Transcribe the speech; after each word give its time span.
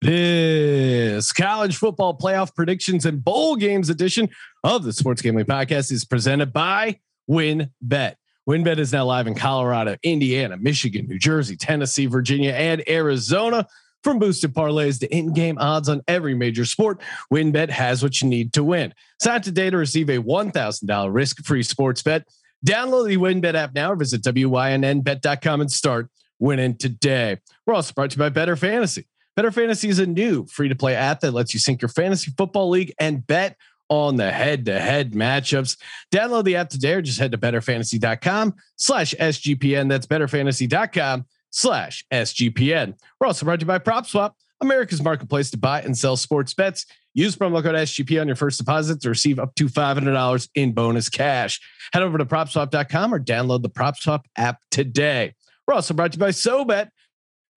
This 0.00 1.32
college 1.32 1.76
football 1.76 2.16
playoff 2.16 2.54
predictions 2.54 3.04
and 3.04 3.22
bowl 3.22 3.56
games 3.56 3.90
edition 3.90 4.28
of 4.62 4.84
the 4.84 4.92
Sports 4.92 5.22
Gambling 5.22 5.46
Podcast 5.46 5.90
is 5.90 6.04
presented 6.04 6.52
by 6.52 7.00
WynnBET. 7.28 8.14
WynnBET 8.48 8.78
is 8.78 8.92
now 8.92 9.04
live 9.06 9.26
in 9.26 9.34
Colorado, 9.34 9.96
Indiana, 10.04 10.56
Michigan, 10.56 11.08
New 11.08 11.18
Jersey, 11.18 11.56
Tennessee, 11.56 12.06
Virginia, 12.06 12.52
and 12.52 12.88
Arizona. 12.88 13.66
From 14.04 14.20
boosted 14.20 14.54
parlays 14.54 15.00
to 15.00 15.12
in-game 15.12 15.58
odds 15.58 15.88
on 15.88 16.02
every 16.06 16.32
major 16.32 16.64
sport, 16.64 17.00
WynnBET 17.32 17.68
has 17.68 18.00
what 18.00 18.22
you 18.22 18.28
need 18.28 18.52
to 18.52 18.62
win. 18.62 18.94
Sign 19.20 19.42
today 19.42 19.68
to 19.68 19.76
receive 19.76 20.08
a 20.10 20.18
$1,000 20.18 21.12
risk-free 21.12 21.64
sports 21.64 22.04
bet. 22.04 22.24
Download 22.64 23.08
the 23.08 23.16
WynnBET 23.16 23.54
app 23.54 23.74
now 23.74 23.90
or 23.90 23.96
visit 23.96 24.22
wynnbet.com 24.22 25.60
and 25.60 25.72
start 25.72 26.08
winning 26.38 26.76
today. 26.76 27.38
We're 27.66 27.74
also 27.74 27.92
brought 27.92 28.10
to 28.10 28.14
you 28.14 28.20
by 28.20 28.28
Bettor 28.28 28.54
Fantasy. 28.54 29.08
Bettor 29.38 29.52
Fantasy 29.52 29.88
is 29.88 30.00
a 30.00 30.06
new 30.06 30.46
free 30.46 30.68
to 30.68 30.74
play 30.74 30.96
app 30.96 31.20
that 31.20 31.30
lets 31.30 31.54
you 31.54 31.60
sync 31.60 31.80
your 31.80 31.88
fantasy 31.88 32.32
football 32.36 32.70
league 32.70 32.92
and 32.98 33.24
bet 33.24 33.56
on 33.88 34.16
the 34.16 34.32
head 34.32 34.64
to 34.64 34.80
head 34.80 35.12
matchups. 35.12 35.76
Download 36.10 36.42
the 36.42 36.56
app 36.56 36.70
today 36.70 36.94
or 36.94 37.02
just 37.02 37.20
head 37.20 37.30
to 37.30 37.38
bettorfantasy.com 37.38 38.54
slash 38.74 39.14
SGPN. 39.14 39.88
That's 39.88 40.08
bettorfantasy.com 40.08 41.24
slash 41.50 42.04
SGPN. 42.12 42.94
We're 43.20 43.28
also 43.28 43.44
brought 43.46 43.60
to 43.60 43.62
you 43.62 43.68
by 43.68 43.78
PropSwap, 43.78 44.32
America's 44.60 45.04
marketplace 45.04 45.52
to 45.52 45.56
buy 45.56 45.82
and 45.82 45.96
sell 45.96 46.16
sports 46.16 46.52
bets. 46.52 46.84
Use 47.14 47.36
promo 47.36 47.62
code 47.62 47.76
SGP 47.76 48.20
on 48.20 48.26
your 48.26 48.34
first 48.34 48.58
deposit 48.58 49.00
to 49.02 49.08
receive 49.08 49.38
up 49.38 49.54
to 49.54 49.68
$500 49.68 50.48
in 50.56 50.72
bonus 50.72 51.08
cash. 51.08 51.60
Head 51.92 52.02
over 52.02 52.18
to 52.18 52.26
propswap.com 52.26 53.14
or 53.14 53.20
download 53.20 53.62
the 53.62 53.70
PropSwap 53.70 54.24
app 54.36 54.58
today. 54.72 55.36
We're 55.68 55.74
also 55.74 55.94
brought 55.94 56.10
to 56.10 56.16
you 56.16 56.20
by 56.20 56.30
SoBet 56.30 56.88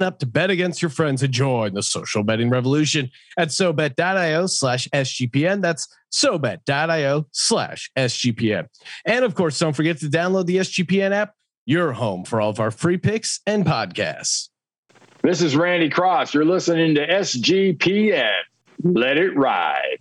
up 0.02 0.20
to 0.20 0.26
bet 0.26 0.50
against 0.50 0.82
your 0.82 0.90
friends 0.90 1.24
and 1.24 1.34
join 1.34 1.74
the 1.74 1.84
social 1.84 2.24
betting 2.24 2.50
revolution 2.50 3.10
at 3.38 3.50
sobet.io 3.50 4.48
slash 4.48 4.88
SGPN. 4.90 5.62
That's 5.62 5.88
sobet.io 6.12 7.28
slash 7.32 7.92
SGPN. 7.98 8.68
And 9.06 9.26
of 9.26 9.36
course, 9.36 9.58
don't 9.60 9.76
forget 9.76 10.00
to 10.00 10.08
download 10.08 10.46
the 10.46 10.58
SGPN 10.58 11.12
app, 11.12 11.36
your 11.66 11.94
home 11.94 12.26
for 12.26 12.42
all 12.42 12.50
of 12.50 12.60
our 12.60 12.72
free 12.72 12.98
picks 12.98 13.40
and 13.46 13.66
podcasts. 13.66 14.50
This 15.24 15.42
is 15.42 15.56
Randy 15.56 15.90
Cross. 15.90 16.34
You're 16.34 16.46
listening 16.46 16.96
to 16.96 17.08
SGPN. 17.08 18.32
Let 18.84 19.18
it 19.18 19.36
ride. 19.38 20.00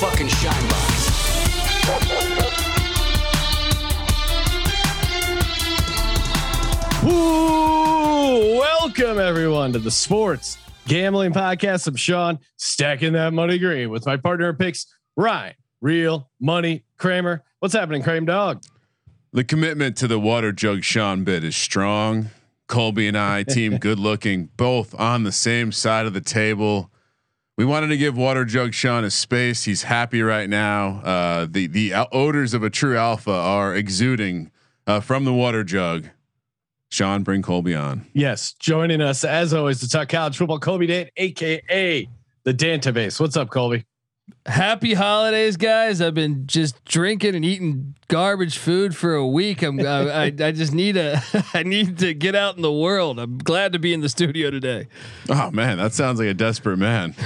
Fucking 0.00 0.28
shine 0.28 0.68
box. 0.70 1.10
Woo! 7.04 8.58
Welcome 8.58 9.18
everyone 9.18 9.74
to 9.74 9.78
the 9.78 9.90
Sports 9.90 10.56
Gambling 10.88 11.34
Podcast. 11.34 11.86
I'm 11.86 11.96
Sean, 11.96 12.38
stacking 12.56 13.12
that 13.12 13.34
money 13.34 13.58
green 13.58 13.90
with 13.90 14.06
my 14.06 14.16
partner 14.16 14.54
picks, 14.54 14.86
Ryan, 15.18 15.54
Real 15.82 16.30
Money 16.40 16.84
Kramer. 16.96 17.44
What's 17.58 17.74
happening, 17.74 18.02
Kramer 18.02 18.24
Dog? 18.24 18.62
The 19.34 19.44
commitment 19.44 19.98
to 19.98 20.08
the 20.08 20.18
water 20.18 20.50
jug 20.50 20.82
Sean 20.82 21.24
bit 21.24 21.44
is 21.44 21.56
strong. 21.56 22.30
Colby 22.68 23.06
and 23.06 23.18
I, 23.18 23.42
team 23.42 23.76
good 23.78 23.98
looking, 23.98 24.48
both 24.56 24.98
on 24.98 25.24
the 25.24 25.32
same 25.32 25.72
side 25.72 26.06
of 26.06 26.14
the 26.14 26.22
table. 26.22 26.90
We 27.60 27.66
wanted 27.66 27.88
to 27.88 27.98
give 27.98 28.16
water 28.16 28.46
jug 28.46 28.72
Sean 28.72 29.04
a 29.04 29.10
space. 29.10 29.64
He's 29.64 29.82
happy 29.82 30.22
right 30.22 30.48
now. 30.48 31.02
Uh, 31.04 31.46
the 31.46 31.66
the 31.66 31.92
odors 32.10 32.54
of 32.54 32.62
a 32.62 32.70
true 32.70 32.96
alpha 32.96 33.30
are 33.30 33.74
exuding 33.74 34.50
uh, 34.86 35.00
from 35.00 35.26
the 35.26 35.34
water 35.34 35.62
jug. 35.62 36.08
Sean, 36.88 37.22
bring 37.22 37.42
Colby 37.42 37.74
on. 37.74 38.06
Yes, 38.14 38.54
joining 38.54 39.02
us 39.02 39.24
as 39.24 39.52
always 39.52 39.78
to 39.80 39.90
talk 39.90 40.08
college 40.08 40.38
football, 40.38 40.58
Colby 40.58 40.86
Dant, 40.86 41.10
aka 41.18 42.08
the 42.44 42.54
Dantabase. 42.54 43.20
What's 43.20 43.36
up, 43.36 43.50
Colby? 43.50 43.84
Happy 44.50 44.94
holidays, 44.94 45.56
guys! 45.56 46.00
I've 46.00 46.14
been 46.14 46.48
just 46.48 46.84
drinking 46.84 47.36
and 47.36 47.44
eating 47.44 47.94
garbage 48.08 48.58
food 48.58 48.96
for 48.96 49.14
a 49.14 49.24
week. 49.24 49.62
I'm 49.62 49.78
I, 49.78 50.10
I, 50.10 50.24
I 50.24 50.50
just 50.50 50.74
need 50.74 50.96
a 50.96 51.22
I 51.54 51.62
need 51.62 51.98
to 51.98 52.12
get 52.12 52.34
out 52.34 52.56
in 52.56 52.62
the 52.62 52.72
world. 52.72 53.20
I'm 53.20 53.38
glad 53.38 53.72
to 53.74 53.78
be 53.78 53.94
in 53.94 54.00
the 54.00 54.08
studio 54.08 54.50
today. 54.50 54.88
Oh 55.28 55.52
man, 55.52 55.78
that 55.78 55.92
sounds 55.94 56.18
like 56.18 56.28
a 56.28 56.34
desperate 56.34 56.78
man. 56.78 57.14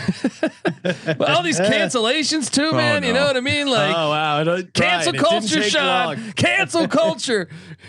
But 0.85 1.31
all 1.31 1.43
these 1.43 1.59
cancellations 1.59 2.51
too, 2.51 2.73
man. 2.73 3.05
You 3.05 3.15
no. 3.15 3.21
know 3.21 3.27
what 3.27 3.37
I 3.39 3.41
mean? 3.41 3.69
Like 3.69 3.95
oh 3.97 4.11
wow, 4.11 4.45
cancel 4.75 5.13
Ryan, 5.13 5.25
culture, 5.25 5.61
take 5.63 5.73
Sean. 5.73 5.87
long. 5.87 6.33
Cancel 6.33 6.89
culture. 6.89 7.49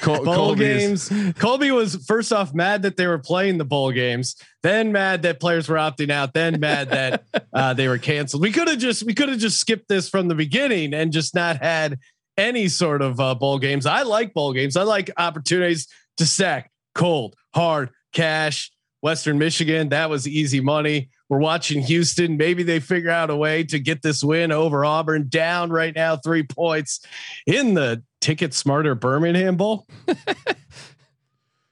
Col- 0.01 0.23
bowl 0.23 0.35
Colby 0.35 0.65
games. 0.65 1.11
Colby 1.39 1.71
was 1.71 1.95
first 2.05 2.31
off 2.31 2.53
mad 2.53 2.83
that 2.83 2.95
they 2.97 3.07
were 3.07 3.17
playing 3.17 3.57
the 3.57 3.65
bowl 3.65 3.91
games, 3.91 4.35
then 4.61 4.91
mad 4.91 5.23
that 5.23 5.39
players 5.39 5.67
were 5.67 5.77
opting 5.77 6.11
out, 6.11 6.33
then 6.33 6.59
mad 6.59 6.89
that 6.89 7.23
uh, 7.53 7.73
they 7.73 7.87
were 7.87 7.97
canceled. 8.19 8.41
We 8.41 8.51
could 8.51 8.67
have 8.67 8.79
just 8.79 9.03
we 9.03 9.13
could 9.13 9.29
have 9.29 9.39
just 9.39 9.59
skipped 9.59 9.87
this 9.87 10.09
from 10.09 10.27
the 10.27 10.35
beginning 10.35 10.93
and 10.93 11.11
just 11.11 11.33
not 11.33 11.57
had 11.57 11.99
any 12.37 12.67
sort 12.67 13.01
of 13.01 13.19
uh, 13.19 13.35
bowl 13.35 13.59
games. 13.59 13.85
I 13.85 14.03
like 14.03 14.33
bowl 14.33 14.53
games. 14.53 14.75
I 14.75 14.83
like 14.83 15.09
opportunities 15.17 15.87
to 16.17 16.25
sack 16.25 16.71
cold, 16.95 17.35
hard 17.53 17.89
cash. 18.13 18.71
Western 19.01 19.37
Michigan, 19.37 19.89
that 19.89 20.09
was 20.09 20.27
easy 20.27 20.59
money. 20.59 21.09
We're 21.29 21.39
watching 21.39 21.81
Houston. 21.83 22.35
Maybe 22.35 22.63
they 22.63 22.81
figure 22.81 23.11
out 23.11 23.29
a 23.29 23.35
way 23.35 23.63
to 23.65 23.79
get 23.79 24.01
this 24.01 24.21
win 24.21 24.51
over 24.51 24.83
Auburn 24.83 25.29
down 25.29 25.69
right 25.69 25.95
now, 25.95 26.17
three 26.17 26.43
points 26.43 26.99
in 27.47 27.75
the 27.75 28.03
Ticket 28.19 28.53
Smarter 28.53 28.95
Birmingham 28.95 29.55
Bowl. 29.55 29.87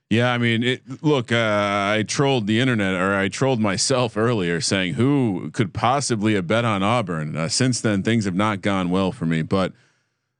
Yeah, 0.10 0.32
I 0.32 0.38
mean, 0.38 0.64
it, 0.64 1.04
look, 1.04 1.34
uh, 1.34 1.36
I 1.38 2.06
trolled 2.08 2.48
the 2.48 2.62
internet 2.62 2.94
or 2.94 3.14
I 3.16 3.28
trolled 3.28 3.60
myself 3.60 4.16
earlier 4.16 4.62
saying 4.62 4.94
who 4.94 5.52
could 5.52 5.74
possibly 5.74 6.36
have 6.36 6.48
bet 6.48 6.64
on 6.64 6.82
Auburn. 6.82 7.36
Uh, 7.36 7.50
since 7.50 7.82
then, 7.82 8.04
things 8.04 8.24
have 8.24 8.36
not 8.36 8.62
gone 8.62 8.90
well 8.90 9.12
for 9.12 9.26
me. 9.26 9.42
But 9.42 9.74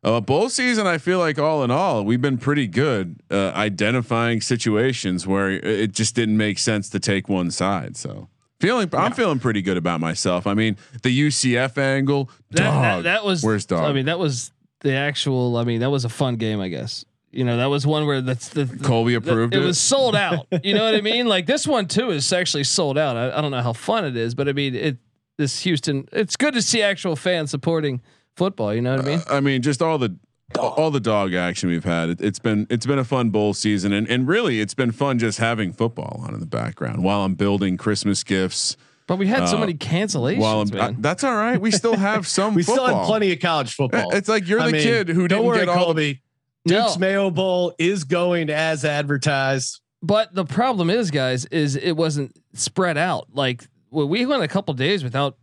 uh, 0.06 0.22
bowl 0.22 0.48
season, 0.48 0.88
I 0.88 0.98
feel 0.98 1.20
like 1.20 1.38
all 1.38 1.66
in 1.66 1.72
all, 1.72 2.06
we've 2.06 2.22
been 2.22 2.38
pretty 2.38 2.66
good 2.68 3.18
uh, 3.30 3.52
identifying 3.56 4.40
situations 4.40 5.28
where 5.28 5.52
it 5.52 5.92
just 5.92 6.16
didn't 6.16 6.38
make 6.38 6.60
sense 6.60 6.90
to 6.92 7.00
take 7.00 7.28
one 7.28 7.52
side. 7.52 7.98
So 7.98 8.30
feeling, 8.62 8.90
I'm 8.94 9.12
feeling 9.12 9.40
pretty 9.40 9.62
good 9.62 9.76
about 9.76 10.00
myself. 10.00 10.48
I 10.48 10.54
mean, 10.54 10.78
the 11.04 11.28
UCF 11.28 11.78
angle, 11.78 12.30
That, 12.52 12.64
dog. 12.64 12.84
that, 12.84 13.02
that 13.04 13.26
was 13.26 13.44
where's 13.44 13.66
dog? 13.66 13.84
I 13.84 13.92
mean, 13.92 14.06
that 14.06 14.18
was 14.18 14.54
the 14.80 14.94
actual. 14.94 15.58
I 15.58 15.66
mean, 15.66 15.82
that 15.82 15.90
was 15.90 16.06
a 16.06 16.10
fun 16.10 16.38
game, 16.38 16.62
I 16.62 16.70
guess. 16.70 17.04
You 17.32 17.44
know, 17.44 17.58
that 17.58 17.66
was 17.66 17.86
one 17.86 18.06
where 18.08 18.22
that's 18.22 18.50
the 18.50 18.66
Colby 18.84 19.14
approved 19.14 19.54
it 19.54 19.62
it. 19.62 19.66
was 19.66 19.80
sold 19.80 20.16
out. 20.16 20.48
You 20.64 20.74
know 20.74 20.86
what 20.86 20.96
I 20.96 21.02
mean? 21.02 21.28
Like 21.28 21.46
this 21.46 21.68
one 21.68 21.88
too 21.88 22.10
is 22.10 22.32
actually 22.32 22.64
sold 22.64 22.98
out. 22.98 23.16
I, 23.18 23.38
I 23.38 23.42
don't 23.42 23.52
know 23.52 23.62
how 23.62 23.74
fun 23.74 24.06
it 24.06 24.16
is, 24.16 24.34
but 24.36 24.48
I 24.48 24.54
mean 24.54 24.76
it. 24.76 24.98
This 25.38 25.62
Houston, 25.62 26.08
it's 26.12 26.36
good 26.36 26.56
to 26.56 26.64
see 26.64 26.82
actual 26.82 27.16
fans 27.16 27.52
supporting 27.52 28.02
football. 28.36 28.74
You 28.74 28.82
know 28.82 28.96
what 28.96 29.06
I 29.06 29.08
mean? 29.08 29.22
I 29.30 29.40
mean, 29.40 29.62
just 29.62 29.84
all 29.84 30.00
the 30.00 30.16
all 30.58 30.90
the 30.90 31.00
dog 31.00 31.34
action 31.36 31.70
we've 31.70 31.84
had. 31.84 32.10
It, 32.10 32.22
it's 32.22 32.40
been 32.40 32.66
it's 32.72 32.88
been 32.88 32.98
a 32.98 33.04
fun 33.04 33.30
bowl 33.30 33.54
season, 33.54 33.94
and 33.94 34.08
and 34.10 34.28
really, 34.28 34.60
it's 34.62 34.74
been 34.74 34.92
fun 34.92 35.20
just 35.20 35.38
having 35.38 35.74
football 35.74 36.24
on 36.26 36.34
in 36.34 36.40
the 36.40 36.48
background 36.48 37.04
while 37.04 37.22
I'm 37.24 37.36
building 37.36 37.78
Christmas 37.78 38.24
gifts. 38.24 38.78
But 39.06 39.18
we 39.18 39.28
had 39.28 39.48
so 39.48 39.58
uh, 39.58 39.60
many 39.60 39.74
cancellations. 39.76 40.40
While 40.40 40.62
I'm, 40.62 40.70
man. 40.70 40.82
uh, 40.82 40.94
that's 41.00 41.24
all 41.24 41.36
right. 41.36 41.62
We 41.62 41.70
still 41.72 41.96
have 41.96 42.26
some. 42.38 42.56
We 42.56 42.64
football. 42.64 42.88
still 42.88 42.98
have 42.98 43.06
plenty 43.08 43.32
of 43.32 43.40
college 43.40 43.76
football. 43.76 44.10
It's 44.16 44.28
like 44.28 44.48
you're 44.48 44.60
I 44.60 44.68
the 44.68 44.72
mean, 44.74 44.82
kid 44.82 45.10
who 45.10 45.28
don't 45.28 45.40
didn't 45.40 45.46
worry, 45.46 45.60
get 45.60 45.70
all. 45.70 45.86
Colby. 45.86 46.22
No. 46.68 46.84
Duke's 46.84 46.98
Mayo 46.98 47.30
Bowl 47.32 47.74
is 47.78 48.04
going 48.04 48.50
as 48.50 48.86
advertised. 48.86 49.82
But 50.04 50.34
the 50.36 50.46
problem 50.46 50.90
is, 50.90 51.10
guys, 51.12 51.46
is 51.46 51.76
it 51.76 51.94
wasn't 51.94 52.38
spread 52.54 52.98
out. 52.98 53.28
Like 53.34 53.68
well, 53.90 54.08
we 54.08 54.26
went 54.26 54.44
a 54.44 54.48
couple 54.48 54.74
days 54.74 55.04
without. 55.04 55.38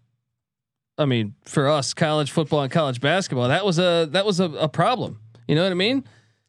I 0.96 1.06
mean, 1.06 1.34
for 1.44 1.68
us, 1.68 1.92
college 1.92 2.30
football 2.30 2.62
and 2.62 2.70
college 2.70 3.00
basketball, 3.00 3.48
that 3.48 3.64
was 3.64 3.78
a 3.80 4.08
that 4.12 4.24
was 4.24 4.38
a, 4.38 4.44
a 4.44 4.68
problem. 4.68 5.18
You 5.48 5.56
know 5.56 5.64
what 5.64 5.72
I 5.72 5.74
mean? 5.74 6.04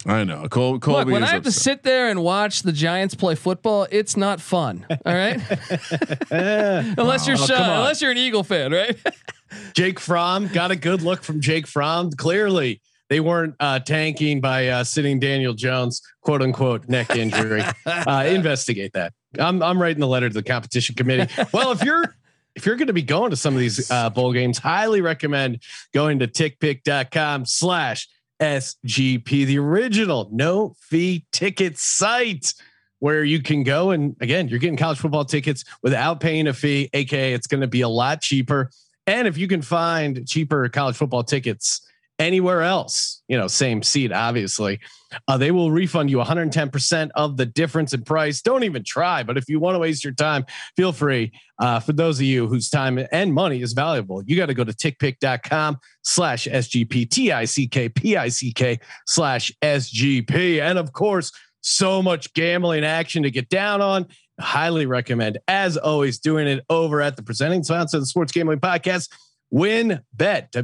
I 0.06 0.24
know. 0.24 0.48
Col- 0.48 0.78
Colby 0.80 1.06
Look, 1.06 1.14
when 1.14 1.24
is 1.24 1.30
I 1.30 1.34
have 1.34 1.44
to 1.44 1.52
sit 1.52 1.82
there 1.82 2.10
and 2.10 2.22
watch 2.22 2.62
the 2.62 2.72
Giants 2.72 3.16
play 3.16 3.34
football, 3.34 3.88
it's 3.90 4.16
not 4.16 4.40
fun. 4.40 4.86
All 5.04 5.14
right, 5.14 5.42
unless 6.30 7.26
you're 7.28 7.38
Oh, 7.40 7.46
Sean, 7.46 7.58
unless 7.80 8.02
you're 8.04 8.12
an 8.12 8.18
Eagle 8.18 8.44
fan, 8.44 8.72
right? 8.72 8.96
Jake 9.74 10.00
Fromm 10.00 10.48
got 10.48 10.70
a 10.70 10.76
good 10.76 11.02
look 11.02 11.24
from 11.24 11.42
Jake 11.42 11.66
Fromm. 11.66 12.12
Clearly, 12.12 12.82
they 13.10 13.20
weren't 13.20 13.56
uh, 13.60 13.80
tanking 13.80 14.42
by 14.42 14.68
uh, 14.68 14.84
sitting 14.84 15.20
Daniel 15.20 15.54
Jones, 15.54 16.02
quote 16.22 16.42
unquote, 16.42 16.88
neck 16.90 17.16
injury. 17.16 17.64
uh, 17.86 18.26
investigate 18.28 18.94
that. 18.94 19.14
I'm 19.40 19.62
I'm 19.62 19.82
writing 19.82 20.00
the 20.00 20.08
letter 20.08 20.30
to 20.30 20.34
the 20.34 20.44
competition 20.44 20.96
committee. 20.96 21.32
Well, 21.54 21.72
if 21.72 21.84
you're 21.84 22.16
if 22.56 22.66
you're 22.66 22.76
going 22.78 22.88
to 22.88 22.94
be 22.94 23.04
going 23.04 23.32
to 23.32 23.36
some 23.36 23.54
of 23.54 23.60
these 23.60 23.92
uh, 23.92 24.10
bowl 24.10 24.34
games, 24.34 24.58
highly 24.58 25.02
recommend 25.02 25.62
going 25.94 26.20
to 26.20 26.28
tickpick.com 26.28 27.46
slash 27.46 28.08
SGP, 28.40 29.46
the 29.46 29.60
original 29.60 30.30
no 30.32 30.74
fee 30.80 31.26
ticket 31.32 31.78
site 31.78 32.54
where 33.00 33.24
you 33.24 33.42
can 33.42 33.64
go 33.64 33.92
and 33.92 34.16
again, 34.22 34.48
you're 34.48 34.60
getting 34.60 34.78
college 34.78 34.98
football 34.98 35.26
tickets 35.26 35.64
without 35.84 36.20
paying 36.20 36.48
a 36.48 36.54
fee, 36.54 36.90
aka 36.94 37.34
it's 37.34 37.48
going 37.48 37.62
to 37.62 37.68
be 37.68 37.82
a 37.82 37.90
lot 37.90 38.22
cheaper. 38.22 38.72
And 39.06 39.28
if 39.28 39.38
you 39.38 39.48
can 39.48 39.62
find 39.62 40.28
cheaper 40.28 40.68
college 40.70 40.96
football 40.96 41.24
tickets 41.24 41.82
anywhere 42.20 42.62
else, 42.62 43.22
you 43.28 43.38
know, 43.38 43.48
same 43.48 43.84
seat, 43.84 44.12
obviously, 44.12 44.80
uh, 45.28 45.38
they 45.38 45.52
will 45.52 45.72
refund 45.72 46.10
you 46.10 46.18
110% 46.18 47.10
of 47.16 47.38
the 47.38 47.46
difference 47.46 47.94
in 47.94 48.04
price. 48.04 48.42
Don't 48.42 48.64
even 48.64 48.84
try, 48.84 49.24
but 49.24 49.38
if 49.38 49.46
you 49.48 49.60
want 49.60 49.76
to 49.76 49.80
waste 49.80 50.04
your 50.04 50.14
time, 50.14 50.46
feel 50.76 50.92
free. 50.92 51.32
Uh, 51.60 51.80
for 51.80 51.94
those 51.94 52.20
of 52.20 52.26
you 52.26 52.48
whose 52.48 52.70
time 52.70 53.00
and 53.12 53.34
money 53.34 53.62
is 53.62 53.74
valuable, 53.74 54.24
you 54.26 54.36
got 54.36 54.48
to 54.48 54.54
go 54.54 54.64
to 54.64 54.74
tickpick.com 54.74 55.78
slash 56.04 56.48
SGP, 56.48 57.10
T-I-C-K-P-I-C-K 57.10 58.80
slash 59.06 59.52
SGP. 59.62 60.62
And 60.62 60.78
of 60.78 60.92
course, 60.94 61.32
so 61.62 62.02
much 62.02 62.34
gambling 62.34 62.84
action 62.84 63.24
to 63.24 63.32
get 63.32 63.50
down 63.50 63.82
on. 63.82 64.06
Highly 64.40 64.86
recommend, 64.86 65.40
as 65.48 65.78
always, 65.78 66.20
doing 66.20 66.48
it 66.48 66.64
over 66.70 67.02
at 67.02 67.16
the 67.16 67.24
presenting 67.24 67.64
sponsor 67.64 67.98
of 67.98 68.04
the 68.04 68.08
Sports 68.08 68.34
Gambling 68.34 68.60
Podcast, 68.60 69.10
Win 69.52 70.02
Bet, 70.14 70.52
dot 70.52 70.60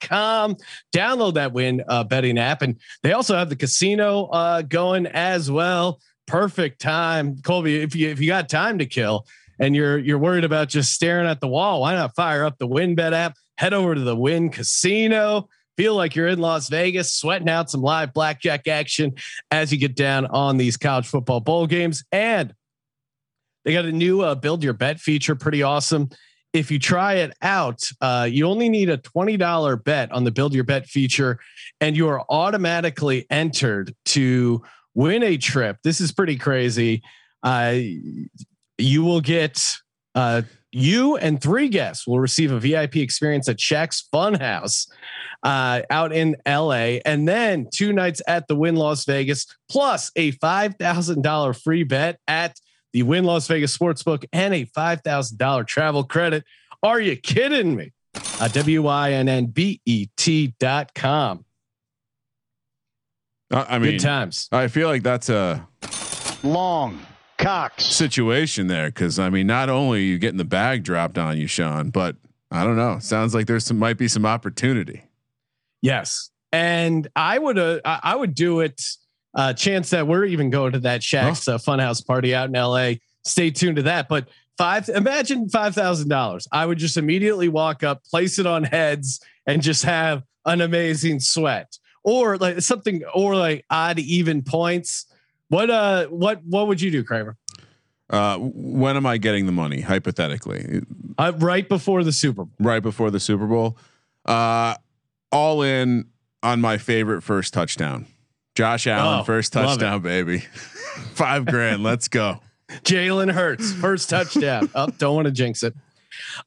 com. 0.00 0.56
Download 0.94 1.34
that 1.34 1.52
Wynn 1.52 1.84
uh, 1.88 2.04
betting 2.04 2.38
app. 2.38 2.62
And 2.62 2.80
they 3.02 3.12
also 3.12 3.36
have 3.36 3.48
the 3.48 3.56
casino 3.56 4.26
uh, 4.26 4.62
going 4.62 5.06
as 5.06 5.50
well. 5.50 6.00
Perfect 6.26 6.80
time. 6.80 7.40
Colby, 7.42 7.82
if 7.82 7.94
you 7.94 8.08
if 8.08 8.20
you 8.20 8.28
got 8.28 8.48
time 8.48 8.78
to 8.78 8.86
kill 8.86 9.26
and 9.58 9.76
you're 9.76 9.98
you're 9.98 10.18
worried 10.18 10.44
about 10.44 10.68
just 10.68 10.92
staring 10.92 11.28
at 11.28 11.40
the 11.40 11.48
wall, 11.48 11.82
why 11.82 11.94
not 11.94 12.14
fire 12.14 12.44
up 12.44 12.58
the 12.58 12.68
WynnBET 12.68 13.12
app? 13.12 13.34
Head 13.58 13.74
over 13.74 13.94
to 13.94 14.00
the 14.00 14.16
Wynn 14.16 14.50
Casino. 14.50 15.48
Feel 15.76 15.94
like 15.94 16.16
you're 16.16 16.28
in 16.28 16.38
Las 16.38 16.68
Vegas, 16.68 17.12
sweating 17.12 17.50
out 17.50 17.70
some 17.70 17.82
live 17.82 18.14
blackjack 18.14 18.66
action 18.66 19.12
as 19.50 19.70
you 19.70 19.78
get 19.78 19.94
down 19.94 20.24
on 20.26 20.56
these 20.56 20.76
college 20.78 21.06
football 21.06 21.40
bowl 21.40 21.66
games. 21.66 22.02
And 22.10 22.54
they 23.64 23.72
got 23.72 23.84
a 23.84 23.92
new 23.92 24.22
uh, 24.22 24.34
build 24.36 24.64
your 24.64 24.72
bet 24.72 24.98
feature, 24.98 25.34
pretty 25.34 25.62
awesome 25.62 26.08
if 26.52 26.70
you 26.70 26.78
try 26.78 27.14
it 27.14 27.32
out, 27.42 27.82
uh, 28.00 28.28
you 28.30 28.46
only 28.46 28.68
need 28.68 28.88
a 28.88 28.98
$20 28.98 29.84
bet 29.84 30.10
on 30.12 30.24
the 30.24 30.30
build 30.30 30.54
your 30.54 30.64
bet 30.64 30.86
feature, 30.86 31.38
and 31.80 31.96
you 31.96 32.08
are 32.08 32.24
automatically 32.30 33.26
entered 33.30 33.94
to 34.06 34.62
win 34.94 35.22
a 35.22 35.36
trip. 35.36 35.76
This 35.84 36.00
is 36.00 36.12
pretty 36.12 36.36
crazy. 36.36 37.02
Uh, 37.42 37.78
you 38.78 39.04
will 39.04 39.20
get 39.20 39.62
uh, 40.14 40.42
you 40.72 41.16
and 41.16 41.40
three 41.40 41.68
guests 41.68 42.06
will 42.06 42.20
receive 42.20 42.52
a 42.52 42.58
VIP 42.58 42.96
experience 42.96 43.48
at 43.48 43.58
Shaq's 43.58 44.06
Funhouse 44.12 44.88
uh, 45.42 45.82
out 45.90 46.12
in 46.12 46.36
LA, 46.46 46.98
and 47.04 47.28
then 47.28 47.68
two 47.72 47.92
nights 47.92 48.20
at 48.26 48.48
the 48.48 48.56
Wynn 48.56 48.76
Las 48.76 49.04
Vegas, 49.04 49.46
plus 49.70 50.10
a 50.16 50.32
five 50.32 50.74
thousand 50.76 51.22
dollar 51.22 51.52
free 51.52 51.84
bet 51.84 52.18
at 52.26 52.56
the 52.92 53.02
Wynn 53.02 53.24
Las 53.24 53.46
Vegas 53.48 53.76
Sportsbook, 53.76 54.24
and 54.32 54.54
a 54.54 54.64
$5,000 54.66 55.66
travel 55.66 56.04
credit. 56.04 56.44
Are 56.82 57.00
you 57.00 57.16
kidding 57.16 57.76
me? 57.76 57.92
Uh, 58.40 58.48
W-I-N-N-B-E-T 58.48 60.54
dot 60.58 60.94
com. 60.94 61.44
I 63.50 63.78
mean, 63.78 63.92
Good 63.92 64.00
times. 64.00 64.48
I 64.50 64.68
feel 64.68 64.88
like 64.88 65.02
that's 65.02 65.28
a 65.28 65.66
Long. 66.42 67.00
Cox. 67.38 67.84
situation 67.84 68.66
there 68.66 68.88
because 68.88 69.18
I 69.18 69.28
mean, 69.28 69.46
not 69.46 69.68
only 69.68 69.98
are 69.98 70.02
you 70.02 70.18
getting 70.18 70.38
the 70.38 70.44
bag 70.44 70.84
dropped 70.84 71.18
on 71.18 71.36
you, 71.36 71.46
Sean, 71.46 71.90
but 71.90 72.16
I 72.50 72.64
don't 72.64 72.76
know. 72.76 72.98
Sounds 72.98 73.34
like 73.34 73.46
there's 73.46 73.66
some 73.66 73.78
might 73.78 73.98
be 73.98 74.08
some 74.08 74.24
opportunity. 74.24 75.02
Yes. 75.82 76.30
And 76.52 77.06
I 77.14 77.38
would, 77.38 77.58
uh, 77.58 77.80
I 77.84 78.00
I 78.04 78.16
would 78.16 78.34
do 78.34 78.60
it. 78.60 78.80
Uh, 79.36 79.52
chance 79.52 79.90
that 79.90 80.06
we're 80.08 80.24
even 80.24 80.48
going 80.50 80.72
to 80.72 80.78
that 80.80 81.02
Shaq's 81.02 81.46
uh, 81.46 81.58
Funhouse 81.58 82.04
party 82.04 82.34
out 82.34 82.48
in 82.48 82.54
LA. 82.54 82.94
Stay 83.22 83.50
tuned 83.50 83.76
to 83.76 83.82
that. 83.82 84.08
But 84.08 84.28
five, 84.56 84.88
imagine 84.88 85.48
five 85.50 85.74
thousand 85.74 86.08
dollars. 86.08 86.48
I 86.50 86.64
would 86.64 86.78
just 86.78 86.96
immediately 86.96 87.48
walk 87.48 87.82
up, 87.84 88.02
place 88.04 88.38
it 88.38 88.46
on 88.46 88.64
heads, 88.64 89.20
and 89.46 89.60
just 89.62 89.84
have 89.84 90.22
an 90.46 90.62
amazing 90.62 91.20
sweat, 91.20 91.76
or 92.02 92.38
like 92.38 92.62
something, 92.62 93.02
or 93.14 93.36
like 93.36 93.64
odd 93.68 93.98
even 93.98 94.40
points. 94.42 95.04
What 95.48 95.68
uh, 95.70 96.06
what 96.06 96.40
what 96.44 96.66
would 96.68 96.80
you 96.80 96.90
do, 96.90 97.04
Kramer? 97.04 97.36
Uh, 98.08 98.38
when 98.38 98.96
am 98.96 99.04
I 99.04 99.18
getting 99.18 99.44
the 99.46 99.52
money? 99.52 99.82
Hypothetically, 99.82 100.80
Uh, 101.18 101.32
right 101.36 101.68
before 101.68 102.04
the 102.04 102.12
Super 102.12 102.44
Bowl. 102.44 102.52
right 102.58 102.82
before 102.82 103.10
the 103.10 103.20
Super 103.20 103.46
Bowl, 103.46 103.76
uh, 104.24 104.76
all 105.30 105.60
in 105.62 106.06
on 106.42 106.60
my 106.62 106.78
favorite 106.78 107.22
first 107.22 107.52
touchdown. 107.52 108.06
Josh 108.56 108.86
Allen, 108.86 109.20
Oh, 109.20 109.22
first 109.24 109.52
touchdown, 109.52 110.00
baby. 110.00 110.38
Five 111.14 111.44
grand. 111.44 111.82
Let's 111.82 112.08
go. 112.08 112.40
Jalen 112.82 113.30
Hurts, 113.30 113.72
first 113.74 114.10
touchdown. 114.10 114.70
oh, 114.74 114.88
don't 114.98 115.14
want 115.14 115.26
to 115.26 115.32
jinx 115.32 115.62
it. 115.62 115.74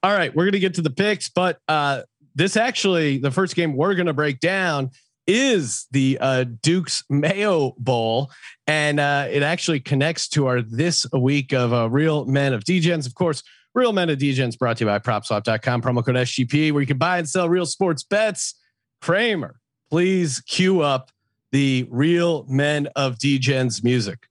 All 0.03 0.11
right, 0.11 0.35
we're 0.35 0.45
gonna 0.45 0.59
get 0.59 0.73
to 0.75 0.81
the 0.81 0.89
picks, 0.89 1.29
but 1.29 1.59
uh, 1.67 2.01
this 2.35 2.57
actually 2.57 3.19
the 3.19 3.31
first 3.31 3.55
game 3.55 3.75
we're 3.75 3.93
gonna 3.93 4.13
break 4.13 4.39
down 4.39 4.89
is 5.27 5.85
the 5.91 6.17
uh, 6.19 6.45
Duke's 6.63 7.03
Mayo 7.09 7.75
Bowl, 7.77 8.31
and 8.65 8.99
uh, 8.99 9.27
it 9.29 9.43
actually 9.43 9.79
connects 9.79 10.27
to 10.29 10.47
our 10.47 10.61
this 10.63 11.05
week 11.13 11.53
of 11.53 11.71
uh, 11.71 11.87
Real 11.89 12.25
Men 12.25 12.53
of 12.53 12.63
Degens, 12.63 13.05
Of 13.05 13.13
course, 13.13 13.43
Real 13.75 13.93
Men 13.93 14.09
of 14.09 14.17
Degens 14.17 14.57
brought 14.57 14.77
to 14.77 14.85
you 14.85 14.89
by 14.89 14.97
PropSwap.com. 14.97 15.83
Promo 15.83 16.03
code 16.03 16.15
SGP, 16.15 16.71
where 16.71 16.81
you 16.81 16.87
can 16.87 16.97
buy 16.97 17.19
and 17.19 17.29
sell 17.29 17.47
real 17.47 17.67
sports 17.67 18.03
bets. 18.03 18.55
Kramer, 19.01 19.59
please 19.91 20.41
cue 20.41 20.81
up 20.81 21.11
the 21.51 21.87
Real 21.89 22.45
Men 22.47 22.87
of 22.95 23.17
Degen's 23.17 23.83
music. 23.83 24.27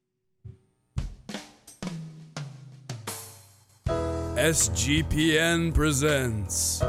SGPN 4.36 5.74
presents 5.74 6.80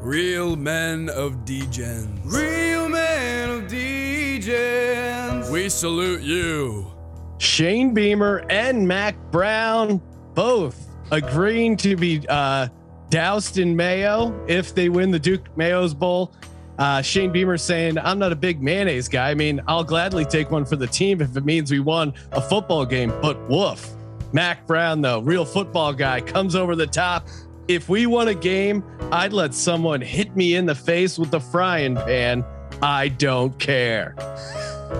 Real 0.00 0.54
Men 0.54 1.08
of 1.10 1.44
Degens. 1.44 2.20
Real 2.24 2.88
Men 2.88 3.50
of 3.50 3.62
Degens. 3.64 5.50
We 5.50 5.68
salute 5.68 6.22
you. 6.22 6.92
Shane 7.38 7.94
Beamer 7.94 8.44
and 8.48 8.86
Mack 8.86 9.16
Brown 9.32 10.00
both 10.34 10.88
agreeing 11.10 11.76
to 11.78 11.96
be 11.96 12.24
uh, 12.28 12.68
doused 13.10 13.58
in 13.58 13.74
mayo 13.74 14.32
if 14.48 14.74
they 14.74 14.88
win 14.88 15.10
the 15.10 15.18
Duke 15.18 15.56
Mayo's 15.56 15.94
Bowl. 15.94 16.32
Uh, 16.78 17.00
Shane 17.02 17.30
Beamer 17.30 17.56
saying, 17.56 17.98
I'm 17.98 18.18
not 18.18 18.32
a 18.32 18.36
big 18.36 18.62
mayonnaise 18.62 19.08
guy. 19.08 19.30
I 19.30 19.34
mean, 19.34 19.60
I'll 19.68 19.84
gladly 19.84 20.24
take 20.24 20.50
one 20.50 20.64
for 20.64 20.76
the 20.76 20.86
team 20.86 21.20
if 21.20 21.36
it 21.36 21.44
means 21.44 21.70
we 21.70 21.80
won 21.80 22.12
a 22.32 22.40
football 22.40 22.84
game, 22.84 23.12
but 23.22 23.38
woof. 23.48 23.90
Mack 24.32 24.66
Brown, 24.66 25.00
though, 25.00 25.20
real 25.20 25.44
football 25.44 25.92
guy, 25.92 26.20
comes 26.20 26.56
over 26.56 26.74
the 26.74 26.86
top. 26.86 27.28
If 27.68 27.88
we 27.88 28.06
won 28.06 28.28
a 28.28 28.34
game, 28.34 28.82
I'd 29.12 29.32
let 29.32 29.54
someone 29.54 30.00
hit 30.00 30.34
me 30.34 30.56
in 30.56 30.66
the 30.66 30.74
face 30.74 31.18
with 31.18 31.30
the 31.30 31.40
frying 31.40 31.94
pan. 31.94 32.44
I 32.82 33.08
don't 33.08 33.56
care. 33.58 34.16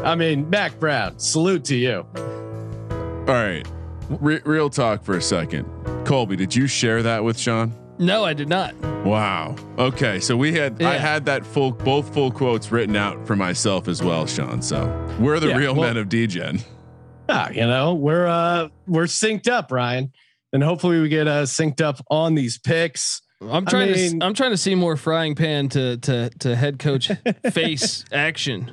I 0.04 0.14
mean, 0.14 0.48
Mack 0.48 0.78
Brown, 0.78 1.18
salute 1.18 1.64
to 1.66 1.76
you. 1.76 2.06
All 2.16 3.34
right. 3.34 3.66
Re- 4.08 4.40
real 4.44 4.70
talk 4.70 5.02
for 5.02 5.16
a 5.16 5.22
second. 5.22 5.66
Colby, 6.04 6.36
did 6.36 6.54
you 6.54 6.66
share 6.66 7.02
that 7.02 7.24
with 7.24 7.38
Sean? 7.38 7.72
No, 7.98 8.24
I 8.24 8.32
did 8.34 8.48
not. 8.48 8.74
Wow. 9.04 9.54
Okay. 9.78 10.18
So 10.20 10.36
we 10.36 10.52
had 10.52 10.82
I 10.82 10.96
had 10.98 11.26
that 11.26 11.46
full 11.46 11.70
both 11.70 12.12
full 12.12 12.30
quotes 12.30 12.72
written 12.72 12.96
out 12.96 13.26
for 13.26 13.36
myself 13.36 13.86
as 13.88 14.02
well, 14.02 14.26
Sean. 14.26 14.62
So 14.62 14.86
we're 15.20 15.38
the 15.40 15.48
Yeah, 15.48 15.56
real 15.56 15.74
well- 15.74 15.88
men 15.88 15.96
of 15.96 16.08
Degen. 16.08 16.60
Ah, 17.28 17.48
you 17.50 17.62
know, 17.66 17.94
we're 17.94 18.26
uh 18.26 18.68
we're 18.86 19.04
synced 19.04 19.48
up, 19.48 19.70
Ryan. 19.72 20.12
And 20.52 20.62
hopefully 20.62 21.00
we 21.00 21.08
get 21.08 21.26
uh 21.28 21.42
synced 21.44 21.80
up 21.80 22.04
on 22.10 22.34
these 22.34 22.58
picks. 22.58 23.22
I'm 23.40 23.66
I 23.66 23.70
trying 23.70 23.92
mean- 23.92 24.20
to. 24.20 24.26
I'm 24.26 24.34
trying 24.34 24.50
to 24.52 24.56
see 24.56 24.74
more 24.74 24.96
frying 24.96 25.34
pan 25.34 25.68
to 25.70 25.96
to 25.98 26.30
to 26.40 26.56
head 26.56 26.78
coach 26.78 27.10
face 27.52 28.04
action. 28.12 28.72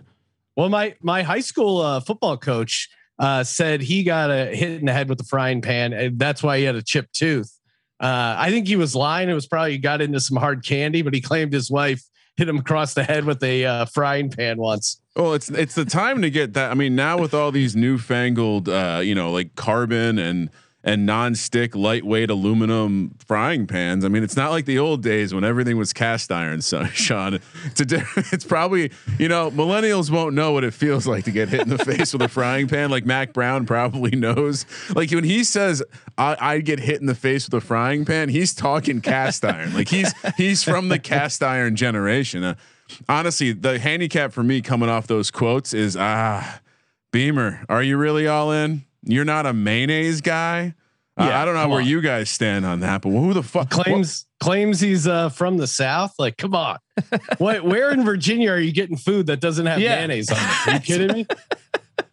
Well, 0.56 0.70
my 0.70 0.96
my 1.02 1.22
high 1.24 1.40
school 1.42 1.80
uh, 1.82 2.00
football 2.00 2.38
coach 2.38 2.90
uh, 3.20 3.44
said 3.44 3.82
he 3.82 4.04
got 4.04 4.30
a 4.32 4.46
hit 4.48 4.80
in 4.80 4.86
the 4.86 4.94
head 4.94 5.10
with 5.10 5.18
the 5.18 5.24
frying 5.24 5.62
pan, 5.62 5.94
and 5.94 6.18
that's 6.20 6.42
why 6.44 6.58
he 6.58 6.64
had 6.64 6.76
a 6.76 6.82
chipped 6.82 7.14
tooth. 7.14 7.58
Uh, 8.02 8.36
I 8.38 8.50
think 8.50 8.68
he 8.68 8.76
was 8.76 8.96
lying. 8.96 9.30
It 9.30 9.34
was 9.34 9.48
probably 9.48 9.78
got 9.78 10.02
into 10.02 10.20
some 10.20 10.36
hard 10.36 10.66
candy, 10.66 11.04
but 11.04 11.14
he 11.14 11.22
claimed 11.22 11.54
his 11.54 11.70
wife 11.70 12.04
hit 12.38 12.50
him 12.50 12.58
across 12.58 12.94
the 12.94 13.04
head 13.04 13.26
with 13.26 13.44
a 13.44 13.66
uh, 13.66 13.86
frying 13.86 14.30
pan 14.30 14.58
once. 14.58 15.00
Well, 15.16 15.34
it's 15.34 15.50
it's 15.50 15.76
the 15.76 15.86
time 15.86 16.22
to 16.22 16.30
get 16.30 16.54
that. 16.54 16.72
I 16.72 16.74
mean, 16.74 16.96
now 16.96 17.18
with 17.18 17.34
all 17.34 17.52
these 17.52 17.76
newfangled, 17.76 18.70
uh, 18.70 19.02
you 19.04 19.14
know, 19.14 19.32
like 19.32 19.56
carbon 19.56 20.18
and 20.18 20.50
and 20.84 21.06
non-stick 21.06 21.76
lightweight 21.76 22.30
aluminum 22.30 23.16
frying 23.26 23.68
pans. 23.68 24.04
I 24.04 24.08
mean, 24.08 24.24
it's 24.24 24.36
not 24.36 24.50
like 24.50 24.66
the 24.66 24.80
old 24.80 25.04
days 25.04 25.34
when 25.34 25.44
everything 25.44 25.78
was 25.78 25.94
cast 25.94 26.32
iron. 26.32 26.62
So, 26.62 26.86
Sean, 26.94 27.40
it's 27.66 27.82
it's 28.34 28.46
probably 28.46 28.92
you 29.20 29.28
know 29.28 29.52
millennials 29.52 30.10
won't 30.10 30.34
know 30.36 30.52
what 30.52 30.64
it 30.64 30.74
feels 30.74 31.06
like 31.06 31.26
to 31.26 31.32
get 31.32 31.50
hit 31.50 31.62
in 31.62 31.70
the 31.70 31.78
face 31.86 32.14
with 32.14 32.22
a 32.22 32.28
frying 32.28 32.68
pan. 32.68 32.90
Like 32.90 33.06
Mack 33.06 33.34
Brown 33.34 33.66
probably 33.66 34.12
knows. 34.12 34.66
Like 34.96 35.12
when 35.12 35.24
he 35.24 35.44
says 35.44 35.84
I, 36.18 36.38
I 36.40 36.60
get 36.60 36.80
hit 36.80 37.00
in 37.00 37.06
the 37.06 37.16
face 37.16 37.46
with 37.46 37.64
a 37.64 37.66
frying 37.66 38.06
pan, 38.06 38.30
he's 38.30 38.54
talking 38.54 39.02
cast 39.02 39.46
iron. 39.46 39.74
Like 39.74 39.90
he's 39.90 40.14
he's 40.36 40.64
from 40.64 40.90
the 40.90 41.00
cast 41.00 41.44
iron 41.44 41.76
generation. 41.76 42.44
Uh, 42.44 42.56
honestly, 43.08 43.54
the 43.54 43.80
handicap 43.80 44.34
for 44.34 44.44
me 44.44 44.62
coming 44.62 44.90
off 44.90 45.08
those 45.08 45.30
quotes 45.30 45.74
is 45.74 45.96
ah, 45.96 46.60
Beamer, 47.12 47.66
are 47.70 47.84
you 47.84 47.98
really 47.98 48.28
all 48.28 48.52
in? 48.52 48.86
You're 49.04 49.26
not 49.26 49.46
a 49.46 49.54
mayonnaise 49.54 50.22
guy. 50.22 50.74
Uh, 51.18 51.26
Yeah, 51.26 51.42
I 51.42 51.46
don't 51.46 51.56
know 51.56 51.68
where 51.68 51.82
on. 51.82 51.88
you 51.88 52.02
guys 52.02 52.30
stand 52.30 52.66
on 52.66 52.80
that, 52.82 53.02
but 53.02 53.10
who 53.10 53.34
the 53.34 53.44
fuck 53.44 53.70
claims 53.70 54.26
claims 54.40 54.80
he's 54.80 55.08
uh, 55.08 55.30
from 55.30 55.58
the 55.58 55.68
south. 55.68 56.14
Like, 56.18 56.38
come 56.38 56.56
on, 56.56 56.78
what? 57.38 57.64
Where 57.64 57.92
in 57.92 58.04
Virginia 58.06 58.52
are 58.52 58.60
you 58.60 58.72
getting 58.72 58.96
food 58.98 59.28
that 59.28 59.40
doesn't 59.42 59.66
have 59.66 59.80
Yeah. 59.80 59.96
mayonnaise 59.98 60.32
on 60.32 60.38
it? 60.38 60.68
Are 60.68 60.74
you 60.76 60.80
kidding 60.80 61.12
me? 61.14 61.28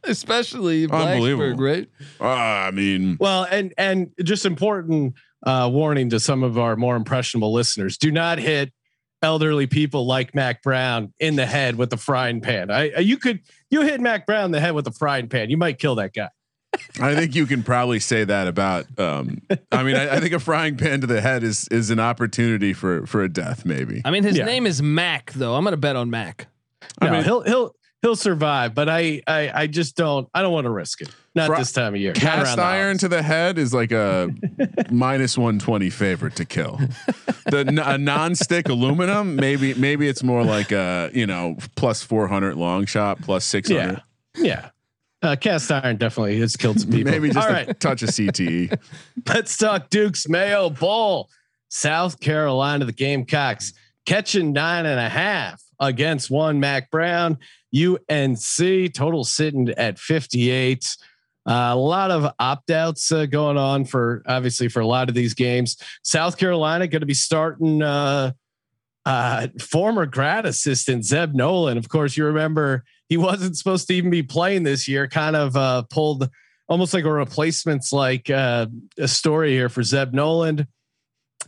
especially 0.05 0.87
Blacksburg, 0.87 1.59
right? 1.61 1.89
Uh, 2.21 2.27
I 2.29 2.71
mean, 2.71 3.17
Well, 3.21 3.47
and 3.51 3.73
and 3.79 4.11
just 4.23 4.47
important 4.47 5.15
uh, 5.45 5.69
warning 5.73 6.11
to 6.11 6.21
some 6.21 6.43
of 6.43 6.59
our 6.59 6.77
more 6.77 6.97
impressionable 6.97 7.53
listeners: 7.53 7.99
do 7.99 8.11
not 8.11 8.39
hit 8.39 8.73
elderly 9.23 9.67
people 9.67 10.07
like 10.07 10.35
Mack 10.35 10.63
Brown 10.63 11.13
in 11.19 11.37
the 11.37 11.47
head 11.47 11.77
with 11.77 11.91
the 11.91 11.97
frying 11.97 12.41
pan. 12.41 12.71
I, 12.71 12.91
I- 12.97 13.01
you 13.01 13.17
could 13.19 13.41
you 13.71 13.83
hit 13.83 14.01
Mack 14.01 14.27
Brown 14.27 14.47
in 14.47 14.51
the 14.51 14.61
head 14.61 14.73
with 14.75 14.87
a 14.87 14.93
frying 14.93 15.29
pan, 15.29 15.51
you 15.51 15.57
might 15.57 15.79
kill 15.79 15.97
that 15.97 16.13
guy. 16.15 16.29
I 17.01 17.15
think 17.15 17.35
you 17.35 17.47
can 17.47 17.63
probably 17.63 17.99
say 18.01 18.25
that 18.25 18.47
about. 18.47 18.87
Um, 18.99 19.41
I 19.73 19.83
mean, 19.83 19.97
I, 19.97 20.17
I 20.17 20.21
think 20.21 20.33
a 20.35 20.39
frying 20.41 20.77
pan 20.77 21.01
to 21.01 21.07
the 21.07 21.21
head 21.21 21.43
is 21.43 21.67
is 21.69 21.91
an 21.91 21.99
opportunity 22.01 22.73
for 22.73 23.07
for 23.07 23.23
a 23.23 23.29
death, 23.29 23.65
maybe. 23.65 24.03
I 24.05 24.11
mean, 24.11 24.23
his 24.23 24.37
Yeah. 24.37 24.45
name 24.45 24.67
is 24.67 24.83
Mack, 24.83 25.33
though. 25.33 25.55
I'm 25.55 25.65
gonna 25.65 25.77
bet 25.77 25.97
on 25.97 26.11
Mack. 26.11 26.47
No, 27.01 27.09
I 27.09 27.11
mean- 27.11 27.25
he'll 27.25 27.41
he'll 27.43 27.75
he'll 28.03 28.17
survive, 28.17 28.75
but 28.75 28.89
I 28.89 29.23
I, 29.27 29.51
I 29.63 29.67
just 29.67 29.97
don't 29.97 30.29
I 30.35 30.43
don't 30.43 30.53
want 30.53 30.67
to 30.67 30.71
risk 30.71 31.01
it. 31.01 31.09
Not 31.35 31.47
Fry- 31.49 31.59
this 31.61 31.73
time 31.73 31.95
of 31.95 32.01
year. 32.01 32.13
Cast 32.13 32.59
iron 32.59 32.81
holidays. 32.83 33.01
to 33.01 33.09
the 33.09 33.23
head 33.23 33.59
is 33.59 33.73
like 33.73 33.93
a 33.93 34.29
minus 34.91 35.39
one 35.39 35.59
twenty 35.59 35.89
favorite 35.91 36.37
to 36.37 36.45
kill. 36.45 36.81
The 37.47 37.61
n- 37.67 37.79
a 37.79 37.97
non-stick 37.97 38.69
aluminum, 38.69 39.37
maybe 39.37 39.73
maybe 39.75 40.09
it's 40.09 40.23
more 40.23 40.45
like 40.45 40.71
a 40.73 41.11
you 41.15 41.27
know 41.27 41.57
plus 41.77 42.03
four 42.03 42.29
hundred 42.29 42.57
long 42.57 42.87
shot, 42.87 43.21
plus 43.23 43.45
six 43.45 43.71
hundred. 43.71 44.03
Yeah, 44.37 44.45
yeah. 44.45 44.69
Uh, 45.21 45.35
cast 45.35 45.71
iron 45.73 45.97
definitely 45.97 46.39
has 46.41 46.57
killed 46.57 46.81
some 46.81 46.91
people. 46.91 47.11
Maybe 47.11 47.31
just 47.31 47.49
right. 47.49 47.79
touch 47.81 48.03
of. 48.03 48.11
CTE. 48.11 48.79
Let's 49.29 49.57
talk 49.57 49.91
Duke's 49.91 50.29
Mayo 50.29 50.71
Bowl. 50.71 51.29
South 51.71 52.21
Carolina, 52.21 52.85
the 52.85 52.93
Gamecocks 52.93 53.73
catching 54.07 54.53
nine 54.53 54.87
and 54.87 54.99
a 54.99 55.09
half 55.09 55.63
against 55.81 56.31
one 56.31 56.61
Mack 56.61 56.91
Brown. 56.91 57.39
UNC 57.77 58.95
total 58.95 59.25
sitting 59.25 59.69
at 59.71 59.99
58. 59.99 60.97
Uh, 61.47 61.71
a 61.73 61.77
lot 61.77 62.11
of 62.11 62.33
opt 62.39 62.71
outs 62.71 63.13
uh, 63.13 63.27
going 63.27 63.57
on 63.57 63.85
for 63.85 64.23
obviously 64.27 64.69
for 64.69 64.81
a 64.81 64.87
lot 64.87 65.09
of 65.09 65.15
these 65.15 65.35
games. 65.35 65.77
South 66.03 66.39
Carolina 66.39 66.87
going 66.87 67.01
to 67.01 67.07
be 67.07 67.15
starting 67.15 67.83
uh, 67.83 68.33
uh, 69.05 69.49
former 69.61 70.07
grad 70.07 70.47
assistant 70.47 71.05
Zeb 71.05 71.35
Noland. 71.35 71.79
Of 71.79 71.89
course, 71.89 72.17
you 72.17 72.25
remember 72.27 72.85
he 73.09 73.17
wasn't 73.17 73.57
supposed 73.57 73.89
to 73.89 73.95
even 73.95 74.11
be 74.11 74.23
playing 74.23 74.63
this 74.63 74.89
year. 74.89 75.09
Kind 75.09 75.37
of 75.37 75.57
uh, 75.57 75.83
pulled 75.91 76.29
almost 76.69 76.93
like 76.95 77.05
a 77.05 77.13
replacements 77.13 77.93
like 77.93 78.31
uh, 78.31 78.67
a 78.99 79.09
story 79.09 79.53
here 79.53 79.69
for 79.69 79.83
Zeb 79.83 80.13
Noland. 80.13 80.67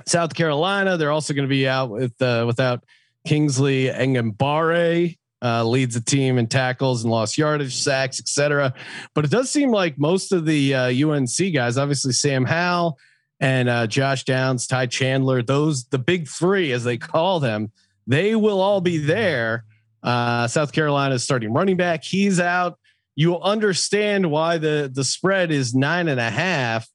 South 0.06 0.34
Carolina, 0.34 0.96
they're 0.96 1.10
also 1.10 1.34
going 1.34 1.46
to 1.46 1.50
be 1.50 1.68
out 1.68 1.90
with 1.90 2.20
uh, 2.22 2.44
without 2.46 2.84
Kingsley 3.26 3.86
Enagbare. 3.86 5.16
Uh, 5.42 5.64
leads 5.64 5.94
the 5.94 6.02
team 6.02 6.36
in 6.36 6.46
tackles 6.46 7.02
and 7.02 7.10
lost 7.10 7.38
yardage, 7.38 7.74
sacks, 7.74 8.20
etc. 8.20 8.74
But 9.14 9.24
it 9.24 9.30
does 9.30 9.48
seem 9.48 9.70
like 9.70 9.98
most 9.98 10.32
of 10.32 10.44
the 10.44 10.74
uh, 10.74 11.08
UNC 11.10 11.54
guys, 11.54 11.78
obviously 11.78 12.12
Sam 12.12 12.44
Howell 12.44 12.98
and 13.40 13.70
uh, 13.70 13.86
Josh 13.86 14.24
Downs, 14.24 14.66
Ty 14.66 14.86
Chandler, 14.86 15.42
those 15.42 15.84
the 15.86 15.98
big 15.98 16.28
three 16.28 16.72
as 16.72 16.84
they 16.84 16.98
call 16.98 17.40
them, 17.40 17.72
they 18.06 18.34
will 18.34 18.60
all 18.60 18.82
be 18.82 18.98
there. 18.98 19.64
Uh, 20.02 20.46
South 20.48 20.72
Carolina's 20.72 21.24
starting 21.24 21.52
running 21.52 21.76
back, 21.76 22.04
he's 22.04 22.40
out. 22.40 22.78
You'll 23.16 23.42
understand 23.42 24.30
why 24.30 24.58
the 24.58 24.90
the 24.92 25.04
spread 25.04 25.50
is 25.50 25.74
nine 25.74 26.08
and 26.08 26.20
a 26.20 26.30
half. 26.30 26.88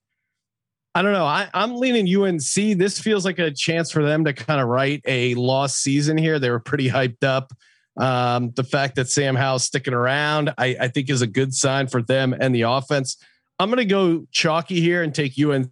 I 0.96 1.02
don't 1.02 1.12
know. 1.12 1.26
I, 1.26 1.50
I'm 1.54 1.76
leaning 1.76 2.08
UNC. 2.08 2.80
This 2.80 3.00
feels 3.00 3.26
like 3.26 3.38
a 3.38 3.52
chance 3.52 3.92
for 3.92 4.02
them 4.02 4.24
to 4.24 4.34
kind 4.34 4.62
of 4.62 4.70
write 4.70 5.02
a 5.06 5.36
lost 5.36 5.82
season 5.84 6.18
here. 6.18 6.40
They 6.40 6.50
were 6.50 6.62
pretty 6.62 6.90
hyped 6.90 7.26
up. 7.26 7.52
Um, 7.98 8.52
the 8.56 8.64
fact 8.64 8.96
that 8.96 9.10
Sam 9.10 9.36
Howell's 9.36 9.66
sticking 9.66 9.94
around, 9.94 10.54
I, 10.58 10.78
I 10.80 10.88
think, 10.88 11.10
is 11.10 11.22
a 11.22 11.28
good 11.28 11.54
sign 11.54 11.88
for 11.88 12.02
them 12.02 12.34
and 12.40 12.56
the 12.56 12.62
offense. 12.62 13.18
I'm 13.60 13.70
going 13.70 13.78
to 13.78 13.86
go 13.86 14.26
chalky 14.32 14.80
here 14.80 15.04
and 15.04 15.14
take 15.14 15.38
UNC. 15.38 15.70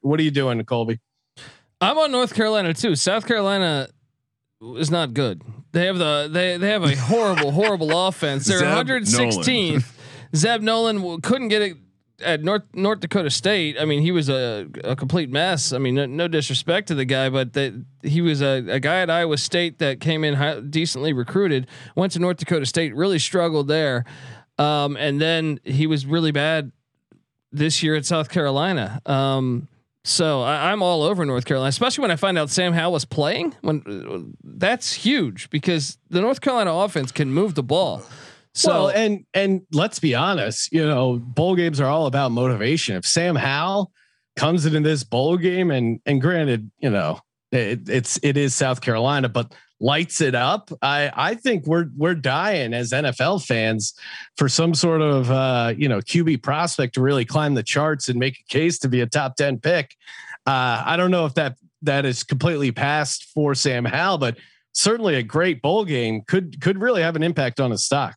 What 0.00 0.20
are 0.20 0.22
you 0.22 0.30
doing, 0.30 0.62
Colby? 0.64 1.00
I'm 1.80 1.98
on 1.98 2.10
North 2.10 2.34
Carolina 2.34 2.74
too. 2.74 2.96
South 2.96 3.26
Carolina 3.26 3.88
is 4.76 4.90
not 4.90 5.14
good. 5.14 5.42
They 5.76 5.84
have 5.84 5.98
the 5.98 6.26
they 6.32 6.56
they 6.56 6.70
have 6.70 6.84
a 6.84 6.96
horrible 6.96 7.52
horrible 7.52 8.08
offense. 8.08 8.46
They're 8.46 8.60
Zeb 8.60 8.86
116th. 8.86 9.84
Zeb 10.34 10.62
Noland 10.62 11.22
couldn't 11.22 11.48
get 11.48 11.60
it 11.60 11.76
at 12.24 12.42
North 12.42 12.62
North 12.72 13.00
Dakota 13.00 13.28
State. 13.28 13.76
I 13.78 13.84
mean, 13.84 14.00
he 14.00 14.10
was 14.10 14.30
a, 14.30 14.68
a 14.84 14.96
complete 14.96 15.28
mess. 15.28 15.74
I 15.74 15.78
mean, 15.78 15.96
no, 15.96 16.06
no 16.06 16.28
disrespect 16.28 16.88
to 16.88 16.94
the 16.94 17.04
guy, 17.04 17.28
but 17.28 17.52
that 17.52 17.74
he 18.02 18.22
was 18.22 18.40
a, 18.40 18.64
a 18.70 18.80
guy 18.80 19.02
at 19.02 19.10
Iowa 19.10 19.36
State 19.36 19.78
that 19.80 20.00
came 20.00 20.24
in 20.24 20.32
high, 20.32 20.60
decently 20.60 21.12
recruited. 21.12 21.66
Went 21.94 22.12
to 22.12 22.20
North 22.20 22.38
Dakota 22.38 22.64
State, 22.64 22.96
really 22.96 23.18
struggled 23.18 23.68
there, 23.68 24.06
um, 24.56 24.96
and 24.96 25.20
then 25.20 25.60
he 25.62 25.86
was 25.86 26.06
really 26.06 26.32
bad 26.32 26.72
this 27.52 27.82
year 27.82 27.96
at 27.96 28.06
South 28.06 28.30
Carolina. 28.30 29.02
Um, 29.04 29.68
so 30.06 30.42
I, 30.42 30.70
I'm 30.70 30.82
all 30.82 31.02
over 31.02 31.26
North 31.26 31.46
Carolina, 31.46 31.68
especially 31.68 32.02
when 32.02 32.12
I 32.12 32.16
find 32.16 32.38
out 32.38 32.48
Sam 32.48 32.72
Howell 32.72 32.92
was 32.92 33.04
playing. 33.04 33.56
When 33.62 33.82
uh, 33.88 34.30
that's 34.44 34.92
huge 34.92 35.50
because 35.50 35.98
the 36.10 36.20
North 36.20 36.40
Carolina 36.40 36.72
offense 36.72 37.10
can 37.10 37.32
move 37.32 37.56
the 37.56 37.64
ball. 37.64 38.04
So 38.54 38.70
well, 38.70 38.88
and 38.90 39.26
and 39.34 39.62
let's 39.72 39.98
be 39.98 40.14
honest, 40.14 40.70
you 40.72 40.86
know, 40.86 41.18
bowl 41.18 41.56
games 41.56 41.80
are 41.80 41.88
all 41.88 42.06
about 42.06 42.30
motivation. 42.30 42.94
If 42.94 43.04
Sam 43.04 43.34
Howell 43.34 43.90
comes 44.36 44.64
into 44.64 44.80
this 44.80 45.02
bowl 45.02 45.38
game 45.38 45.72
and 45.72 45.98
and 46.06 46.20
granted, 46.20 46.70
you 46.78 46.90
know, 46.90 47.18
it, 47.50 47.88
it's 47.88 48.20
it 48.22 48.36
is 48.36 48.54
South 48.54 48.80
Carolina, 48.80 49.28
but 49.28 49.52
lights 49.80 50.20
it 50.20 50.34
up. 50.34 50.70
I 50.82 51.10
I 51.14 51.34
think 51.34 51.66
we're 51.66 51.86
we're 51.96 52.14
dying 52.14 52.74
as 52.74 52.92
NFL 52.92 53.44
fans 53.44 53.94
for 54.36 54.48
some 54.48 54.74
sort 54.74 55.02
of 55.02 55.30
uh, 55.30 55.74
you 55.76 55.88
know 55.88 55.98
QB 55.98 56.42
prospect 56.42 56.94
to 56.94 57.00
really 57.00 57.24
climb 57.24 57.54
the 57.54 57.62
charts 57.62 58.08
and 58.08 58.18
make 58.18 58.38
a 58.38 58.52
case 58.52 58.78
to 58.80 58.88
be 58.88 59.00
a 59.00 59.06
top 59.06 59.36
ten 59.36 59.58
pick. 59.58 59.94
Uh, 60.46 60.82
I 60.84 60.96
don't 60.96 61.10
know 61.10 61.26
if 61.26 61.34
that 61.34 61.56
that 61.82 62.04
is 62.04 62.22
completely 62.22 62.72
past 62.72 63.24
for 63.34 63.54
Sam 63.54 63.84
Howell, 63.84 64.18
but 64.18 64.36
certainly 64.72 65.16
a 65.16 65.22
great 65.22 65.62
bowl 65.62 65.84
game 65.84 66.22
could 66.26 66.60
could 66.60 66.80
really 66.80 67.02
have 67.02 67.16
an 67.16 67.22
impact 67.22 67.60
on 67.60 67.70
his 67.70 67.84
stock. 67.84 68.16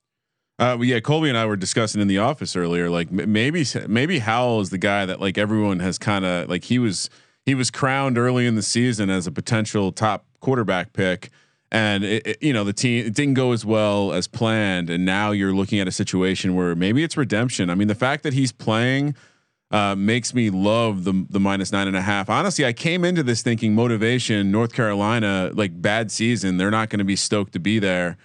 Uh, 0.60 0.75
well, 0.78 0.84
yeah, 0.84 1.00
Colby 1.00 1.30
and 1.30 1.38
I 1.38 1.46
were 1.46 1.56
discussing 1.56 2.01
in 2.01 2.10
the 2.10 2.18
office 2.18 2.56
earlier. 2.56 2.89
Like 2.89 3.12
maybe 3.12 3.66
maybe 3.88 4.20
Howell 4.20 4.60
is 4.60 4.70
the 4.70 4.78
guy 4.78 5.06
that 5.06 5.22
like 5.22 5.38
everyone 5.38 5.80
has 5.80 5.98
kind 5.98 6.25
of 6.25 6.50
like 6.50 6.66
he 6.66 6.80
was 6.80 7.10
he 7.46 7.56
was 7.56 7.72
crowned 7.72 8.18
early 8.18 8.46
in 8.46 8.56
the 8.56 8.62
season 8.62 9.10
as 9.10 9.25
a 9.25 9.32
potential 9.32 9.92
top 9.94 10.25
quarterback 10.42 10.92
pick, 10.92 11.30
and 11.72 12.04
it, 12.04 12.26
it- 12.28 12.44
you 12.44 12.54
know 12.54 12.64
the 12.64 12.74
team 12.74 13.06
it 13.06 13.14
didn't 13.14 13.36
go 13.36 13.52
as 13.52 13.66
well 13.66 14.12
as 14.14 14.28
planned, 14.28 14.90
and 14.90 15.06
now 15.06 15.32
you're 15.32 15.54
looking 15.54 15.80
at 15.80 15.88
a 15.88 15.92
situation 15.92 16.56
where 16.56 16.76
maybe 16.76 17.04
it's 17.04 17.18
redemption. 17.18 17.70
I 17.70 17.76
mean, 17.76 17.88
the 17.88 17.96
fact 17.96 18.24
that 18.24 18.34
he's 18.34 18.52
playing 18.52 19.16
uh, 19.72 19.96
makes 19.96 20.34
me 20.34 20.50
love 20.50 21.04
the 21.04 21.26
the 21.30 21.40
minus 21.40 21.72
nine 21.72 21.88
and 21.88 21.96
a 21.98 22.02
half. 22.02 22.30
Honestly, 22.30 22.66
I 22.66 22.74
came 22.74 23.06
into 23.06 23.22
this 23.24 23.42
thinking 23.42 23.76
motivation. 23.76 24.52
North 24.52 24.74
Carolina, 24.74 25.52
like 25.54 25.80
bad 25.82 26.12
season, 26.12 26.58
they're 26.58 26.72
not 26.72 26.90
going 26.90 27.00
to 27.00 27.06
be 27.06 27.16
stoked 27.16 27.54
to 27.54 27.60
be 27.60 27.78
there. 27.80 28.18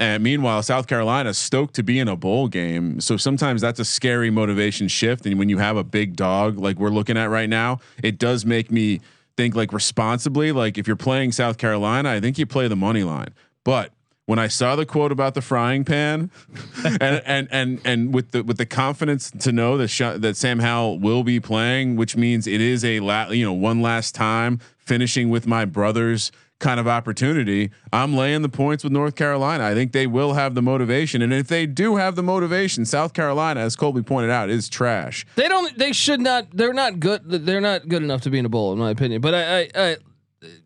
And 0.00 0.22
meanwhile, 0.22 0.62
South 0.62 0.86
Carolina 0.86 1.34
stoked 1.34 1.74
to 1.74 1.82
be 1.82 1.98
in 1.98 2.06
a 2.06 2.14
bowl 2.14 2.46
game. 2.46 3.00
So 3.00 3.16
sometimes 3.16 3.60
that's 3.60 3.80
a 3.80 3.84
scary 3.84 4.30
motivation 4.30 4.86
shift. 4.86 5.26
And 5.26 5.40
when 5.40 5.48
you 5.48 5.58
have 5.58 5.76
a 5.76 5.82
big 5.82 6.14
dog 6.14 6.56
like 6.56 6.78
we're 6.78 6.90
looking 6.90 7.16
at 7.16 7.30
right 7.30 7.48
now, 7.48 7.80
it 8.00 8.16
does 8.16 8.44
make 8.46 8.70
me 8.70 9.00
think 9.38 9.54
like 9.54 9.72
responsibly. 9.72 10.50
Like 10.50 10.76
if 10.76 10.88
you're 10.88 10.96
playing 10.96 11.30
South 11.30 11.58
Carolina, 11.58 12.10
I 12.10 12.20
think 12.20 12.38
you 12.38 12.44
play 12.44 12.66
the 12.66 12.76
money 12.76 13.04
line. 13.04 13.32
But 13.64 13.92
when 14.26 14.40
I 14.40 14.48
saw 14.48 14.74
the 14.74 14.84
quote 14.84 15.12
about 15.12 15.34
the 15.34 15.40
frying 15.40 15.84
pan, 15.84 16.30
and 16.84 17.22
and 17.24 17.48
and 17.52 17.80
and 17.84 18.12
with 18.12 18.32
the 18.32 18.42
with 18.42 18.58
the 18.58 18.66
confidence 18.66 19.30
to 19.30 19.52
know 19.52 19.78
that 19.78 19.88
Sha- 19.88 20.18
that 20.18 20.36
Sam 20.36 20.58
Howell 20.58 20.98
will 20.98 21.22
be 21.22 21.38
playing, 21.38 21.94
which 21.94 22.16
means 22.16 22.48
it 22.48 22.60
is 22.60 22.84
a 22.84 22.98
la- 22.98 23.30
you 23.30 23.44
know 23.44 23.52
one 23.52 23.80
last 23.80 24.14
time 24.16 24.58
finishing 24.76 25.30
with 25.30 25.46
my 25.46 25.64
brothers 25.64 26.32
kind 26.58 26.80
of 26.80 26.88
opportunity. 26.88 27.70
I'm 27.92 28.14
laying 28.14 28.42
the 28.42 28.48
points 28.48 28.84
with 28.84 28.92
North 28.92 29.14
Carolina. 29.14 29.64
I 29.64 29.74
think 29.74 29.92
they 29.92 30.06
will 30.06 30.34
have 30.34 30.54
the 30.54 30.62
motivation, 30.62 31.22
and 31.22 31.32
if 31.32 31.48
they 31.48 31.66
do 31.66 31.96
have 31.96 32.16
the 32.16 32.22
motivation, 32.22 32.84
South 32.84 33.12
Carolina, 33.12 33.60
as 33.60 33.76
Colby 33.76 34.02
pointed 34.02 34.30
out, 34.30 34.50
is 34.50 34.68
trash. 34.68 35.26
They 35.36 35.48
don't. 35.48 35.76
They 35.78 35.92
should 35.92 36.20
not. 36.20 36.48
They're 36.52 36.72
not 36.72 37.00
good. 37.00 37.22
They're 37.24 37.60
not 37.60 37.88
good 37.88 38.02
enough 38.02 38.22
to 38.22 38.30
be 38.30 38.38
in 38.38 38.44
a 38.44 38.48
bowl, 38.48 38.72
in 38.72 38.78
my 38.78 38.90
opinion. 38.90 39.20
But 39.20 39.34
I, 39.34 39.60
I, 39.60 39.68
I 39.76 39.96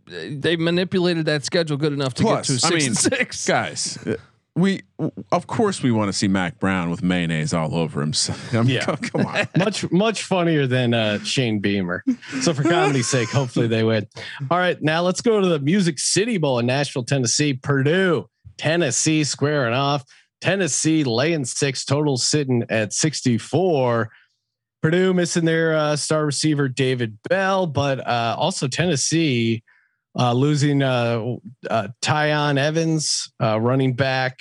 they 0.06 0.56
manipulated 0.56 1.26
that 1.26 1.44
schedule 1.44 1.76
good 1.76 1.92
enough 1.92 2.14
to 2.14 2.22
Plus, 2.22 2.48
get 2.50 2.60
to 2.60 2.74
I 2.74 2.78
mean, 2.78 2.94
six. 2.94 3.46
guys. 3.46 3.98
We 4.54 4.82
of 5.30 5.46
course 5.46 5.82
we 5.82 5.90
want 5.90 6.08
to 6.10 6.12
see 6.12 6.28
Mack 6.28 6.58
Brown 6.60 6.90
with 6.90 7.02
mayonnaise 7.02 7.54
all 7.54 7.74
over 7.74 8.02
him. 8.02 8.12
So, 8.12 8.34
I 8.52 8.56
mean, 8.62 8.68
Yeah. 8.68 8.84
come, 8.84 8.96
come 9.24 9.26
on. 9.26 9.46
much 9.56 9.90
much 9.90 10.24
funnier 10.24 10.66
than 10.66 10.92
uh, 10.92 11.20
Shane 11.24 11.58
Beamer. 11.60 12.04
So 12.42 12.52
for 12.52 12.62
comedy's 12.62 13.08
sake, 13.08 13.30
hopefully 13.30 13.66
they 13.66 13.82
win. 13.82 14.06
All 14.50 14.58
right, 14.58 14.80
now 14.82 15.00
let's 15.02 15.22
go 15.22 15.40
to 15.40 15.46
the 15.48 15.58
Music 15.58 15.98
City 15.98 16.36
Bowl 16.36 16.58
in 16.58 16.66
Nashville, 16.66 17.04
Tennessee. 17.04 17.54
Purdue, 17.54 18.28
Tennessee 18.58 19.24
squaring 19.24 19.72
off. 19.74 20.04
Tennessee 20.42 21.02
laying 21.04 21.44
six, 21.46 21.84
total 21.84 22.16
sitting 22.18 22.64
at 22.68 22.92
64. 22.92 24.10
Purdue 24.82 25.14
missing 25.14 25.44
their 25.44 25.74
uh, 25.76 25.96
star 25.96 26.26
receiver 26.26 26.68
David 26.68 27.16
Bell, 27.30 27.66
but 27.68 28.04
uh, 28.06 28.34
also 28.36 28.66
Tennessee 28.68 29.62
uh, 30.18 30.32
losing 30.32 30.82
uh, 30.82 31.36
uh, 31.70 31.88
Tiyon 32.00 32.58
Evans, 32.58 33.32
uh, 33.42 33.60
running 33.60 33.94
back. 33.94 34.40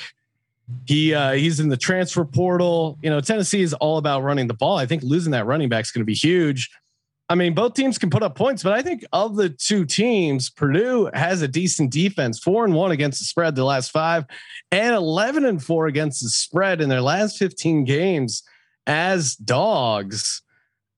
He 0.86 1.14
uh, 1.14 1.34
he's 1.34 1.60
in 1.60 1.70
the 1.70 1.78
transfer 1.78 2.24
portal. 2.24 2.98
You 3.02 3.10
know, 3.10 3.20
Tennessee 3.20 3.62
is 3.62 3.74
all 3.74 3.98
about 3.98 4.24
running 4.24 4.48
the 4.48 4.54
ball. 4.54 4.78
I 4.78 4.86
think 4.86 5.04
losing 5.04 5.32
that 5.32 5.46
running 5.46 5.70
back 5.70 5.84
is 5.84 5.92
going 5.92 6.02
to 6.02 6.06
be 6.06 6.14
huge. 6.14 6.70
I 7.30 7.36
mean, 7.36 7.54
both 7.54 7.76
teams 7.76 7.98
can 7.98 8.10
put 8.10 8.24
up 8.24 8.36
points, 8.36 8.62
but 8.62 8.74
I 8.74 8.82
think 8.82 9.06
of 9.14 9.38
the 9.38 9.48
two 9.48 9.86
teams, 9.86 10.50
Purdue 10.50 11.10
has 11.14 11.42
a 11.42 11.48
decent 11.48 11.90
defense, 11.90 12.40
four 12.40 12.66
and 12.66 12.74
one 12.74 12.92
against 12.92 13.20
the 13.20 13.26
spread 13.26 13.56
the 13.56 13.64
last 13.64 13.92
five, 13.92 14.26
and 14.70 14.94
eleven 14.94 15.46
and 15.46 15.64
four 15.64 15.88
against 15.88 16.22
the 16.22 16.30
spread 16.30 16.82
in 16.82 16.90
their 16.90 17.02
last 17.02 17.38
fifteen 17.38 17.86
games 17.86 18.44
as 18.86 19.36
dogs. 19.36 20.42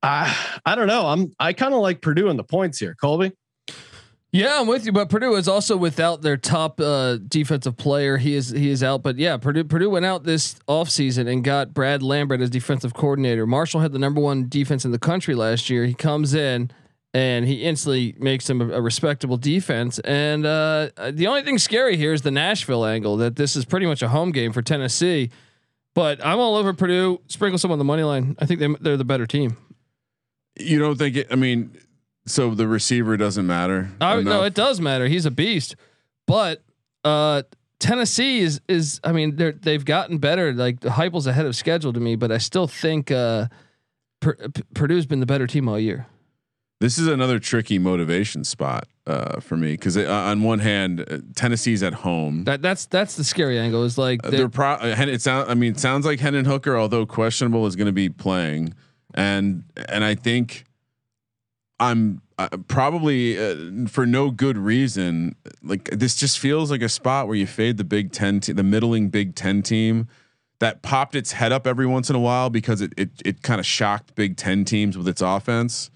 I 0.02 0.36
I 0.66 0.74
don't 0.74 0.88
know. 0.88 1.06
I'm 1.06 1.32
I 1.40 1.54
kind 1.54 1.74
of 1.74 1.82
like 1.82 2.02
Purdue 2.02 2.30
in 2.30 2.38
the 2.38 2.44
points 2.44 2.80
here, 2.80 2.96
Colby. 3.00 3.32
Yeah, 4.34 4.60
I'm 4.60 4.66
with 4.66 4.84
you. 4.88 4.92
But 4.92 5.10
Purdue 5.10 5.36
is 5.36 5.48
also 5.48 5.78
without 5.78 6.24
their 6.24 6.38
top 6.38 6.80
uh, 6.82 7.18
defensive 7.18 7.78
player. 7.78 8.18
He 8.18 8.34
is 8.34 8.50
he 8.50 8.72
is 8.72 8.82
out. 8.84 9.04
But 9.04 9.20
yeah, 9.20 9.38
Purdue 9.38 9.64
Purdue 9.64 9.92
went 9.92 10.06
out 10.06 10.24
this 10.24 10.56
offseason 10.68 11.32
and 11.32 11.44
got 11.44 11.76
Brad 11.76 12.02
Lambert 12.02 12.42
as 12.42 12.50
defensive 12.50 12.96
coordinator. 12.96 13.46
Marshall 13.46 13.82
had 13.82 13.92
the 13.92 14.00
number 14.00 14.20
one 14.20 14.50
defense 14.50 14.86
in 14.86 14.92
the 14.92 14.98
country 14.98 15.36
last 15.36 15.70
year. 15.70 15.86
He 15.86 15.94
comes 15.94 16.34
in 16.34 16.72
and 17.14 17.46
he 17.46 17.62
instantly 17.62 18.16
makes 18.18 18.48
them 18.48 18.60
a, 18.60 18.70
a 18.70 18.82
respectable 18.82 19.38
defense. 19.38 20.00
And 20.00 20.48
uh, 20.48 20.90
the 21.12 21.28
only 21.28 21.44
thing 21.44 21.60
scary 21.60 21.96
here 21.96 22.12
is 22.12 22.24
the 22.24 22.32
Nashville 22.32 22.86
angle 22.86 23.18
that 23.18 23.36
this 23.36 23.56
is 23.56 23.66
pretty 23.66 23.86
much 23.86 24.02
a 24.02 24.08
home 24.08 24.32
game 24.32 24.52
for 24.52 24.64
Tennessee. 24.64 25.30
But 25.94 26.26
I'm 26.26 26.40
all 26.40 26.56
over 26.56 26.74
Purdue. 26.74 27.22
Sprinkle 27.28 27.60
some 27.60 27.72
on 27.72 27.78
the 27.78 27.86
money 27.86 28.02
line. 28.02 28.36
I 28.40 28.48
think 28.48 28.60
they, 28.60 28.68
they're 28.82 28.98
the 28.98 29.06
better 29.06 29.28
team. 29.28 29.58
You 30.60 30.80
don't 30.80 30.98
think 30.98 31.18
it? 31.18 31.28
I 31.30 31.36
mean, 31.36 31.78
so 32.26 32.54
the 32.56 32.68
receiver 32.68 33.18
doesn't 33.18 33.46
matter. 33.48 33.90
I, 34.02 34.22
no, 34.22 34.44
it 34.44 34.54
does 34.54 34.80
matter. 34.80 35.08
He's 35.08 35.26
a 35.26 35.32
beast, 35.32 35.76
but 36.28 36.62
uh, 37.04 37.44
Tennessee 37.80 38.40
is 38.40 38.62
is. 38.68 39.00
I 39.04 39.12
mean, 39.12 39.36
they're 39.36 39.52
they've 39.52 39.84
gotten 39.84 40.18
better. 40.18 40.54
Like 40.54 40.80
the 40.80 40.90
Heupel's 40.90 41.28
ahead 41.28 41.46
of 41.46 41.56
schedule 41.56 41.92
to 41.94 42.00
me, 42.00 42.16
but 42.16 42.32
I 42.32 42.38
still 42.38 42.68
think 42.68 43.12
uh, 43.12 43.48
P- 44.22 44.32
Purdue's 44.74 45.06
been 45.06 45.20
the 45.20 45.26
better 45.26 45.48
team 45.48 45.68
all 45.68 45.80
year. 45.80 46.08
This 46.80 46.98
is 46.98 47.08
another 47.08 47.40
tricky 47.40 47.80
motivation 47.80 48.44
spot 48.44 48.88
uh, 49.08 49.40
for 49.40 49.56
me 49.56 49.72
because 49.72 49.96
uh, 49.96 50.10
on 50.12 50.44
one 50.44 50.60
hand, 50.60 51.02
uh, 51.10 51.20
Tennessee's 51.36 51.82
at 51.84 51.94
home. 51.94 52.44
That 52.46 52.62
that's 52.62 52.86
that's 52.88 53.16
the 53.16 53.24
scary 53.24 53.58
angle. 53.60 53.84
Is 53.84 53.98
like 53.98 54.26
Uh, 54.26 54.30
they're- 54.30 54.40
they're 54.40 54.50
pro. 54.50 54.72
uh, 54.74 54.96
It 55.08 55.22
sounds. 55.22 55.50
I 55.50 55.54
mean, 55.54 55.74
it 55.74 55.80
sounds 55.80 56.06
like 56.06 56.20
Hendon 56.20 56.46
Hooker, 56.46 56.78
although 56.78 57.06
questionable, 57.06 57.66
is 57.68 57.76
going 57.76 57.86
to 57.88 57.92
be 57.94 58.10
playing, 58.10 58.74
and 59.14 59.64
and 59.90 60.04
I 60.04 60.16
think 60.16 60.66
I'm 61.90 62.22
uh, 62.38 62.50
probably 62.68 63.38
uh, 63.38 63.88
for 63.88 64.06
no 64.06 64.32
good 64.32 64.58
reason. 64.58 65.36
Like 65.62 65.90
this 65.92 66.16
just 66.16 66.40
feels 66.40 66.72
like 66.72 66.82
a 66.82 66.90
spot 66.90 67.28
where 67.28 67.36
you 67.36 67.46
fade 67.48 67.78
the 67.78 67.84
Big 67.84 68.12
Ten, 68.12 68.40
te- 68.40 68.54
the 68.54 68.64
middling 68.64 69.10
Big 69.10 69.36
Ten 69.36 69.62
team 69.62 70.08
that 70.60 70.82
popped 70.82 71.16
its 71.16 71.34
head 71.34 71.52
up 71.52 71.68
every 71.68 71.86
once 71.86 72.10
in 72.10 72.16
a 72.16 72.20
while 72.20 72.50
because 72.50 72.82
it 72.82 72.94
it 72.98 73.10
it 73.26 73.42
kind 73.42 73.60
of 73.60 73.66
shocked 73.66 74.16
Big 74.16 74.38
Ten 74.38 74.66
teams 74.66 74.98
with 74.98 75.08
its 75.08 75.22
offense. 75.22 75.90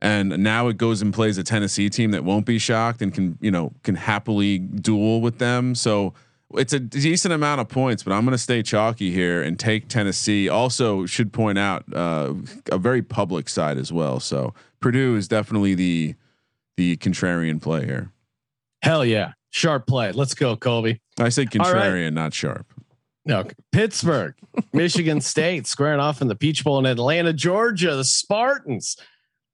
And 0.00 0.42
now 0.42 0.66
it 0.66 0.78
goes 0.78 1.00
and 1.00 1.14
plays 1.14 1.38
a 1.38 1.44
Tennessee 1.44 1.88
team 1.88 2.10
that 2.10 2.24
won't 2.24 2.44
be 2.44 2.58
shocked 2.58 3.02
and 3.02 3.14
can, 3.14 3.38
you 3.40 3.52
know, 3.52 3.72
can 3.84 3.94
happily 3.94 4.58
duel 4.58 5.20
with 5.20 5.38
them. 5.38 5.76
So 5.76 6.12
it's 6.54 6.72
a 6.72 6.80
decent 6.80 7.32
amount 7.34 7.60
of 7.60 7.68
points, 7.68 8.02
but 8.02 8.12
I'm 8.12 8.24
going 8.24 8.32
to 8.32 8.38
stay 8.38 8.62
chalky 8.62 9.10
here 9.10 9.42
and 9.42 9.58
take 9.58 9.88
Tennessee. 9.88 10.48
Also, 10.48 11.06
should 11.06 11.32
point 11.32 11.58
out 11.58 11.84
uh, 11.94 12.34
a 12.70 12.78
very 12.78 13.02
public 13.02 13.48
side 13.48 13.78
as 13.78 13.92
well. 13.92 14.20
So 14.20 14.54
Purdue 14.80 15.16
is 15.16 15.28
definitely 15.28 15.74
the 15.74 16.14
the 16.76 16.96
contrarian 16.96 17.60
play 17.60 17.84
here. 17.84 18.10
Hell 18.82 19.04
yeah, 19.04 19.32
sharp 19.50 19.86
play. 19.86 20.12
Let's 20.12 20.34
go, 20.34 20.56
Colby. 20.56 21.00
I 21.18 21.28
said 21.28 21.48
All 21.58 21.72
right. 21.72 21.82
contrarian, 21.82 22.14
not 22.14 22.34
sharp. 22.34 22.66
No, 23.24 23.46
Pittsburgh, 23.70 24.34
Michigan 24.72 25.20
State 25.22 25.66
squaring 25.66 26.00
off 26.00 26.20
in 26.22 26.28
the 26.28 26.34
Peach 26.34 26.64
Bowl 26.64 26.78
in 26.78 26.86
Atlanta, 26.86 27.32
Georgia. 27.32 27.94
The 27.94 28.04
Spartans 28.04 28.96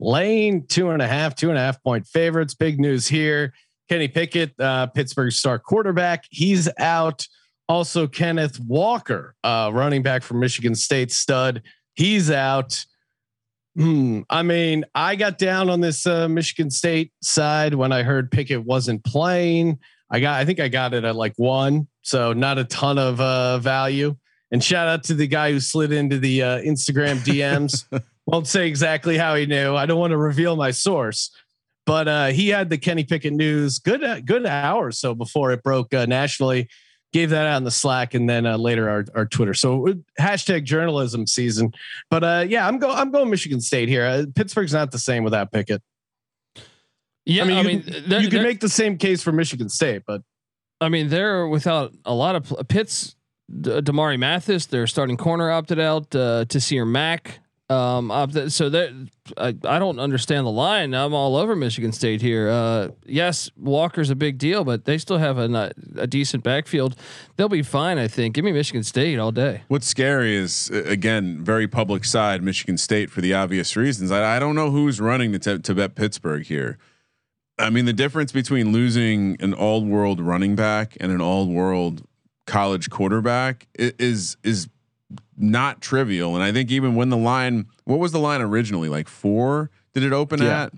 laying 0.01 0.67
two 0.67 0.91
and 0.91 1.03
a 1.03 1.07
half, 1.09 1.35
two 1.35 1.51
and 1.51 1.59
a 1.59 1.61
half 1.61 1.83
point 1.83 2.07
favorites. 2.07 2.55
Big 2.55 2.81
news 2.81 3.09
here. 3.09 3.53
Kenny 3.89 4.09
Pickett, 4.09 4.59
uh, 4.61 4.87
Pittsburgh 4.89 5.33
star 5.33 5.59
quarterback, 5.59 6.25
he's 6.31 6.69
out. 6.79 7.27
Also, 7.69 8.07
Kenneth 8.07 8.59
Walker, 8.61 9.35
uh, 9.45 9.71
running 9.73 10.03
back 10.03 10.23
from 10.23 10.41
Michigan 10.41 10.75
State 10.75 11.13
stud, 11.13 11.63
he's 11.95 12.31
out. 12.31 12.85
Hmm. 13.77 14.23
I 14.31 14.43
mean, 14.43 14.85
I 14.95 15.17
got 15.17 15.39
down 15.39 15.71
on 15.71 15.81
this 15.81 16.07
uh, 16.07 16.29
Michigan 16.29 16.71
State 16.71 17.13
side 17.23 17.75
when 17.75 17.93
I 17.93 18.03
heard 18.03 18.31
Pickett 18.31 18.65
wasn't 18.65 19.05
playing. 19.05 19.79
I 20.11 20.21
got, 20.21 20.41
I 20.41 20.45
think 20.45 20.61
I 20.61 20.69
got 20.69 20.95
it 20.95 21.05
at 21.05 21.15
like 21.15 21.35
one, 21.37 21.87
so 22.03 22.33
not 22.33 22.59
a 22.59 22.65
ton 22.65 22.99
of 22.99 23.21
uh, 23.21 23.59
value. 23.59 24.17
And 24.51 24.65
shout 24.65 24.89
out 24.89 25.05
to 25.05 25.15
the 25.15 25.27
guy 25.27 25.53
who 25.53 25.61
slid 25.61 25.93
into 25.93 26.19
the 26.19 26.43
uh, 26.43 26.59
Instagram 26.61 27.19
DMs. 27.19 27.85
Won't 28.27 28.47
say 28.47 28.67
exactly 28.67 29.17
how 29.19 29.35
he 29.35 29.47
knew. 29.47 29.77
I 29.77 29.87
don't 29.87 29.99
want 29.99 30.11
to 30.11 30.19
reveal 30.19 30.57
my 30.57 30.71
source, 30.71 31.31
but 31.89 32.07
uh, 32.07 32.27
he 32.27 32.51
had 32.51 32.69
the 32.69 32.77
Kenny 32.77 33.03
Pickett 33.03 33.33
news 33.33 33.79
good, 33.79 34.05
uh, 34.05 34.21
good 34.21 34.45
hour 34.45 34.89
or 34.89 34.93
so 34.93 35.15
before 35.15 35.53
it 35.53 35.63
broke 35.63 35.95
uh, 35.95 36.05
nationally. 36.05 36.69
Gave 37.15 37.31
that 37.31 37.47
out 37.47 37.57
in 37.57 37.65
the 37.65 37.71
Slack 37.71 38.13
and 38.13 38.29
then 38.29 38.45
uh, 38.45 38.59
later 38.59 38.91
our, 38.91 39.07
our 39.15 39.25
Twitter. 39.25 39.55
So 39.55 39.89
uh, 39.89 39.93
hashtag 40.21 40.65
journalism 40.65 41.27
season. 41.27 41.73
But 42.11 42.23
uh, 42.23 42.45
yeah, 42.47 42.69
I'm 42.69 42.79
going. 42.79 42.95
I'm 42.99 43.11
going 43.11 43.31
Michigan 43.31 43.63
State 43.63 43.89
here. 43.89 44.05
Uh, 44.05 44.27
Pittsburgh's 44.35 44.75
not 44.75 44.91
the 44.91 44.99
same 44.99 45.25
without 45.25 45.51
Pickett. 45.51 45.81
yeah. 47.25 47.45
I 47.45 47.47
mean, 47.47 47.57
I 47.57 47.61
you, 47.63 47.67
mean, 47.67 47.83
can, 47.83 48.09
they're- 48.11 48.21
you 48.21 48.29
can 48.29 48.43
make 48.43 48.61
the 48.61 48.69
same 48.69 48.99
case 48.99 49.23
for 49.23 49.33
Michigan 49.33 49.71
State, 49.71 50.03
but 50.07 50.21
I 50.83 50.91
mean, 50.91 51.09
they're 51.09 51.49
without 51.49 51.95
a 52.05 52.13
lot 52.15 52.37
of 52.37 52.45
pl- 52.45 52.63
Pitts, 52.65 53.17
D- 53.61 53.71
Damari 53.81 54.19
Mathis, 54.19 54.67
their 54.67 54.87
starting 54.87 55.17
corner 55.17 55.51
opted 55.51 55.81
out. 55.81 56.15
Uh, 56.15 56.45
Taysir 56.45 56.87
Mack, 56.87 57.41
um, 57.71 58.11
opted, 58.11 58.53
so 58.53 58.71
they 58.71 58.93
I, 59.37 59.49
I 59.65 59.79
don't 59.79 59.99
understand 59.99 60.47
the 60.47 60.51
line. 60.51 60.95
I'm 60.95 61.13
all 61.13 61.37
over 61.37 61.55
Michigan 61.55 61.93
State 61.93 62.23
here. 62.23 62.49
Uh, 62.49 62.89
yes, 63.05 63.51
Walker's 63.57 64.09
a 64.09 64.15
big 64.15 64.39
deal, 64.39 64.65
but 64.65 64.87
they 64.87 64.97
still 64.97 65.19
have 65.19 65.37
a, 65.39 65.73
a 65.97 66.07
decent 66.07 66.43
backfield. 66.43 66.97
They'll 67.37 67.49
be 67.49 67.63
fine, 67.63 67.99
I 67.99 68.09
think. 68.09 68.35
Give 68.35 68.45
me 68.45 68.53
Michigan 68.53 68.85
State 68.85 69.19
all 69.19 69.33
day. 69.33 69.63
What's 69.69 69.87
scary 69.87 70.35
is 70.35 70.71
uh, 70.73 70.83
again 70.87 71.45
very 71.45 71.69
public 71.69 72.05
side 72.05 72.43
Michigan 72.43 72.79
State 72.79 73.11
for 73.11 73.21
the 73.21 73.35
obvious 73.35 73.77
reasons. 73.77 74.11
I, 74.11 74.37
I 74.37 74.39
don't 74.39 74.55
know 74.55 74.71
who's 74.71 75.01
running 75.01 75.33
to, 75.33 75.39
t- 75.39 75.59
to 75.59 75.75
bet 75.75 75.95
Pittsburgh 75.95 76.47
here. 76.47 76.79
I 77.59 77.71
mean, 77.71 77.85
the 77.85 77.93
difference 77.93 78.33
between 78.33 78.73
losing 78.73 79.37
an 79.41 79.53
all 79.53 79.85
world 79.85 80.21
running 80.21 80.55
back 80.55 80.97
and 81.01 81.11
an 81.11 81.21
all 81.21 81.49
world 81.49 82.07
college 82.47 82.89
quarterback 82.89 83.67
is 83.75 84.39
is 84.43 84.69
not 85.39 85.81
trivial. 85.81 86.35
And 86.35 86.43
I 86.45 86.53
think 86.53 86.71
even 86.71 86.95
when 86.95 87.09
the 87.11 87.17
line, 87.17 87.67
what 87.85 87.99
was 87.99 88.13
the 88.13 88.19
line 88.19 88.41
originally? 88.41 88.89
Like 88.89 89.09
four? 89.09 89.71
Did 89.95 90.03
it 90.03 90.13
open 90.13 90.43
Yeah. 90.43 90.65
at? 90.65 90.73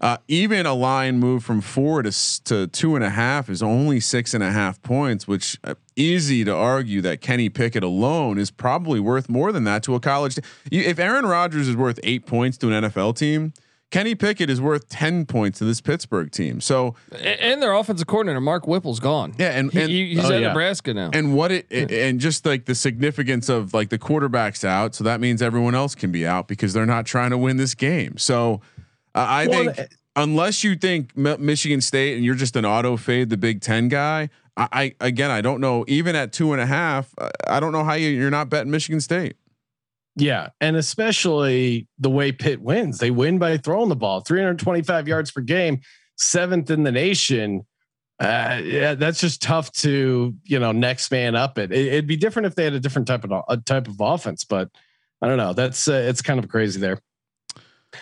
Uh, 0.00 0.16
even 0.26 0.64
a 0.64 0.72
line 0.72 1.18
move 1.18 1.44
from 1.44 1.60
four 1.60 2.02
to 2.02 2.10
to 2.44 2.66
two 2.68 2.96
and 2.96 3.04
a 3.04 3.10
half 3.10 3.50
is 3.50 3.62
only 3.62 4.00
six 4.00 4.32
and 4.32 4.42
a 4.42 4.50
half 4.50 4.82
points, 4.82 5.28
which 5.28 5.58
uh, 5.64 5.74
easy 5.96 6.44
to 6.44 6.54
argue 6.54 7.02
that 7.02 7.20
Kenny 7.20 7.50
Pickett 7.50 7.84
alone 7.84 8.38
is 8.38 8.50
probably 8.50 8.98
worth 9.00 9.28
more 9.28 9.52
than 9.52 9.64
that 9.64 9.82
to 9.82 9.94
a 9.94 10.00
college. 10.00 10.36
T- 10.36 10.42
if 10.70 10.98
Aaron 10.98 11.26
Rodgers 11.26 11.68
is 11.68 11.76
worth 11.76 12.00
eight 12.02 12.24
points 12.24 12.56
to 12.58 12.72
an 12.72 12.84
NFL 12.84 13.16
team, 13.16 13.52
Kenny 13.92 14.16
Pickett 14.16 14.50
is 14.50 14.60
worth 14.60 14.88
ten 14.88 15.24
points 15.26 15.58
to 15.60 15.64
this 15.64 15.80
Pittsburgh 15.80 16.32
team. 16.32 16.60
So 16.60 16.96
A- 17.12 17.40
And 17.44 17.62
their 17.62 17.72
offensive 17.74 18.08
coordinator 18.08 18.40
Mark 18.40 18.64
Whipple's 18.66 18.98
gone. 18.98 19.34
yeah, 19.38 19.50
and 19.50 19.72
and 19.76 19.88
he- 19.88 20.14
he's 20.16 20.24
Oh, 20.24 20.32
at 20.32 20.40
yeah. 20.40 20.48
Nebraska 20.48 20.92
now. 20.94 21.10
and 21.12 21.34
what 21.36 21.52
it 21.52 21.70
and 21.70 22.18
just 22.18 22.44
like 22.44 22.64
the 22.64 22.74
significance 22.74 23.48
of 23.48 23.72
like 23.72 23.90
the 23.90 23.98
quarterback's 23.98 24.64
out, 24.64 24.96
so 24.96 25.04
that 25.04 25.20
means 25.20 25.40
everyone 25.42 25.76
else 25.76 25.94
can 25.94 26.10
be 26.10 26.26
out 26.26 26.48
because 26.48 26.72
they're 26.72 26.86
not 26.86 27.06
trying 27.06 27.30
to 27.30 27.38
win 27.38 27.58
this 27.58 27.74
game. 27.76 28.16
So 28.18 28.60
uh, 29.14 29.18
I 29.28 29.46
Well, 29.46 29.72
think 29.74 29.88
unless 30.16 30.64
you 30.64 30.74
think 30.74 31.16
Mi- 31.16 31.36
Michigan 31.38 31.80
State 31.82 32.16
and 32.16 32.24
you're 32.24 32.34
just 32.34 32.56
an 32.56 32.64
auto 32.64 32.96
fade 32.96 33.28
the 33.30 33.36
Big 33.36 33.60
Ten 33.60 33.88
guy, 33.88 34.30
I, 34.56 34.68
I 34.72 34.94
again 35.06 35.30
I 35.30 35.42
don't 35.42 35.60
know. 35.60 35.84
Even 35.86 36.16
at 36.16 36.32
two 36.32 36.52
and 36.54 36.62
a 36.62 36.66
half, 36.66 37.14
I- 37.20 37.30
I 37.46 37.60
don't 37.60 37.72
know 37.72 37.84
how 37.84 37.92
you, 37.94 38.08
you're 38.08 38.30
not 38.30 38.48
betting 38.48 38.70
Michigan 38.70 39.00
State. 39.02 39.36
Yeah, 40.16 40.50
and 40.60 40.76
especially 40.76 41.88
the 41.98 42.10
way 42.10 42.32
Pitt 42.32 42.60
wins. 42.60 42.98
They 42.98 43.10
win 43.10 43.38
by 43.38 43.56
throwing 43.56 43.88
the 43.88 43.96
ball, 43.96 44.20
325 44.20 45.08
yards 45.08 45.30
per 45.30 45.40
game, 45.40 45.80
seventh 46.16 46.70
in 46.70 46.82
the 46.82 46.92
nation. 46.92 47.66
Uh, 48.20 48.60
yeah, 48.62 48.94
that's 48.94 49.20
just 49.20 49.42
tough 49.42 49.72
to 49.72 50.34
you 50.44 50.58
know 50.58 50.70
next 50.70 51.10
man 51.10 51.34
up 51.34 51.58
it. 51.58 51.72
it. 51.72 51.86
It'd 51.86 52.06
be 52.06 52.16
different 52.16 52.46
if 52.46 52.54
they 52.54 52.64
had 52.64 52.74
a 52.74 52.80
different 52.80 53.08
type 53.08 53.24
of 53.24 53.32
a 53.48 53.56
type 53.56 53.88
of 53.88 53.96
offense, 54.00 54.44
but 54.44 54.68
I 55.22 55.28
don't 55.28 55.38
know. 55.38 55.54
That's 55.54 55.88
uh, 55.88 56.04
it's 56.06 56.22
kind 56.22 56.38
of 56.38 56.48
crazy 56.48 56.78
there. 56.78 57.00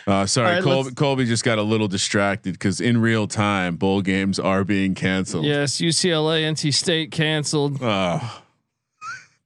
Uh, 0.06 0.24
sorry, 0.26 0.48
All 0.48 0.54
right, 0.54 0.62
Colby, 0.62 0.90
Colby 0.92 1.24
just 1.26 1.44
got 1.44 1.58
a 1.58 1.62
little 1.62 1.88
distracted 1.88 2.52
because 2.52 2.80
in 2.80 3.00
real 3.00 3.26
time, 3.26 3.76
bowl 3.76 4.02
games 4.02 4.38
are 4.38 4.64
being 4.64 4.94
canceled. 4.94 5.44
Yes, 5.44 5.78
UCLA, 5.78 6.42
NC 6.42 6.72
State 6.74 7.10
canceled. 7.10 7.78
Oh, 7.80 8.42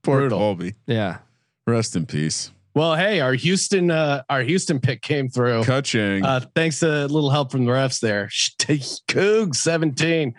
poor 0.03 0.21
Brutal. 0.21 0.39
Colby. 0.39 0.75
Yeah. 0.87 1.19
Rest 1.67 1.97
in 1.97 2.07
peace. 2.07 2.51
Well, 2.75 2.97
hey, 2.97 3.21
our 3.21 3.35
Houston 3.35 3.91
uh, 3.91 4.25
our 4.29 4.43
Houston 4.43 4.81
pick 4.81 5.01
came 5.01 5.29
through. 5.29 5.63
Kaching. 5.63 6.25
Uh, 6.25 6.41
thanks 6.57 6.81
to 6.81 7.05
a 7.05 7.07
little 7.07 7.31
help 7.31 7.53
from 7.53 7.65
the 7.65 7.71
refs 7.71 8.01
there. 8.01 8.27
Cougs 8.59 9.57
17, 9.57 10.35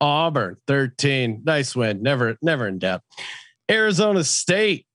Auburn 0.00 0.56
13. 0.66 1.42
Nice 1.44 1.76
win. 1.76 2.02
Never, 2.02 2.38
never 2.40 2.66
in 2.66 2.78
doubt. 2.78 3.02
Arizona 3.70 4.24
State 4.24 4.86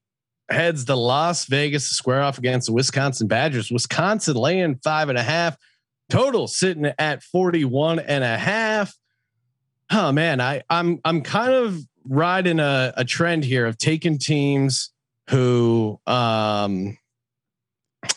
heads 0.49 0.85
to 0.85 0.95
Las 0.95 1.45
Vegas 1.45 1.89
to 1.89 1.95
square 1.95 2.21
off 2.21 2.39
against 2.39 2.67
the 2.67 2.73
Wisconsin 2.73 3.27
Badgers. 3.27 3.71
Wisconsin 3.71 4.35
laying 4.35 4.79
five 4.83 5.09
and 5.09 5.17
a 5.17 5.23
half. 5.23 5.57
Total 6.09 6.47
sitting 6.47 6.91
at 6.97 7.21
41 7.21 7.99
and 7.99 8.23
a 8.23 8.37
half. 8.37 8.95
Oh 9.91 10.11
man, 10.11 10.41
I 10.41 10.63
I'm 10.69 10.99
I'm 11.05 11.21
kind 11.21 11.51
of 11.51 11.79
riding 12.03 12.59
a, 12.59 12.93
a 12.97 13.05
trend 13.05 13.43
here 13.43 13.67
of 13.67 13.77
taking 13.77 14.17
teams 14.17 14.91
who 15.29 15.99
um 16.07 16.97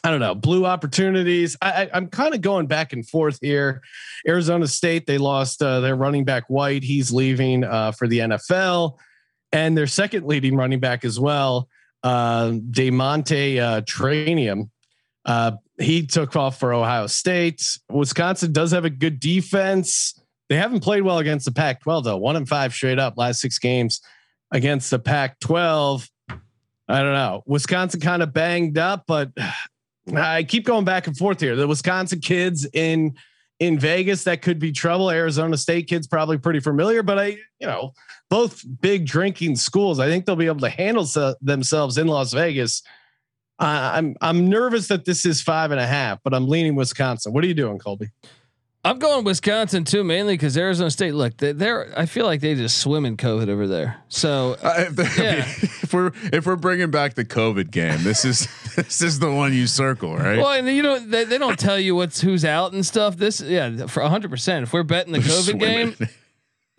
I 0.04 0.10
don't 0.10 0.20
know, 0.20 0.34
blue 0.34 0.64
opportunities. 0.64 1.56
I, 1.60 1.90
I'm 1.92 2.06
kind 2.06 2.34
of 2.34 2.40
going 2.40 2.66
back 2.66 2.92
and 2.92 3.06
forth 3.06 3.38
here. 3.40 3.82
Arizona 4.26 4.68
State, 4.68 5.06
they 5.06 5.18
lost 5.18 5.60
uh, 5.60 5.80
their 5.80 5.96
running 5.96 6.24
back 6.24 6.44
White. 6.48 6.84
He's 6.84 7.12
leaving 7.12 7.64
uh, 7.64 7.90
for 7.92 8.06
the 8.06 8.20
NFL, 8.20 8.98
and 9.50 9.76
their 9.76 9.88
second 9.88 10.26
leading 10.26 10.56
running 10.56 10.78
back 10.78 11.04
as 11.04 11.18
well, 11.18 11.68
uh, 12.04 12.52
DeaMonte 12.70 13.58
uh, 13.60 13.80
Trayanum. 13.82 14.70
Uh, 15.24 15.52
he 15.78 16.06
took 16.06 16.36
off 16.36 16.58
for 16.58 16.72
Ohio 16.72 17.06
State. 17.06 17.62
Wisconsin 17.90 18.52
does 18.52 18.70
have 18.70 18.84
a 18.84 18.90
good 18.90 19.20
defense. 19.20 20.18
They 20.48 20.56
haven't 20.56 20.80
played 20.80 21.02
well 21.02 21.18
against 21.18 21.44
the 21.44 21.52
Pac-12 21.52 22.04
though. 22.04 22.16
One 22.16 22.36
and 22.36 22.48
five 22.48 22.72
straight 22.72 22.98
up 22.98 23.14
last 23.16 23.40
six 23.40 23.58
games 23.58 24.00
against 24.50 24.90
the 24.90 24.98
Pac-12. 24.98 26.08
I 26.92 27.02
don't 27.02 27.14
know. 27.14 27.42
Wisconsin 27.46 28.00
kind 28.00 28.22
of 28.22 28.34
banged 28.34 28.76
up, 28.76 29.04
but 29.06 29.30
I 30.14 30.42
keep 30.42 30.66
going 30.66 30.84
back 30.84 31.06
and 31.06 31.16
forth 31.16 31.40
here. 31.40 31.56
The 31.56 31.66
Wisconsin 31.66 32.20
kids 32.20 32.68
in 32.74 33.14
in 33.58 33.78
Vegas 33.78 34.24
that 34.24 34.42
could 34.42 34.58
be 34.58 34.72
trouble. 34.72 35.10
Arizona 35.10 35.56
State 35.56 35.88
kids 35.88 36.06
probably 36.06 36.36
pretty 36.36 36.60
familiar, 36.60 37.02
but 37.02 37.18
I, 37.18 37.26
you 37.60 37.66
know, 37.66 37.92
both 38.28 38.62
big 38.80 39.06
drinking 39.06 39.56
schools. 39.56 40.00
I 40.00 40.06
think 40.06 40.26
they'll 40.26 40.36
be 40.36 40.46
able 40.46 40.60
to 40.60 40.68
handle 40.68 41.06
se- 41.06 41.36
themselves 41.40 41.96
in 41.96 42.08
Las 42.08 42.34
Vegas. 42.34 42.82
Uh, 43.58 43.92
I'm 43.94 44.16
I'm 44.20 44.46
nervous 44.48 44.88
that 44.88 45.06
this 45.06 45.24
is 45.24 45.40
five 45.40 45.70
and 45.70 45.80
a 45.80 45.86
half, 45.86 46.18
but 46.22 46.34
I'm 46.34 46.46
leaning 46.46 46.74
Wisconsin. 46.74 47.32
What 47.32 47.42
are 47.42 47.46
you 47.46 47.54
doing, 47.54 47.78
Colby? 47.78 48.10
I'm 48.84 48.98
going 48.98 49.22
Wisconsin 49.24 49.84
too, 49.84 50.02
mainly 50.02 50.34
because 50.34 50.56
Arizona 50.56 50.90
State. 50.90 51.14
Look, 51.14 51.36
they, 51.36 51.52
they're. 51.52 51.92
I 51.96 52.06
feel 52.06 52.26
like 52.26 52.40
they 52.40 52.56
just 52.56 52.78
swim 52.78 53.04
in 53.06 53.16
COVID 53.16 53.48
over 53.48 53.68
there. 53.68 53.98
So 54.08 54.56
Uh, 54.62 54.74
if, 54.88 54.98
I 54.98 55.02
mean, 55.02 55.24
Yeah. 55.24 55.44
if 55.82 55.94
we're 55.94 56.10
if 56.32 56.46
we're 56.46 56.56
bringing 56.56 56.90
back 56.90 57.14
the 57.14 57.24
COVID 57.24 57.70
game, 57.70 58.02
this 58.02 58.24
is 58.24 58.48
this 58.76 59.00
is 59.00 59.20
the 59.20 59.30
one 59.30 59.52
you 59.52 59.68
circle, 59.68 60.16
right? 60.16 60.36
Well, 60.38 60.52
and 60.52 60.66
you 60.66 60.82
know 60.82 60.98
they, 60.98 61.22
they 61.24 61.38
don't 61.38 61.58
tell 61.58 61.78
you 61.78 61.94
what's 61.94 62.20
who's 62.20 62.44
out 62.44 62.72
and 62.72 62.84
stuff. 62.84 63.16
This, 63.16 63.40
yeah, 63.40 63.86
for 63.86 64.02
hundred 64.02 64.30
percent. 64.32 64.64
If 64.64 64.72
we're 64.72 64.82
betting 64.82 65.12
the 65.12 65.20
COVID 65.20 65.60
game, 65.60 65.94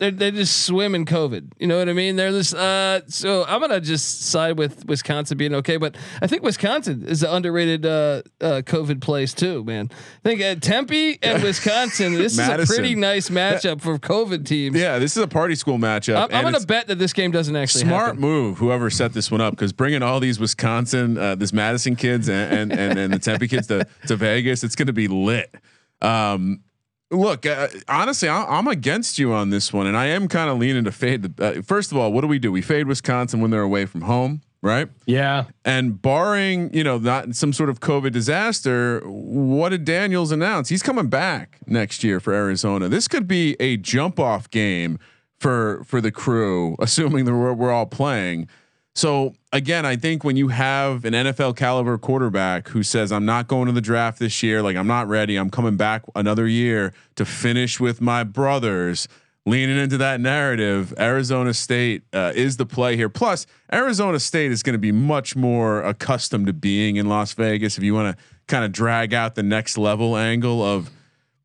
they 0.00 0.10
they 0.10 0.30
just 0.32 0.66
swim 0.66 0.94
in 0.94 1.04
COVID. 1.04 1.52
You 1.58 1.68
know 1.68 1.78
what 1.78 1.88
I 1.88 1.92
mean? 1.92 2.16
They're 2.16 2.32
just. 2.32 2.54
Uh, 2.54 3.06
so 3.06 3.44
I'm 3.46 3.60
gonna 3.60 3.80
just 3.80 4.22
side 4.22 4.58
with 4.58 4.84
Wisconsin 4.86 5.38
being 5.38 5.54
okay, 5.54 5.76
but 5.76 5.96
I 6.20 6.26
think 6.26 6.42
Wisconsin 6.42 7.04
is 7.06 7.22
an 7.22 7.30
underrated 7.30 7.86
uh, 7.86 8.22
uh, 8.40 8.62
COVID 8.62 9.00
place 9.00 9.32
too, 9.32 9.62
man. 9.62 9.90
I 9.92 10.28
think 10.28 10.40
at 10.40 10.62
Tempe 10.62 11.18
and 11.22 11.42
Wisconsin. 11.44 12.14
This 12.14 12.32
is 12.38 12.48
a 12.48 12.66
pretty 12.66 12.96
nice 12.96 13.28
matchup 13.28 13.80
for 13.80 13.98
COVID 13.98 14.44
teams. 14.44 14.76
yeah, 14.76 14.98
this 14.98 15.16
is 15.16 15.22
a 15.22 15.28
party 15.28 15.54
school 15.54 15.78
matchup. 15.78 16.16
I'm, 16.16 16.34
I'm 16.34 16.52
gonna 16.52 16.66
bet 16.66 16.88
that 16.88 16.98
this 16.98 17.12
game 17.12 17.30
doesn't 17.30 17.54
actually 17.54 17.84
Smart 17.84 18.06
happen. 18.06 18.20
move, 18.20 18.58
whoever 18.58 18.90
set 18.90 19.12
this 19.12 19.30
one 19.30 19.40
up, 19.40 19.52
because 19.52 19.72
bringing 19.72 20.02
all 20.02 20.18
these 20.18 20.40
Wisconsin, 20.40 21.16
uh, 21.16 21.36
this 21.36 21.52
Madison 21.52 21.94
kids 21.94 22.28
and 22.28 22.52
and 22.52 22.72
and, 22.72 22.98
and 22.98 23.12
the 23.12 23.18
Tempe 23.20 23.46
kids 23.46 23.68
to 23.68 23.86
to 24.08 24.16
Vegas, 24.16 24.64
it's 24.64 24.74
going 24.74 24.88
to 24.88 24.92
be 24.92 25.06
lit. 25.06 25.54
Um, 26.02 26.60
look, 27.10 27.46
uh, 27.46 27.68
honestly, 27.88 28.28
I, 28.28 28.44
I'm 28.44 28.66
against 28.66 29.18
you 29.18 29.32
on 29.32 29.50
this 29.50 29.72
one, 29.72 29.86
and 29.86 29.96
I 29.96 30.06
am 30.06 30.28
kind 30.28 30.50
of 30.50 30.58
leaning 30.58 30.84
to 30.84 30.92
fade. 30.92 31.22
The, 31.22 31.58
uh, 31.58 31.62
first 31.62 31.92
of 31.92 31.98
all, 31.98 32.12
what 32.12 32.22
do 32.22 32.26
we 32.26 32.38
do? 32.38 32.52
We 32.52 32.62
fade 32.62 32.86
Wisconsin 32.86 33.40
when 33.40 33.50
they're 33.50 33.62
away 33.62 33.86
from 33.86 34.02
home, 34.02 34.42
right? 34.62 34.88
Yeah, 35.06 35.44
And 35.64 36.00
barring, 36.00 36.72
you 36.74 36.84
know, 36.84 36.98
not 36.98 37.34
some 37.34 37.52
sort 37.52 37.70
of 37.70 37.80
COVID 37.80 38.12
disaster, 38.12 39.00
what 39.04 39.70
did 39.70 39.84
Daniels 39.84 40.32
announce? 40.32 40.68
He's 40.68 40.82
coming 40.82 41.08
back 41.08 41.58
next 41.66 42.02
year 42.04 42.20
for 42.20 42.32
Arizona. 42.32 42.88
This 42.88 43.08
could 43.08 43.28
be 43.28 43.56
a 43.60 43.76
jump 43.76 44.18
off 44.18 44.50
game 44.50 44.98
for 45.38 45.82
for 45.84 46.00
the 46.00 46.10
crew, 46.10 46.76
assuming 46.78 47.24
that 47.26 47.34
we're, 47.34 47.52
we're 47.52 47.72
all 47.72 47.86
playing. 47.86 48.48
So 48.94 49.34
again, 49.52 49.84
I 49.84 49.96
think 49.96 50.22
when 50.22 50.36
you 50.36 50.48
have 50.48 51.04
an 51.04 51.14
NFL 51.14 51.56
caliber 51.56 51.98
quarterback 51.98 52.68
who 52.68 52.82
says, 52.82 53.10
"I'm 53.10 53.26
not 53.26 53.48
going 53.48 53.66
to 53.66 53.72
the 53.72 53.80
draft 53.80 54.18
this 54.18 54.42
year. 54.42 54.62
Like 54.62 54.76
I'm 54.76 54.86
not 54.86 55.08
ready. 55.08 55.36
I'm 55.36 55.50
coming 55.50 55.76
back 55.76 56.02
another 56.14 56.46
year 56.46 56.92
to 57.16 57.24
finish 57.24 57.80
with 57.80 58.00
my 58.00 58.24
brothers." 58.24 59.08
Leaning 59.46 59.76
into 59.76 59.98
that 59.98 60.22
narrative, 60.22 60.94
Arizona 60.98 61.52
State 61.52 62.02
uh, 62.14 62.32
is 62.34 62.56
the 62.56 62.64
play 62.64 62.96
here. 62.96 63.10
Plus, 63.10 63.46
Arizona 63.70 64.18
State 64.18 64.50
is 64.50 64.62
going 64.62 64.72
to 64.72 64.78
be 64.78 64.90
much 64.90 65.36
more 65.36 65.82
accustomed 65.82 66.46
to 66.46 66.54
being 66.54 66.96
in 66.96 67.10
Las 67.10 67.34
Vegas. 67.34 67.76
If 67.76 67.84
you 67.84 67.92
want 67.92 68.16
to 68.16 68.24
kind 68.46 68.64
of 68.64 68.72
drag 68.72 69.12
out 69.12 69.34
the 69.34 69.42
next 69.42 69.76
level 69.76 70.16
angle 70.16 70.62
of 70.62 70.88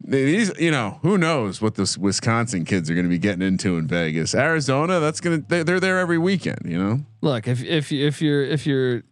these, 0.01 0.51
you 0.59 0.71
know, 0.71 0.99
who 1.01 1.17
knows 1.17 1.61
what 1.61 1.75
the 1.75 1.97
Wisconsin 1.99 2.65
kids 2.65 2.89
are 2.89 2.93
going 2.95 3.05
to 3.05 3.09
be 3.09 3.17
getting 3.19 3.41
into 3.45 3.77
in 3.77 3.87
Vegas. 3.87 4.33
Arizona, 4.33 4.99
that's 4.99 5.19
going 5.19 5.41
to 5.41 5.47
they're, 5.47 5.63
they're 5.63 5.79
there 5.79 5.99
every 5.99 6.17
weekend. 6.17 6.59
You 6.65 6.77
know, 6.81 6.99
Look, 7.21 7.47
if 7.47 7.63
if 7.63 7.91
you- 7.91 8.07
if 8.07 8.21
you're 8.21 8.43
if 8.43 8.65
you're 8.65 9.03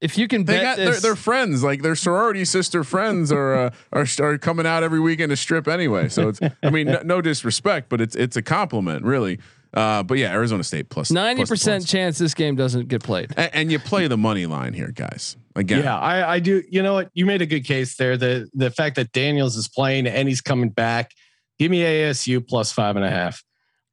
if 0.00 0.18
you 0.18 0.26
can 0.26 0.44
they 0.44 0.54
bet 0.54 0.62
got 0.62 0.76
their, 0.78 0.90
this, 0.94 1.02
their 1.02 1.14
friends, 1.16 1.62
like 1.62 1.82
their 1.82 1.94
sorority 1.94 2.44
sister 2.44 2.82
friends, 2.82 3.30
are 3.30 3.54
uh, 3.54 3.70
are 3.92 4.06
are 4.20 4.36
coming 4.36 4.66
out 4.66 4.82
every 4.82 4.98
weekend 4.98 5.30
to 5.30 5.36
strip 5.36 5.68
anyway. 5.68 6.08
So 6.08 6.28
it's, 6.28 6.40
I 6.62 6.70
mean, 6.70 6.88
no, 6.88 7.00
no 7.04 7.20
disrespect, 7.20 7.88
but 7.88 8.00
it's 8.00 8.16
it's 8.16 8.36
a 8.36 8.42
compliment, 8.42 9.04
really. 9.04 9.38
Uh, 9.74 10.02
but 10.02 10.18
yeah, 10.18 10.32
Arizona 10.32 10.62
State 10.62 10.90
plus 10.90 11.10
ninety 11.10 11.40
plus 11.40 11.48
the 11.48 11.52
percent 11.52 11.86
chance 11.86 12.18
this 12.18 12.34
game 12.34 12.56
doesn't 12.56 12.88
get 12.88 13.02
played. 13.02 13.32
and, 13.36 13.50
and 13.54 13.72
you 13.72 13.78
play 13.78 14.06
the 14.06 14.18
money 14.18 14.46
line 14.46 14.74
here, 14.74 14.92
guys. 14.94 15.36
Again, 15.56 15.84
yeah. 15.84 15.98
I, 15.98 16.34
I 16.34 16.38
do. 16.40 16.62
You 16.68 16.82
know 16.82 16.94
what? 16.94 17.10
You 17.14 17.26
made 17.26 17.42
a 17.42 17.46
good 17.46 17.64
case 17.64 17.96
there. 17.96 18.16
The 18.16 18.48
the 18.54 18.70
fact 18.70 18.96
that 18.96 19.12
Daniels 19.12 19.56
is 19.56 19.68
playing 19.68 20.06
and 20.06 20.28
he's 20.28 20.40
coming 20.40 20.70
back. 20.70 21.12
Give 21.58 21.70
me 21.70 21.80
ASU 21.80 22.46
plus 22.46 22.72
five 22.72 22.96
and 22.96 23.04
a 23.04 23.10
half. 23.10 23.42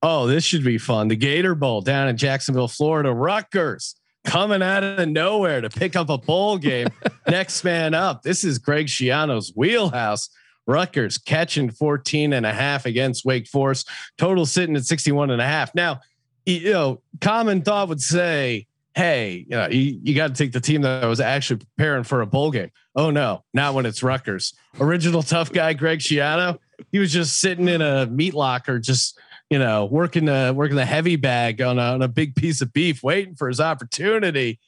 Oh, 0.02 0.28
this 0.28 0.44
should 0.44 0.63
be 0.63 0.78
fun. 0.78 1.10
The 1.10 1.15
Gator 1.15 1.56
Bowl 1.56 1.82
down 1.82 2.08
in 2.08 2.18
Jacksonville, 2.18 2.70
Florida. 2.70 3.13
Rutgers 3.13 3.96
coming 4.26 4.62
out 4.62 4.84
of 4.84 5.08
nowhere 5.10 5.62
to 5.62 5.70
pick 5.70 5.96
up 5.96 6.10
a 6.10 6.18
bowl 6.18 6.58
game. 6.58 6.88
Next 7.28 7.63
man 7.63 7.94
up. 7.94 8.24
This 8.24 8.44
is 8.44 8.60
Greg 8.60 8.88
Schiano's 8.88 9.52
wheelhouse. 9.56 10.30
Rutgers 10.67 11.17
catching 11.17 11.72
14 11.72 12.34
and 12.34 12.45
a 12.45 12.54
half 12.54 12.86
against 12.86 13.26
Wake 13.26 13.48
Forest. 13.48 13.89
Total 14.17 14.45
sitting 14.45 14.76
at 14.76 14.86
61 14.86 15.32
and 15.32 15.41
a 15.41 15.45
half. 15.45 15.74
Now, 15.74 16.02
you 16.45 16.72
know, 16.72 17.02
common 17.22 17.62
thought 17.62 17.89
would 17.89 18.02
say, 18.02 18.67
hey, 18.95 19.45
you 19.48 19.56
know, 19.56 19.67
you, 19.67 20.00
you 20.04 20.15
got 20.15 20.28
to 20.28 20.34
take 20.34 20.52
the 20.52 20.60
team 20.60 20.82
that 20.82 21.06
was 21.06 21.19
actually 21.19 21.58
preparing 21.58 22.04
for 22.04 22.22
a 22.22 22.28
bowl 22.28 22.52
game. 22.52 22.72
Oh 22.95 23.12
no, 23.12 23.43
not 23.54 23.74
when 23.74 23.86
it's 23.86 24.04
Rutgers. 24.04 24.54
Original 24.80 25.24
tough 25.24 25.52
guy 25.52 25.74
Greg 25.74 26.00
Schiano. 26.00 26.60
He 26.91 27.00
was 27.00 27.12
just 27.12 27.39
sitting 27.39 27.67
in 27.67 27.82
a 27.82 28.08
meat 28.08 28.34
locker, 28.34 28.80
just 28.80 29.19
you 29.50 29.58
know, 29.58 29.86
working 29.86 30.26
the 30.26 30.54
working 30.56 30.76
the 30.76 30.86
heavy 30.86 31.15
bag 31.15 31.62
on 31.62 31.80
a, 31.80 31.82
on 31.82 32.02
a 32.02 32.08
big 32.08 32.36
piece 32.36 32.62
of 32.62 32.72
beef, 32.74 33.02
waiting 33.02 33.36
for 33.36 33.48
his 33.48 33.60
opportunity. 33.60 34.60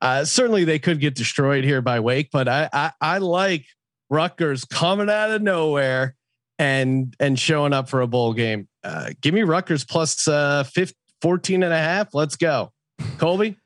Uh, 0.00 0.24
certainly, 0.24 0.64
they 0.64 0.78
could 0.78 1.00
get 1.00 1.14
destroyed 1.14 1.64
here 1.64 1.80
by 1.80 2.00
Wake, 2.00 2.30
but 2.32 2.48
I, 2.48 2.68
I 2.72 2.92
I 3.00 3.18
like 3.18 3.66
Rutgers 4.10 4.64
coming 4.64 5.10
out 5.10 5.30
of 5.30 5.42
nowhere 5.42 6.14
and 6.58 7.14
and 7.20 7.38
showing 7.38 7.72
up 7.72 7.88
for 7.88 8.00
a 8.00 8.06
bowl 8.06 8.32
game. 8.32 8.68
Uh, 8.82 9.10
give 9.20 9.34
me 9.34 9.42
Rutgers 9.42 9.84
plus 9.84 10.26
uh 10.28 10.64
15, 10.64 10.94
14 11.22 11.62
and 11.62 11.72
a 11.72 11.78
half. 11.78 12.14
Let's 12.14 12.36
go. 12.36 12.72
Colby. 13.18 13.56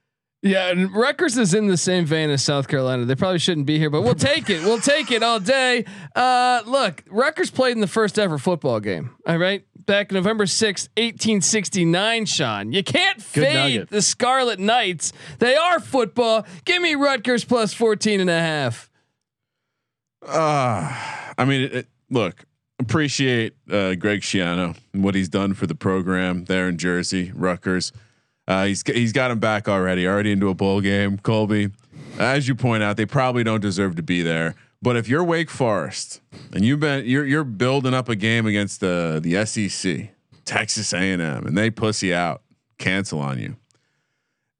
Yeah, 0.42 0.70
and 0.70 0.90
Rutgers 0.94 1.36
is 1.36 1.52
in 1.52 1.66
the 1.66 1.76
same 1.76 2.06
vein 2.06 2.30
as 2.30 2.42
South 2.42 2.66
Carolina. 2.66 3.04
They 3.04 3.14
probably 3.14 3.38
shouldn't 3.38 3.66
be 3.66 3.78
here, 3.78 3.90
but 3.90 4.00
we'll 4.00 4.14
take 4.14 4.48
it. 4.48 4.62
We'll 4.62 4.80
take 4.80 5.10
it 5.10 5.22
all 5.22 5.38
day. 5.38 5.84
Uh, 6.16 6.62
look, 6.64 7.04
Rutgers 7.10 7.50
played 7.50 7.72
in 7.72 7.82
the 7.82 7.86
first 7.86 8.18
ever 8.18 8.38
football 8.38 8.80
game. 8.80 9.10
All 9.26 9.36
right, 9.36 9.66
back 9.84 10.10
November 10.10 10.46
sixth, 10.46 10.88
eighteen 10.96 11.42
sixty 11.42 11.84
nine. 11.84 12.24
Sean, 12.24 12.72
you 12.72 12.82
can't 12.82 13.20
fade 13.20 13.88
the 13.88 14.00
Scarlet 14.00 14.58
Knights. 14.58 15.12
They 15.40 15.56
are 15.56 15.78
football. 15.78 16.46
Give 16.64 16.80
me 16.80 16.94
Rutgers 16.94 17.44
plus 17.44 17.74
14 17.74 18.20
and 18.20 18.30
a 18.30 18.40
half. 18.40 18.89
Uh, 20.26 20.94
I 21.38 21.44
mean, 21.44 21.62
it, 21.62 21.74
it- 21.74 21.88
look, 22.10 22.44
appreciate 22.78 23.54
uh, 23.70 23.94
Greg 23.94 24.20
Schiano 24.20 24.76
and 24.92 25.04
what 25.04 25.14
he's 25.14 25.28
done 25.28 25.54
for 25.54 25.66
the 25.66 25.74
program 25.74 26.44
there 26.44 26.68
in 26.68 26.78
Jersey, 26.78 27.32
Rutgers. 27.34 27.92
Uh, 28.48 28.64
he's 28.66 28.82
he's 28.86 29.12
got 29.12 29.30
him 29.30 29.38
back 29.38 29.68
already, 29.68 30.06
already 30.08 30.32
into 30.32 30.48
a 30.48 30.54
bowl 30.54 30.80
game. 30.80 31.18
Colby, 31.18 31.70
as 32.18 32.48
you 32.48 32.54
point 32.54 32.82
out, 32.82 32.96
they 32.96 33.06
probably 33.06 33.44
don't 33.44 33.60
deserve 33.60 33.94
to 33.96 34.02
be 34.02 34.22
there. 34.22 34.54
But 34.82 34.96
if 34.96 35.08
you're 35.08 35.22
Wake 35.22 35.50
Forest 35.50 36.20
and 36.52 36.64
you've 36.64 36.80
been 36.80 37.04
you're 37.06 37.24
you're 37.26 37.44
building 37.44 37.94
up 37.94 38.08
a 38.08 38.16
game 38.16 38.46
against 38.46 38.80
the 38.80 39.20
the 39.22 39.44
SEC, 39.46 40.10
Texas 40.44 40.92
A&M, 40.92 41.20
and 41.20 41.56
they 41.56 41.70
pussy 41.70 42.12
out, 42.12 42.42
cancel 42.78 43.20
on 43.20 43.38
you 43.38 43.56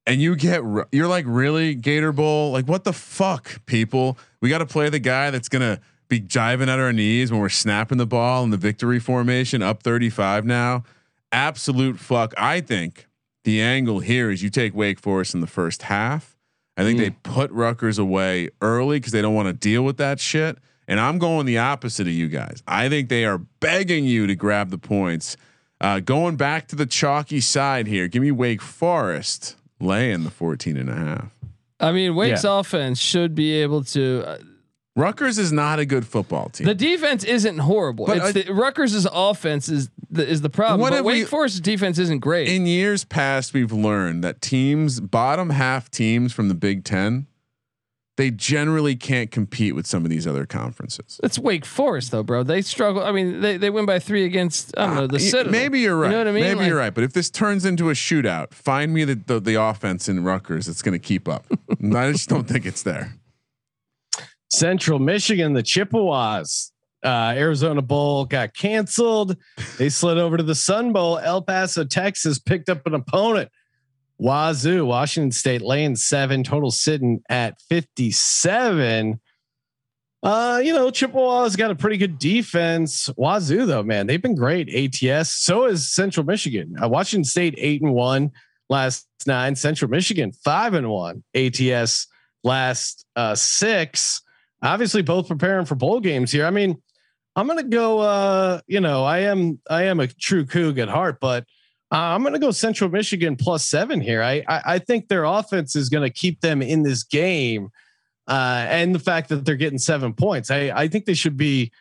and 0.07 0.21
you 0.21 0.35
get 0.37 0.63
you're 0.93 1.09
like 1.09 1.25
really 1.29 1.75
Gator 1.75 2.13
Bowl 2.13 2.53
like 2.53 2.67
what 2.67 2.85
the 2.85 2.93
fuck 2.93 3.65
people 3.67 4.17
we 4.41 4.49
got 4.49 4.59
to 4.59 4.67
play 4.67 4.89
the 4.89 4.99
guy 4.99 5.31
that's 5.31 5.49
gonna 5.49 5.81
be 6.09 6.21
jiving 6.21 6.69
at 6.69 6.79
our 6.79 6.93
knees 6.93 7.31
when 7.31 7.41
we're 7.41 7.49
snapping 7.49 7.99
the 7.99 8.07
ball 8.07 8.43
in 8.45 8.51
the 8.51 8.57
victory 8.57 8.99
formation 8.99 9.63
up 9.63 9.83
35 9.83 10.45
now. 10.45 10.83
Absolute 11.33 11.99
fuck. 11.99 12.35
I 12.37 12.61
think 12.61 13.07
the 13.45 13.61
angle 13.61 14.01
here 14.01 14.31
is 14.31 14.43
you 14.43 14.51
take 14.51 14.75
Wake 14.75 15.01
Forest 15.01 15.35
in 15.35 15.41
the 15.41 15.47
first 15.47 15.83
half. 15.83 16.37
I 16.77 16.83
think 16.83 16.99
they 16.99 17.11
put 17.11 17.51
Rutgers 17.51 17.99
away 17.99 18.49
early 18.63 18.99
because 18.99 19.13
they 19.13 19.21
don't 19.21 19.35
want 19.35 19.49
to 19.49 19.53
deal 19.53 19.83
with 19.83 19.99
that 19.99 20.19
shit. 20.19 20.59
And 20.89 20.99
I'm 20.99 21.19
going 21.19 21.47
the 21.47 21.59
opposite 21.59 22.07
of 22.07 22.13
you 22.13 22.29
guys. 22.29 22.63
I 22.67 22.89
think 22.89 23.09
they 23.09 23.25
are 23.25 23.39
begging 23.39 24.05
you 24.05 24.27
to 24.27 24.35
grab 24.35 24.71
the 24.71 24.79
points. 24.79 25.37
Uh, 25.81 26.01
going 26.01 26.37
back 26.37 26.69
to 26.69 26.77
the 26.77 26.87
chalky 26.87 27.41
side 27.41 27.87
here 27.87 28.09
give 28.09 28.23
me 28.23 28.31
Wake 28.31 28.63
Forest 28.63 29.57
laying 29.79 30.25
the 30.25 30.31
14 30.31 30.77
and 30.77 30.91
a 30.91 30.95
half. 30.95 31.33
I 31.81 31.93
mean, 31.93 32.15
Wake's 32.15 32.45
offense 32.45 32.99
should 33.01 33.35
be 33.35 33.53
able 33.63 33.85
to. 33.85 34.25
Uh, 34.27 34.39
Rutgers 34.97 35.39
is 35.39 35.53
not 35.53 35.79
a 35.79 35.87
good 35.87 36.07
football 36.07 36.49
team. 36.49 36.67
the 36.67 36.75
defense 36.75 37.25
isn't 37.25 37.59
horrible. 37.59 38.07
But 38.07 38.17
it's 38.19 38.27
I- 38.27 38.33
the, 38.33 38.53
Rutgers' 38.53 39.07
offense 39.11 39.69
is 39.69 39.89
the, 40.11 40.27
is 40.29 40.41
the 40.43 40.51
problem. 40.51 40.81
What 40.81 40.91
but 40.91 41.05
Wake 41.05 41.23
we- 41.23 41.25
Forest's 41.25 41.61
defense 41.61 41.99
isn't 41.99 42.19
great. 42.19 42.49
in 42.49 42.67
years 42.67 43.05
past, 43.05 43.55
we've 43.55 43.73
learned 43.73 44.25
that 44.25 44.43
teams, 44.43 45.01
bottom 45.01 45.51
half 45.51 45.91
teams 45.91 46.33
from 46.33 46.49
the 46.49 46.55
Big 46.55 46.85
Ten, 46.85 47.29
they 48.21 48.31
generally 48.31 48.95
can't 48.97 49.31
compete 49.31 49.75
with 49.75 49.87
some 49.87 50.05
of 50.05 50.11
these 50.11 50.27
other 50.27 50.45
conferences. 50.45 51.19
it's 51.25 51.39
Wake 51.39 51.65
Forest 51.65 52.11
though, 52.11 52.23
bro. 52.23 52.43
They 52.43 52.61
struggle. 52.61 53.03
I 53.03 53.13
mean, 53.13 53.41
they, 53.41 53.57
they 53.57 53.71
win 53.71 53.87
by 53.87 53.99
three 53.99 54.27
against 54.27 54.77
I 54.77 54.85
don't 54.87 54.95
know 54.95 55.07
the 55.07 55.15
Y- 55.15 55.19
Citadel. 55.21 55.51
Maybe 55.53 55.81
you're 55.81 55.97
right. 55.97 56.09
You 56.09 56.13
know 56.13 56.19
what 56.19 56.29
I 56.29 56.33
mean? 56.33 56.43
Maybe 56.45 56.59
Like- 56.61 56.69
you're 56.69 56.77
right. 56.77 56.93
But 56.95 57.05
if 57.05 57.15
this 57.15 57.31
turns 57.31 57.65
into 57.65 57.89
a 57.89 57.95
shootout, 57.95 58.53
find 58.53 58.93
me 58.93 59.05
the 59.05 59.15
the, 59.15 59.41
the 59.41 59.55
offense 59.55 60.07
in 60.07 60.23
Rutgers 60.23 60.67
that's 60.67 60.83
going 60.83 60.93
to 60.93 60.99
keep 60.99 61.29
up. 61.29 61.47
I 61.97 62.13
just 62.13 62.29
don't 62.29 62.47
think 62.47 62.67
it's 62.67 62.83
there. 62.83 63.15
Central 64.51 64.99
Michigan, 64.99 65.55
the 65.55 65.63
Chippewas, 65.63 66.73
uh, 67.03 67.33
Arizona 67.37 67.81
Bowl 67.81 68.27
got 68.27 68.53
canceled. 68.55 69.37
They 69.79 69.89
slid 69.89 70.19
over 70.19 70.37
to 70.37 70.43
the 70.43 70.55
Sun 70.55 70.93
Bowl. 70.93 71.19
El 71.19 71.41
Paso, 71.41 71.85
Texas 71.85 72.39
picked 72.39 72.69
up 72.69 72.87
an 72.87 72.95
opponent. 72.95 73.49
Wazoo, 74.21 74.85
Washington 74.85 75.33
State 75.33 75.63
laying 75.63 75.97
seven, 75.97 76.45
total 76.45 76.71
sitting 76.71 77.23
at 77.31 77.59
57. 77.71 79.19
Uh, 80.23 80.61
you 80.63 80.75
know, 80.75 80.91
Chippewa's 80.91 81.57
got 81.57 81.71
a 81.71 81.75
pretty 81.75 81.97
good 81.97 82.19
defense. 82.19 83.09
Wazoo, 83.17 83.65
though, 83.65 83.83
man, 83.83 84.07
they've 84.07 84.21
been 84.21 84.35
great. 84.35 84.69
ATS, 84.69 85.33
so 85.33 85.65
is 85.65 85.91
Central 85.91 86.27
Michigan. 86.27 86.75
Uh, 86.81 86.87
Washington 86.89 87.25
State 87.25 87.55
eight 87.57 87.81
and 87.81 87.95
one 87.95 88.31
last 88.69 89.09
nine. 89.27 89.57
Central 89.57 89.91
Michigan 89.91 90.33
five 90.33 90.75
and 90.75 90.91
one. 90.91 91.25
ATS 91.35 92.07
last 92.45 93.07
uh, 93.17 93.35
six. 93.35 94.21
Obviously, 94.63 95.01
both 95.01 95.29
preparing 95.29 95.65
for 95.65 95.77
bowl 95.77 96.01
games 96.01 96.31
here. 96.31 96.45
I 96.45 96.51
mean, 96.51 96.77
I'm 97.35 97.47
gonna 97.47 97.63
go. 97.63 98.01
Uh, 98.01 98.61
you 98.67 98.81
know, 98.81 99.03
I 99.03 99.21
am 99.21 99.59
I 99.71 99.85
am 99.85 99.99
a 99.99 100.09
true 100.09 100.45
Coug 100.45 100.79
at 100.79 100.91
heart, 100.91 101.19
but 101.21 101.47
uh, 101.93 101.97
I'm 101.97 102.23
gonna 102.23 102.39
go 102.39 102.51
Central 102.51 102.89
Michigan 102.91 103.37
plus 103.37 103.65
seven 103.65 104.01
here. 104.01 104.23
I 104.23 104.45
I, 104.49 104.63
I 104.67 104.79
think 104.79 105.09
their 105.09 105.25
offense 105.25 105.75
is 105.75 105.89
gonna 105.89 106.11
keep 106.11 106.41
them 106.41 106.63
in 106.63 106.83
this 106.83 107.03
game, 107.03 107.71
uh, 108.29 108.67
and 108.69 108.95
the 108.95 109.01
fact 109.01 109.29
that 109.31 109.45
they're 109.45 109.57
getting 109.57 109.79
seven 109.79 110.15
points. 110.15 110.51
I 110.51 110.71
I 110.75 110.89
think 110.89 111.05
they 111.05 111.15
should 111.15 111.37
be 111.37 111.73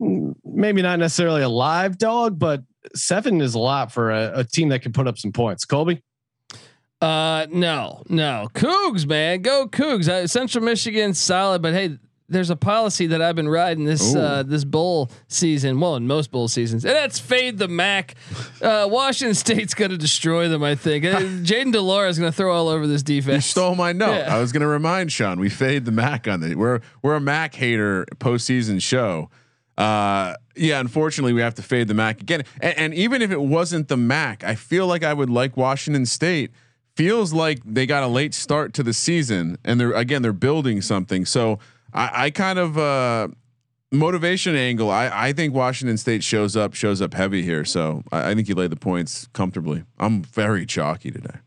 mm, 0.00 0.34
maybe 0.44 0.80
not 0.80 0.98
necessarily 0.98 1.42
a 1.42 1.48
live 1.48 1.98
dog, 1.98 2.38
but 2.38 2.62
seven 2.94 3.40
is 3.40 3.54
a 3.54 3.58
lot 3.58 3.92
for 3.92 4.10
a, 4.10 4.40
a 4.40 4.44
team 4.44 4.70
that 4.70 4.82
can 4.82 4.92
put 4.92 5.06
up 5.06 5.18
some 5.18 5.32
points. 5.32 5.64
Colby. 5.64 6.02
Uh, 7.00 7.46
no, 7.50 8.02
no, 8.08 8.48
Cougs, 8.54 9.06
man, 9.06 9.40
go 9.42 9.68
Cougs. 9.68 10.08
Uh, 10.08 10.26
Central 10.26 10.64
Michigan, 10.64 11.14
solid, 11.14 11.62
but 11.62 11.72
hey, 11.72 11.96
there's 12.28 12.50
a 12.50 12.56
policy 12.56 13.06
that 13.08 13.22
I've 13.22 13.36
been 13.36 13.48
riding 13.48 13.84
this 13.84 14.14
uh, 14.14 14.42
this 14.46 14.64
bowl 14.64 15.10
season. 15.28 15.80
Well, 15.80 15.96
in 15.96 16.06
most 16.06 16.30
bowl 16.30 16.48
seasons, 16.48 16.84
and 16.84 16.94
that's 16.94 17.18
fade 17.18 17.58
the 17.58 17.68
Mac. 17.68 18.14
Uh, 18.58 18.88
Washington 18.90 19.34
State's 19.36 19.72
going 19.72 19.92
to 19.92 19.96
destroy 19.96 20.48
them. 20.48 20.64
I 20.64 20.74
think 20.74 21.04
uh, 21.04 21.20
Jayden 21.20 21.70
de 21.70 21.80
Laura 21.80 22.08
is 22.08 22.18
going 22.18 22.30
to 22.30 22.36
throw 22.36 22.52
all 22.52 22.68
over 22.68 22.88
this 22.88 23.04
defense. 23.04 23.46
You 23.46 23.50
stole 23.50 23.76
my 23.76 23.92
note. 23.92 24.16
Yeah. 24.16 24.34
I 24.34 24.40
was 24.40 24.50
going 24.50 24.62
to 24.62 24.66
remind 24.66 25.12
Sean 25.12 25.38
we 25.38 25.48
fade 25.48 25.84
the 25.84 25.92
Mac 25.92 26.26
on 26.26 26.40
the 26.40 26.56
we're 26.56 26.80
we're 27.00 27.14
a 27.14 27.20
Mac 27.20 27.54
hater 27.54 28.04
postseason 28.16 28.82
show. 28.82 29.30
Uh, 29.76 30.34
yeah, 30.56 30.80
unfortunately, 30.80 31.32
we 31.32 31.40
have 31.40 31.54
to 31.54 31.62
fade 31.62 31.86
the 31.86 31.94
Mac 31.94 32.20
again. 32.20 32.42
And, 32.60 32.78
and 32.78 32.94
even 32.94 33.22
if 33.22 33.30
it 33.30 33.40
wasn't 33.40 33.86
the 33.86 33.96
Mac, 33.96 34.42
I 34.42 34.56
feel 34.56 34.88
like 34.88 35.04
I 35.04 35.14
would 35.14 35.30
like 35.30 35.56
Washington 35.56 36.04
State. 36.04 36.50
Feels 36.96 37.32
like 37.32 37.60
they 37.64 37.86
got 37.86 38.02
a 38.02 38.08
late 38.08 38.34
start 38.34 38.74
to 38.74 38.82
the 38.82 38.92
season, 38.92 39.56
and 39.64 39.80
they're 39.80 39.92
again 39.92 40.22
they're 40.22 40.32
building 40.32 40.82
something. 40.82 41.24
So 41.24 41.60
I, 41.92 42.26
I 42.26 42.30
kind 42.30 42.58
of 42.58 42.78
uh, 42.78 43.28
motivation 43.90 44.54
angle. 44.54 44.90
I, 44.90 45.10
I 45.12 45.32
think 45.32 45.54
Washington 45.54 45.96
State 45.96 46.22
shows 46.22 46.56
up 46.56 46.74
shows 46.74 47.00
up 47.00 47.14
heavy 47.14 47.42
here. 47.42 47.64
So 47.64 48.02
I, 48.12 48.30
I 48.30 48.34
think 48.34 48.48
you 48.48 48.54
lay 48.54 48.68
the 48.68 48.76
points 48.76 49.28
comfortably. 49.32 49.84
I'm 49.98 50.22
very 50.22 50.66
chalky 50.66 51.10
today. 51.10 51.40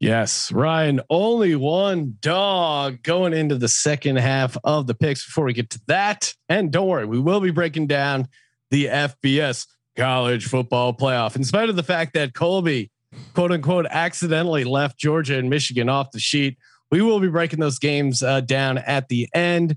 Yes, 0.00 0.50
Ryan, 0.50 1.02
only 1.10 1.54
one 1.56 2.16
dog 2.20 3.02
going 3.02 3.34
into 3.34 3.56
the 3.56 3.68
second 3.68 4.16
half 4.16 4.56
of 4.64 4.86
the 4.86 4.94
picks 4.94 5.26
before 5.26 5.44
we 5.44 5.52
get 5.52 5.68
to 5.70 5.80
that. 5.88 6.34
And 6.48 6.72
don't 6.72 6.88
worry, 6.88 7.04
we 7.04 7.18
will 7.18 7.40
be 7.40 7.50
breaking 7.50 7.86
down 7.86 8.26
the 8.70 8.86
FBS 8.86 9.66
college 9.96 10.46
football 10.46 10.94
playoff. 10.94 11.36
In 11.36 11.44
spite 11.44 11.68
of 11.68 11.76
the 11.76 11.82
fact 11.82 12.14
that 12.14 12.32
Colby, 12.32 12.90
quote 13.34 13.52
unquote, 13.52 13.86
accidentally 13.90 14.64
left 14.64 14.98
Georgia 14.98 15.36
and 15.36 15.50
Michigan 15.50 15.90
off 15.90 16.12
the 16.12 16.18
sheet, 16.18 16.56
we 16.90 17.02
will 17.02 17.20
be 17.20 17.28
breaking 17.28 17.60
those 17.60 17.78
games 17.78 18.22
uh, 18.22 18.40
down 18.40 18.78
at 18.78 19.08
the 19.08 19.28
end. 19.34 19.76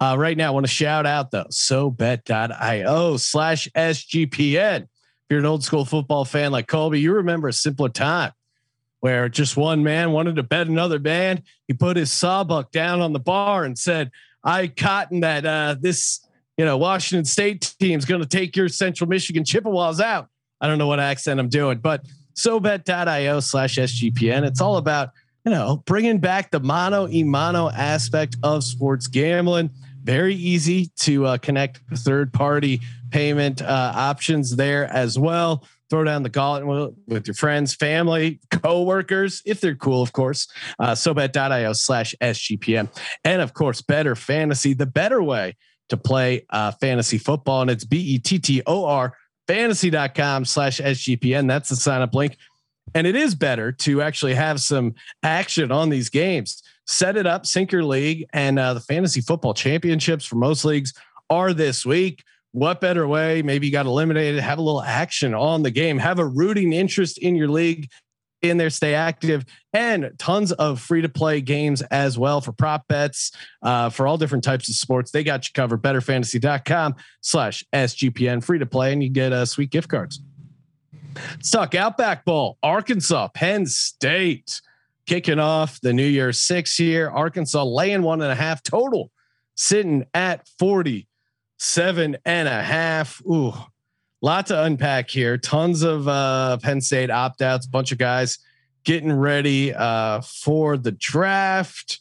Uh, 0.00 0.16
right 0.18 0.36
now, 0.36 0.48
I 0.48 0.50
want 0.50 0.66
to 0.66 0.72
shout 0.72 1.06
out 1.06 1.30
though, 1.30 1.46
sobet.io 1.50 3.16
slash 3.16 3.68
SGPN. 3.76 4.82
If 4.82 4.88
you're 5.30 5.38
an 5.38 5.46
old 5.46 5.64
school 5.64 5.84
football 5.84 6.24
fan 6.24 6.52
like 6.52 6.66
Colby, 6.66 7.00
you 7.00 7.14
remember 7.14 7.48
a 7.48 7.52
simpler 7.52 7.88
time 7.88 8.32
where 9.00 9.28
just 9.28 9.56
one 9.56 9.82
man 9.82 10.12
wanted 10.12 10.36
to 10.36 10.42
bet 10.42 10.68
another 10.68 10.98
man. 10.98 11.42
He 11.66 11.74
put 11.74 11.96
his 11.96 12.10
sawbuck 12.10 12.70
down 12.70 13.00
on 13.00 13.12
the 13.12 13.20
bar 13.20 13.64
and 13.64 13.78
said, 13.78 14.10
"I 14.44 14.68
cotton 14.68 15.20
that 15.20 15.46
uh, 15.46 15.76
this, 15.80 16.26
you 16.56 16.64
know, 16.64 16.78
Washington 16.78 17.24
State 17.24 17.74
team 17.80 17.98
is 17.98 18.04
going 18.04 18.20
to 18.20 18.28
take 18.28 18.56
your 18.56 18.68
Central 18.68 19.08
Michigan 19.08 19.44
Chippewas 19.44 20.00
out." 20.00 20.28
I 20.60 20.68
don't 20.68 20.78
know 20.78 20.86
what 20.86 21.00
accent 21.00 21.40
I'm 21.40 21.48
doing, 21.48 21.78
but 21.78 22.04
sobet.io 22.34 23.40
slash 23.40 23.76
SGPN. 23.76 24.44
It's 24.44 24.60
all 24.60 24.76
about 24.76 25.10
you 25.44 25.50
know 25.52 25.82
bringing 25.86 26.18
back 26.18 26.50
the 26.50 26.60
mono 26.60 27.08
e 27.08 27.22
mono 27.22 27.70
aspect 27.70 28.36
of 28.42 28.64
sports 28.64 29.06
gambling. 29.06 29.70
Very 30.04 30.34
easy 30.34 30.90
to 31.00 31.26
uh, 31.26 31.38
connect 31.38 31.80
third 31.98 32.32
party 32.32 32.80
payment 33.10 33.62
uh, 33.62 33.92
options 33.94 34.56
there 34.56 34.86
as 34.92 35.16
well 35.16 35.64
throw 35.92 36.04
down 36.04 36.22
the 36.22 36.30
gauntlet 36.30 36.94
with, 37.06 37.26
your 37.28 37.34
friends, 37.34 37.74
family, 37.74 38.40
co-workers, 38.50 39.42
if 39.44 39.60
they're 39.60 39.74
cool, 39.74 40.00
of 40.00 40.10
course. 40.14 40.48
Uh, 40.78 40.92
SoBet.io 40.92 41.74
slash 41.74 42.14
SGPN. 42.18 42.88
And 43.24 43.42
of 43.42 43.52
course, 43.52 43.82
Bettor 43.82 44.16
Fantasy, 44.16 44.72
the 44.72 44.86
better 44.86 45.22
way 45.22 45.54
to 45.90 45.98
play 45.98 46.46
uh, 46.48 46.70
fantasy 46.80 47.18
football. 47.18 47.60
And 47.60 47.70
it's 47.70 47.84
B-E-T-T-O-R 47.84 49.12
fantasy.com 49.46 50.46
slash 50.46 50.80
SGPN. 50.80 51.46
That's 51.46 51.68
the 51.68 51.76
sign 51.76 52.00
up 52.00 52.14
link. 52.14 52.38
And 52.94 53.06
it 53.06 53.16
is 53.16 53.34
better 53.34 53.72
to 53.72 54.02
actually 54.02 54.34
have 54.34 54.60
some 54.60 54.94
action 55.22 55.72
on 55.72 55.88
these 55.88 56.10
games. 56.10 56.62
Set 56.86 57.16
it 57.16 57.26
up, 57.26 57.46
sync 57.46 57.72
your 57.72 57.84
league, 57.84 58.26
and 58.32 58.58
uh, 58.58 58.74
the 58.74 58.80
fantasy 58.80 59.20
football 59.20 59.54
championships 59.54 60.24
for 60.24 60.36
most 60.36 60.64
leagues 60.64 60.92
are 61.30 61.52
this 61.52 61.86
week 61.86 62.22
what 62.52 62.80
better 62.80 63.08
way? 63.08 63.42
Maybe 63.42 63.66
you 63.66 63.72
got 63.72 63.86
eliminated, 63.86 64.40
have 64.40 64.58
a 64.58 64.62
little 64.62 64.82
action 64.82 65.34
on 65.34 65.62
the 65.62 65.70
game, 65.70 65.98
have 65.98 66.18
a 66.18 66.26
rooting 66.26 66.72
interest 66.72 67.18
in 67.18 67.34
your 67.34 67.48
league 67.48 67.88
in 68.42 68.56
there, 68.56 68.70
stay 68.70 68.94
active, 68.94 69.44
and 69.72 70.10
tons 70.18 70.52
of 70.52 70.80
free 70.80 71.00
to 71.00 71.08
play 71.08 71.40
games 71.40 71.80
as 71.82 72.18
well 72.18 72.40
for 72.40 72.52
prop 72.52 72.86
bets, 72.88 73.30
uh, 73.62 73.88
for 73.88 74.06
all 74.06 74.18
different 74.18 74.44
types 74.44 74.68
of 74.68 74.74
sports. 74.74 75.12
They 75.12 75.24
got 75.24 75.46
you 75.46 75.52
covered. 75.54 75.80
Bettorfantasy.com 75.80 76.96
slash 77.20 77.64
SGPN 77.72 78.44
free 78.44 78.58
to 78.58 78.66
play, 78.66 78.92
and 78.92 79.02
you 79.02 79.08
get 79.08 79.32
uh, 79.32 79.46
sweet 79.46 79.70
gift 79.70 79.88
cards. 79.88 80.20
Let's 81.14 81.50
talk 81.50 81.74
Outback 81.74 82.24
Bowl, 82.24 82.58
Arkansas, 82.62 83.28
Penn 83.28 83.66
State 83.66 84.60
kicking 85.06 85.38
off 85.38 85.80
the 85.80 85.92
New 85.92 86.06
Year 86.06 86.32
six 86.32 86.78
year. 86.78 87.10
Arkansas 87.10 87.64
laying 87.64 88.02
one 88.02 88.22
and 88.22 88.30
a 88.30 88.34
half 88.34 88.62
total, 88.62 89.10
sitting 89.54 90.04
at 90.14 90.46
47 90.58 92.16
and 92.24 92.48
a 92.48 92.62
half. 92.62 93.20
Ooh, 93.26 93.52
lot 94.20 94.46
to 94.46 94.62
unpack 94.62 95.10
here. 95.10 95.38
Tons 95.38 95.82
of 95.82 96.08
uh, 96.08 96.58
Penn 96.62 96.80
State 96.80 97.10
opt 97.10 97.42
outs, 97.42 97.66
bunch 97.66 97.92
of 97.92 97.98
guys 97.98 98.38
getting 98.84 99.12
ready 99.12 99.72
uh, 99.74 100.20
for 100.20 100.76
the 100.76 100.92
draft. 100.92 102.00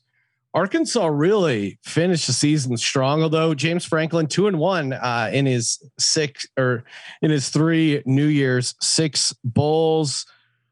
Arkansas 0.54 1.08
really 1.08 1.80
finished 1.84 2.28
the 2.28 2.34
season 2.34 2.76
strong, 2.76 3.24
although 3.24 3.54
James 3.54 3.86
Franklin 3.86 4.28
two 4.28 4.48
and 4.48 4.60
one 4.60 4.92
uh, 4.92 5.30
in 5.32 5.46
his 5.46 5.82
six 5.98 6.46
or 6.58 6.84
in 7.22 7.32
his 7.32 7.50
three 7.50 8.04
New 8.06 8.28
Year's 8.28 8.76
six 8.82 9.34
bowls. 9.44 10.26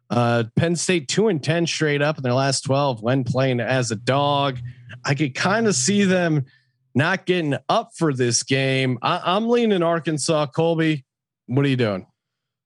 Uh, 0.09 0.43
Penn 0.55 0.75
State 0.75 1.07
two 1.07 1.29
and 1.29 1.41
ten 1.41 1.65
straight 1.65 2.01
up 2.01 2.17
in 2.17 2.23
their 2.23 2.33
last 2.33 2.61
twelve 2.61 3.01
when 3.01 3.23
playing 3.23 3.61
as 3.61 3.91
a 3.91 3.95
dog. 3.95 4.59
I 5.05 5.15
could 5.15 5.33
kind 5.33 5.65
of 5.65 5.75
see 5.75 6.03
them 6.03 6.45
not 6.93 7.25
getting 7.25 7.55
up 7.69 7.91
for 7.95 8.13
this 8.13 8.43
game. 8.43 8.97
I, 9.01 9.21
I'm 9.23 9.47
leaning 9.47 9.83
Arkansas. 9.83 10.47
Colby, 10.47 11.05
what 11.45 11.65
are 11.65 11.69
you 11.69 11.77
doing? 11.77 12.05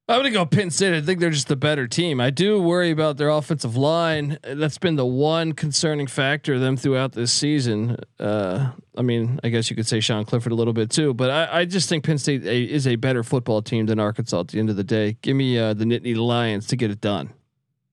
I'm 0.10 0.20
gonna 0.20 0.32
go 0.32 0.46
Penn 0.46 0.70
State. 0.70 0.94
I 0.94 1.00
think 1.00 1.22
they're 1.22 1.30
just 1.30 1.48
the 1.48 1.56
better 1.56 1.88
team. 1.88 2.20
I 2.20 2.30
do 2.30 2.62
worry 2.62 2.92
about 2.92 3.16
their 3.16 3.30
offensive 3.30 3.78
line. 3.78 4.38
That's 4.44 4.78
been 4.78 4.98
the 4.98 5.06
one 5.06 5.54
concerning 5.54 6.08
factor 6.08 6.56
of 6.56 6.62
them 6.62 6.76
throughout 6.76 7.13
this 7.13 7.32
season. 7.32 7.96
Uh, 8.20 8.72
I 8.98 9.02
mean, 9.02 9.39
I 9.46 9.50
guess 9.50 9.70
you 9.70 9.78
could 9.78 9.88
say 9.88 10.02
Sean 10.02 10.26
Clifford 10.26 10.52
a 10.52 10.56
little 10.56 10.74
bit 10.74 10.89
too, 10.89 11.13
but 11.13 11.30
I, 11.30 11.60
I 11.60 11.66
just 11.66 11.88
think 11.88 12.04
Penn 12.04 12.18
State 12.18 12.44
a, 12.44 12.63
is 12.63 12.86
a 12.86 12.98
better 12.98 13.24
football 13.24 13.62
team 13.62 13.86
than 13.86 13.98
Arkansas. 13.98 14.42
At 14.42 14.48
the 14.50 14.60
end 14.60 14.70
of 14.70 14.76
the 14.76 14.84
day, 14.84 15.16
give 15.22 15.38
me 15.38 15.58
uh, 15.58 15.74
the 15.74 15.86
Nittany 15.86 16.18
Lions 16.18 16.68
to 16.68 16.76
get 16.76 16.92
it 16.92 17.00
done. 17.00 17.32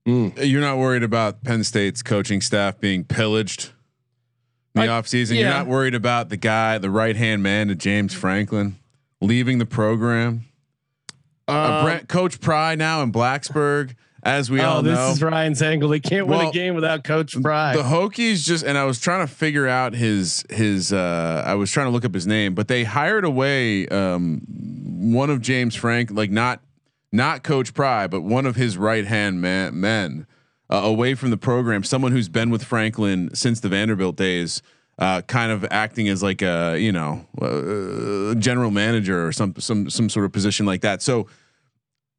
You're 0.04 0.60
not 0.60 0.78
worried 0.78 1.04
about 1.04 1.44
Penn 1.44 1.62
State's 1.62 2.02
coaching 2.02 2.40
staff 2.40 2.80
being 2.80 3.04
pillaged 3.04 3.70
in 4.74 4.82
the 4.82 4.88
I- 4.88 5.00
offseason. 5.00 5.34
yeah. 5.36 5.40
You're 5.42 5.50
not 5.50 5.66
worried 5.68 5.94
about 5.94 6.28
the 6.28 6.36
guy, 6.36 6.78
the 6.78 6.90
right 6.90 7.14
hand 7.14 7.44
man 7.44 7.68
to 7.68 7.76
James 7.76 8.12
Franklin, 8.14 8.76
leaving 9.20 9.58
the 9.58 9.66
program. 9.66 10.46
Uh, 11.50 11.70
Um, 11.78 11.84
Brent, 11.84 12.08
Coach 12.08 12.40
Pry 12.40 12.74
now 12.74 13.02
in 13.02 13.12
Blacksburg, 13.12 13.94
as 14.22 14.50
we 14.50 14.60
oh, 14.60 14.68
all 14.68 14.82
this 14.82 14.96
know. 14.96 15.10
is 15.10 15.22
Ryan's 15.22 15.62
angle. 15.62 15.88
They 15.88 16.00
can't 16.00 16.26
win 16.26 16.40
a 16.46 16.50
game 16.50 16.74
without 16.74 17.04
Coach 17.04 17.34
Pry. 17.40 17.74
The 17.74 17.82
Hokies 17.82 18.44
just 18.44 18.64
and 18.64 18.76
I 18.76 18.84
was 18.84 19.00
trying 19.00 19.26
to 19.26 19.32
figure 19.32 19.66
out 19.66 19.94
his 19.94 20.44
his 20.50 20.92
uh 20.92 21.42
I 21.46 21.54
was 21.54 21.70
trying 21.70 21.86
to 21.86 21.90
look 21.90 22.04
up 22.04 22.14
his 22.14 22.26
name, 22.26 22.54
but 22.54 22.68
they 22.68 22.84
hired 22.84 23.24
away 23.24 23.88
um 23.88 24.42
one 25.12 25.30
of 25.30 25.40
James 25.40 25.74
Frank 25.74 26.10
like 26.10 26.30
not 26.30 26.60
not 27.12 27.42
Coach 27.42 27.74
Pry, 27.74 28.06
but 28.06 28.20
one 28.20 28.46
of 28.46 28.56
his 28.56 28.76
right 28.76 29.06
hand 29.06 29.40
man, 29.40 29.80
men 29.80 30.26
uh, 30.70 30.76
away 30.76 31.14
from 31.14 31.30
the 31.30 31.36
program. 31.36 31.82
Someone 31.82 32.12
who's 32.12 32.28
been 32.28 32.50
with 32.50 32.62
Franklin 32.62 33.30
since 33.34 33.58
the 33.60 33.68
Vanderbilt 33.68 34.14
days, 34.16 34.62
uh, 34.98 35.22
kind 35.22 35.50
of 35.50 35.66
acting 35.70 36.08
as 36.08 36.22
like 36.22 36.42
a 36.42 36.76
you 36.78 36.92
know 36.92 37.26
uh, 37.40 38.34
general 38.34 38.70
manager 38.70 39.26
or 39.26 39.32
some 39.32 39.54
some 39.58 39.88
some 39.90 40.08
sort 40.10 40.26
of 40.26 40.32
position 40.32 40.66
like 40.66 40.82
that. 40.82 41.00
So 41.02 41.26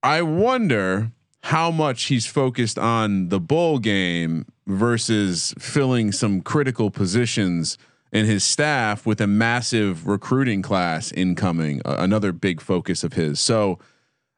I 0.04 0.22
wonder 0.24 1.12
how 1.44 1.72
much 1.72 2.04
he's 2.06 2.26
focused 2.26 2.78
on 2.80 3.30
the 3.30 3.40
bowl 3.40 3.80
game 3.80 4.46
versus 4.66 5.54
filling 5.60 6.12
some 6.12 6.42
critical 6.42 6.90
positions 6.90 7.78
in 8.12 8.26
his 8.26 8.44
staff 8.44 9.06
with 9.06 9.22
a 9.22 9.28
massive 9.28 10.08
recruiting 10.08 10.62
class 10.62 11.12
incoming. 11.12 11.82
Uh, 11.86 11.98
another 12.00 12.32
big 12.32 12.62
focus 12.62 13.04
of 13.04 13.14
his. 13.14 13.40
So 13.40 13.80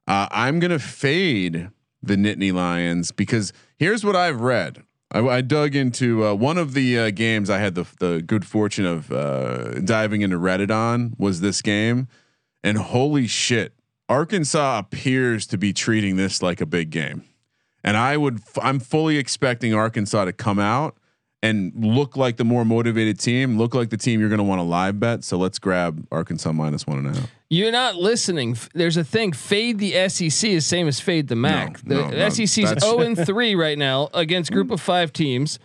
uh, 0.08 0.28
I'm 0.32 0.60
gonna 0.60 0.80
fade 0.80 1.69
the 2.02 2.15
Nittany 2.15 2.54
Lions 2.54 3.12
because 3.12 3.54
here's 3.78 4.04
what 4.06 4.15
I've 4.15 4.41
read. 4.41 4.84
I, 5.12 5.19
I 5.19 5.41
dug 5.41 5.76
into 5.76 6.26
uh, 6.26 6.34
one 6.34 6.58
of 6.58 6.73
the 6.73 6.99
uh, 6.99 7.12
games 7.12 7.49
I 7.49 7.60
had 7.60 7.76
the 7.76 7.86
the 7.99 8.21
good 8.21 8.45
fortune 8.45 8.86
of 8.86 9.12
uh, 9.12 9.80
diving 9.80 10.21
into 10.21 10.38
Reddit 10.38 10.71
on 10.71 11.13
was 11.17 11.41
this 11.41 11.62
game, 11.62 12.08
and 12.63 12.78
holy 12.78 13.28
shit, 13.28 13.73
Arkansas 14.13 14.78
appears 14.78 15.47
to 15.47 15.58
be 15.58 15.73
treating 15.73 16.17
this 16.17 16.43
like 16.43 16.62
a 16.62 16.67
big 16.67 16.91
game, 16.91 17.23
and 17.84 17.97
I 17.97 18.15
would 18.15 18.41
I'm 18.62 18.80
fully 18.80 19.17
expecting 19.17 19.73
Arkansas 19.73 20.26
to 20.26 20.34
come 20.34 20.60
out 20.60 20.95
and 21.41 21.73
look 21.76 22.15
like 22.15 22.38
the 22.38 22.43
more 22.45 22.63
motivated 22.63 23.19
team, 23.19 23.58
look 23.58 23.73
like 23.73 23.89
the 23.89 23.97
team 23.97 24.19
you're 24.19 24.30
going 24.30 24.38
to 24.38 24.43
want 24.43 24.60
to 24.60 24.63
live 24.63 24.99
bet. 24.99 25.23
So 25.23 25.38
let's 25.38 25.58
grab 25.58 26.06
Arkansas 26.12 26.52
minus 26.52 26.86
one 26.86 26.99
and 26.99 27.08
a 27.08 27.19
half. 27.21 27.32
You're 27.49 27.71
not 27.71 27.95
listening. 27.95 28.56
There's 28.76 28.97
a 28.97 29.04
thing. 29.04 29.34
Fade 29.34 29.80
the 29.80 30.08
SEC 30.10 30.47
is 30.52 30.63
same 30.65 30.88
as 30.88 30.99
fade 30.99 31.28
the 31.28 31.36
MAC. 31.36 31.84
no, 31.84 32.12
the 32.12 32.15
no, 32.17 32.30
SEC's 32.30 32.56
that's- 32.69 32.84
0 32.84 32.99
and 32.99 33.17
3 33.26 33.56
right 33.56 33.80
now 33.80 34.10
against 34.13 34.52
group 34.52 34.69
of 34.69 34.80
five 34.80 35.12
teams. 35.12 35.58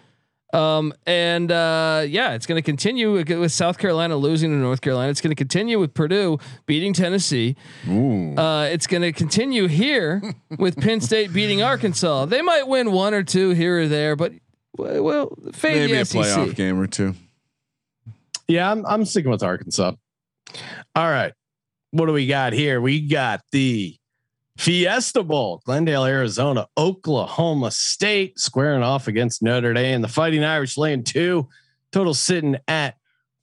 Um, 0.53 0.95
and 1.07 1.53
uh, 1.53 2.05
yeah, 2.09 2.33
it's 2.33 2.47
going 2.47 2.57
to 2.57 2.63
continue 2.65 3.13
with 3.13 3.53
South 3.53 3.79
Carolina 3.79 4.17
losing 4.17 4.51
to 4.51 4.57
North 4.57 4.81
Carolina. 4.81 5.11
It's 5.11 5.21
going 5.21 5.31
to 5.31 5.37
continue 5.37 5.79
with 5.79 5.93
Purdue 5.93 6.39
beating 6.65 6.95
Tennessee. 6.95 7.55
Uh, 7.87 8.69
it's 8.71 8.87
going 8.87 9.03
to 9.03 9.13
continue 9.13 9.67
here 9.67 10.23
with 10.59 10.79
Penn 10.79 11.01
State 11.03 11.33
beating 11.35 11.63
Arkansas. 11.63 12.25
They 12.27 12.41
might 12.41 12.67
win 12.67 12.93
one 12.93 13.13
or 13.13 13.23
two 13.23 13.51
here 13.51 13.81
or 13.83 13.89
there, 13.89 14.17
but 14.17 14.33
well, 14.77 15.03
well 15.03 15.39
fade 15.53 15.91
Maybe 15.91 15.93
the 15.93 16.01
a 16.01 16.05
SEC. 16.07 16.23
playoff 16.23 16.55
game 16.55 16.81
or 16.81 16.87
two. 16.87 17.15
Yeah, 18.47 18.71
I'm 18.71 18.87
I'm 18.87 19.05
sticking 19.05 19.31
with 19.31 19.43
Arkansas. 19.43 19.93
All 20.95 21.11
right. 21.11 21.35
What 21.91 22.07
do 22.07 22.13
we 22.13 22.27
got 22.27 22.55
here? 22.55 22.81
We 22.81 23.07
got 23.07 23.43
the 23.53 23.97
Fiesta 24.59 25.23
Bowl, 25.23 25.63
Glendale, 25.65 26.05
Arizona, 26.05 26.67
Oklahoma 26.77 27.71
State 27.71 28.39
squaring 28.41 28.83
off 28.83 29.07
against 29.07 29.41
Notre 29.41 29.73
Dame. 29.73 30.03
The 30.03 30.09
Fighting 30.09 30.43
Irish 30.43 30.77
laying 30.77 31.05
two, 31.05 31.49
total 31.93 32.13
sitting 32.13 32.57
at 32.67 32.97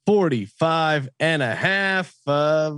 45 0.04 1.08
and 1.18 1.42
a 1.42 1.54
half. 1.54 2.14
Uh, 2.26 2.74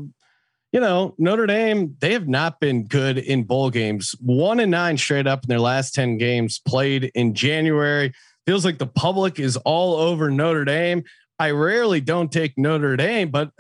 you 0.73 0.79
know, 0.79 1.17
Notre 1.19 1.47
Dame, 1.47 1.97
they 1.99 2.13
have 2.13 2.29
not 2.29 2.61
been 2.61 2.85
good 2.85 3.19
in 3.19 3.43
bowl 3.43 3.71
games. 3.71 4.15
One 4.21 4.61
and 4.61 4.71
nine 4.71 4.99
straight 4.99 5.27
up 5.27 5.43
in 5.43 5.49
their 5.49 5.59
last 5.59 5.95
10 5.95 6.17
games 6.19 6.61
played 6.61 7.11
in 7.17 7.35
January. 7.35 8.13
Feels 8.47 8.65
like 8.65 8.79
the 8.79 8.87
public 8.87 9.41
is 9.41 9.57
all 9.59 9.97
over 9.97 10.31
Notre 10.31 10.65
Dame. 10.65 11.03
I 11.41 11.51
rarely 11.51 12.01
don't 12.01 12.31
take 12.31 12.57
Notre 12.57 12.97
Dame, 12.97 13.31
but 13.31 13.51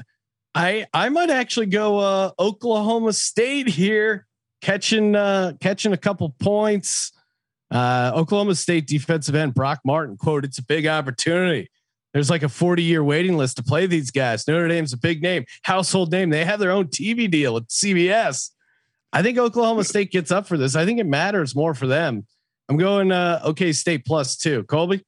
I 0.54 0.86
I 0.94 1.08
might 1.08 1.30
actually 1.30 1.66
go 1.66 1.98
uh, 1.98 2.30
Oklahoma 2.38 3.12
State 3.12 3.68
here, 3.68 4.26
catching 4.62 5.14
uh, 5.16 5.52
catching 5.60 5.92
a 5.92 5.96
couple 5.96 6.30
points. 6.40 7.12
Uh, 7.70 8.12
Oklahoma 8.14 8.54
State 8.54 8.86
defensive 8.86 9.34
end 9.34 9.54
Brock 9.54 9.80
Martin 9.84 10.16
quote: 10.16 10.44
"It's 10.44 10.58
a 10.58 10.64
big 10.64 10.86
opportunity. 10.86 11.70
There's 12.14 12.30
like 12.30 12.42
a 12.42 12.48
40 12.48 12.82
year 12.82 13.04
waiting 13.04 13.36
list 13.36 13.58
to 13.58 13.62
play 13.62 13.86
these 13.86 14.10
guys. 14.10 14.48
Notre 14.48 14.66
Dame's 14.68 14.92
a 14.94 14.96
big 14.96 15.22
name, 15.22 15.44
household 15.62 16.10
name. 16.10 16.30
They 16.30 16.44
have 16.44 16.58
their 16.58 16.70
own 16.70 16.86
TV 16.88 17.30
deal 17.30 17.52
with 17.54 17.68
CBS. 17.68 18.50
I 19.12 19.22
think 19.22 19.36
Oklahoma 19.38 19.84
State 19.84 20.10
gets 20.10 20.30
up 20.30 20.46
for 20.46 20.56
this. 20.56 20.74
I 20.74 20.84
think 20.86 20.98
it 20.98 21.06
matters 21.06 21.54
more 21.54 21.74
for 21.74 21.86
them. 21.86 22.26
I'm 22.70 22.76
going 22.78 23.12
uh, 23.12 23.40
OK 23.44 23.72
State 23.72 24.04
plus 24.06 24.36
two. 24.36 24.64
Colby. 24.64 25.04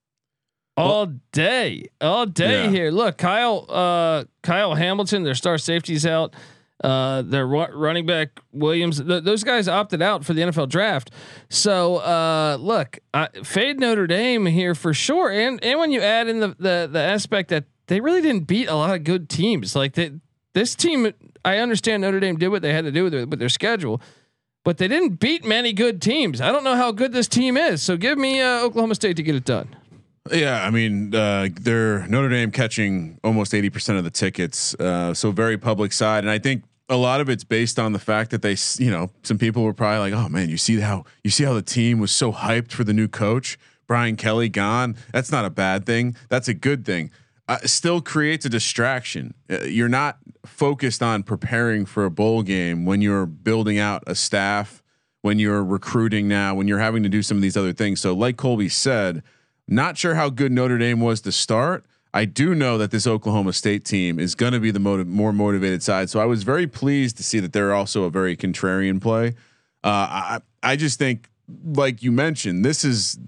all 0.76 1.06
day, 1.32 1.86
all 2.00 2.24
day 2.26 2.64
Yeah. 2.64 2.70
here. 2.70 2.90
Look, 2.90 3.18
Kyle, 3.18 3.66
uh, 3.68 4.24
Kyle 4.42 4.74
Hamilton, 4.74 5.22
their 5.24 5.34
star 5.34 5.58
safety's 5.58 6.06
out. 6.06 6.34
Uh, 6.82 7.20
their 7.20 7.46
ru- 7.46 7.74
running 7.74 8.06
back 8.06 8.40
Williams, 8.52 9.02
th- 9.02 9.22
those 9.22 9.44
guys 9.44 9.68
opted 9.68 10.00
out 10.00 10.24
for 10.24 10.32
the 10.32 10.40
NFL 10.40 10.70
draft. 10.70 11.10
So, 11.50 11.96
uh, 11.96 12.56
look, 12.58 12.98
I, 13.12 13.28
fade 13.44 13.78
Notre 13.78 14.06
Dame 14.06 14.46
here 14.46 14.74
for 14.74 14.94
sure. 14.94 15.30
And 15.30 15.62
and 15.62 15.78
when 15.78 15.90
you 15.90 16.00
add 16.00 16.28
in 16.28 16.40
the 16.40 16.48
the 16.58 16.88
the 16.90 17.00
aspect 17.00 17.50
that 17.50 17.64
they 17.88 18.00
really 18.00 18.22
didn't 18.22 18.46
beat 18.46 18.68
a 18.68 18.74
lot 18.74 18.94
of 18.94 19.04
good 19.04 19.28
teams, 19.28 19.76
like 19.76 19.92
they, 19.92 20.12
this 20.54 20.74
team, 20.74 21.12
I 21.44 21.58
understand 21.58 22.00
Notre 22.00 22.20
Dame 22.20 22.38
did 22.38 22.48
what 22.48 22.62
they 22.62 22.72
had 22.72 22.84
to 22.84 22.92
do 22.92 23.04
with 23.04 23.12
their, 23.12 23.26
with 23.26 23.38
their 23.38 23.48
schedule. 23.50 24.00
But 24.62 24.78
they 24.78 24.88
didn't 24.88 25.20
beat 25.20 25.44
many 25.44 25.72
good 25.72 26.02
teams. 26.02 26.40
I 26.40 26.52
don't 26.52 26.64
know 26.64 26.76
how 26.76 26.92
good 26.92 27.12
this 27.12 27.28
team 27.28 27.56
is. 27.56 27.82
So 27.82 27.96
give 27.96 28.18
me 28.18 28.40
uh, 28.40 28.62
Oklahoma 28.62 28.94
State 28.94 29.16
to 29.16 29.22
get 29.22 29.34
it 29.34 29.44
done. 29.44 29.74
Yeah, 30.30 30.62
I 30.64 30.70
mean, 30.70 31.14
uh, 31.14 31.48
they're 31.60 32.06
Notre 32.06 32.28
Dame 32.28 32.50
catching 32.50 33.18
almost 33.24 33.54
eighty 33.54 33.70
percent 33.70 33.98
of 33.98 34.04
the 34.04 34.10
tickets, 34.10 34.74
uh, 34.74 35.14
so 35.14 35.32
very 35.32 35.56
public 35.56 35.92
side, 35.92 36.24
and 36.24 36.30
I 36.30 36.38
think 36.38 36.62
a 36.90 36.96
lot 36.96 37.20
of 37.20 37.30
it's 37.30 37.44
based 37.44 37.78
on 37.78 37.92
the 37.92 37.98
fact 37.98 38.30
that 38.32 38.42
they, 38.42 38.56
you 38.78 38.90
know, 38.90 39.10
some 39.22 39.38
people 39.38 39.62
were 39.62 39.72
probably 39.72 40.10
like, 40.10 40.12
"Oh 40.12 40.28
man, 40.28 40.50
you 40.50 40.56
see 40.56 40.80
how 40.80 41.04
you 41.24 41.30
see 41.30 41.44
how 41.44 41.54
the 41.54 41.62
team 41.62 42.00
was 42.00 42.10
so 42.10 42.32
hyped 42.32 42.72
for 42.72 42.84
the 42.84 42.92
new 42.92 43.08
coach, 43.08 43.58
Brian 43.86 44.16
Kelly 44.16 44.48
gone. 44.48 44.96
That's 45.12 45.32
not 45.32 45.44
a 45.44 45.50
bad 45.50 45.86
thing. 45.86 46.16
That's 46.28 46.48
a 46.48 46.54
good 46.54 46.84
thing. 46.84 47.10
Uh, 47.48 47.58
still 47.64 48.00
creates 48.00 48.44
a 48.44 48.48
distraction. 48.48 49.34
Uh, 49.48 49.62
you're 49.62 49.88
not 49.88 50.18
focused 50.44 51.02
on 51.02 51.22
preparing 51.22 51.86
for 51.86 52.04
a 52.04 52.10
bowl 52.10 52.42
game 52.42 52.84
when 52.84 53.00
you're 53.00 53.26
building 53.26 53.78
out 53.78 54.02
a 54.06 54.14
staff." 54.14 54.82
when 55.22 55.38
you're 55.38 55.62
recruiting 55.62 56.28
now, 56.28 56.54
when 56.54 56.66
you're 56.66 56.78
having 56.78 57.02
to 57.02 57.08
do 57.10 57.22
some 57.22 57.36
of 57.36 57.42
these 57.42 57.54
other 57.54 57.74
things. 57.74 58.00
So, 58.00 58.14
like 58.14 58.38
Colby 58.38 58.70
said, 58.70 59.22
not 59.68 59.98
sure 59.98 60.14
how 60.14 60.30
good 60.30 60.50
Notre 60.50 60.78
Dame 60.78 61.00
was 61.00 61.20
to 61.22 61.32
start. 61.32 61.84
I 62.12 62.24
do 62.24 62.54
know 62.54 62.76
that 62.78 62.90
this 62.90 63.06
Oklahoma 63.06 63.52
State 63.52 63.84
team 63.84 64.18
is 64.18 64.34
going 64.34 64.52
to 64.52 64.60
be 64.60 64.70
the 64.70 64.80
motiv- 64.80 65.06
more 65.06 65.32
motivated 65.32 65.82
side. 65.82 66.10
So 66.10 66.18
I 66.20 66.24
was 66.24 66.42
very 66.42 66.66
pleased 66.66 67.16
to 67.18 67.22
see 67.22 67.38
that 67.40 67.52
they're 67.52 67.72
also 67.72 68.04
a 68.04 68.10
very 68.10 68.36
contrarian 68.36 69.00
play. 69.00 69.28
Uh, 69.84 69.88
I 69.88 70.40
I 70.62 70.76
just 70.76 70.98
think, 70.98 71.28
like 71.64 72.02
you 72.02 72.12
mentioned, 72.12 72.64
this 72.64 72.84
is 72.84 73.18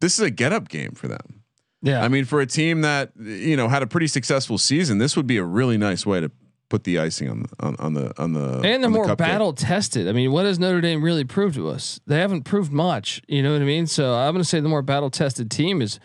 this 0.00 0.18
is 0.18 0.20
a 0.20 0.30
get 0.30 0.52
up 0.52 0.68
game 0.68 0.92
for 0.92 1.08
them. 1.08 1.42
Yeah. 1.82 2.02
I 2.02 2.08
mean, 2.08 2.24
for 2.24 2.40
a 2.40 2.46
team 2.46 2.82
that 2.82 3.12
you 3.18 3.56
know 3.56 3.68
had 3.68 3.82
a 3.82 3.86
pretty 3.86 4.06
successful 4.06 4.58
season, 4.58 4.98
this 4.98 5.16
would 5.16 5.26
be 5.26 5.36
a 5.38 5.44
really 5.44 5.78
nice 5.78 6.06
way 6.06 6.20
to 6.20 6.30
put 6.70 6.84
the 6.84 6.98
icing 6.98 7.28
on 7.28 7.42
the 7.42 7.48
on, 7.60 7.76
on 7.78 7.94
the 7.94 8.22
on 8.22 8.32
the 8.32 8.54
and 8.56 8.64
they're 8.64 8.78
the 8.80 8.88
more 8.90 9.06
cupcake. 9.06 9.18
battle 9.18 9.52
tested. 9.52 10.08
I 10.08 10.12
mean, 10.12 10.32
what 10.32 10.44
has 10.46 10.58
Notre 10.58 10.80
Dame 10.80 11.02
really 11.02 11.24
proved 11.24 11.54
to 11.56 11.68
us? 11.68 12.00
They 12.06 12.18
haven't 12.18 12.42
proved 12.44 12.72
much. 12.72 13.22
You 13.28 13.42
know 13.42 13.52
what 13.52 13.62
I 13.62 13.64
mean? 13.64 13.86
So 13.86 14.14
I'm 14.14 14.32
going 14.32 14.42
to 14.42 14.48
say 14.48 14.60
the 14.60 14.68
more 14.68 14.82
battle 14.82 15.10
tested 15.10 15.50
team 15.50 15.82
is 15.82 16.00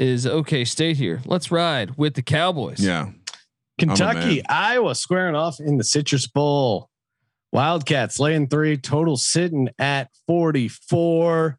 is 0.00 0.26
OK 0.26 0.64
State 0.64 0.96
here. 0.96 1.20
Let's 1.26 1.50
ride 1.50 1.96
with 1.96 2.14
the 2.14 2.22
Cowboys. 2.22 2.80
Yeah, 2.80 3.10
Kentucky. 3.78 4.44
Iowa 4.46 4.94
squaring 4.94 5.34
off 5.34 5.60
in 5.60 5.76
the 5.76 5.84
Citrus 5.84 6.26
Bowl. 6.26 6.88
Wildcats 7.52 8.18
laying 8.18 8.48
three, 8.48 8.76
total 8.76 9.16
sitting 9.16 9.68
at 9.78 10.08
44. 10.26 11.58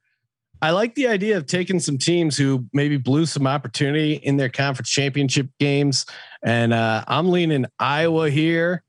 I 0.62 0.72
like 0.72 0.96
the 0.96 1.08
idea 1.08 1.38
of 1.38 1.48
taking 1.48 1.80
some 1.80 1.98
teams 1.98 2.38
who 2.38 2.66
maybe 2.72 2.98
blew 2.98 3.26
some 3.26 3.46
opportunity 3.46 4.14
in 4.14 4.38
their 4.38 4.50
conference 4.50 4.90
championship 4.90 5.48
games. 5.60 6.06
And 6.44 6.72
uh, 6.72 7.04
I'm 7.08 7.30
leaning 7.30 7.66
Iowa 7.80 8.30
here, 8.30 8.84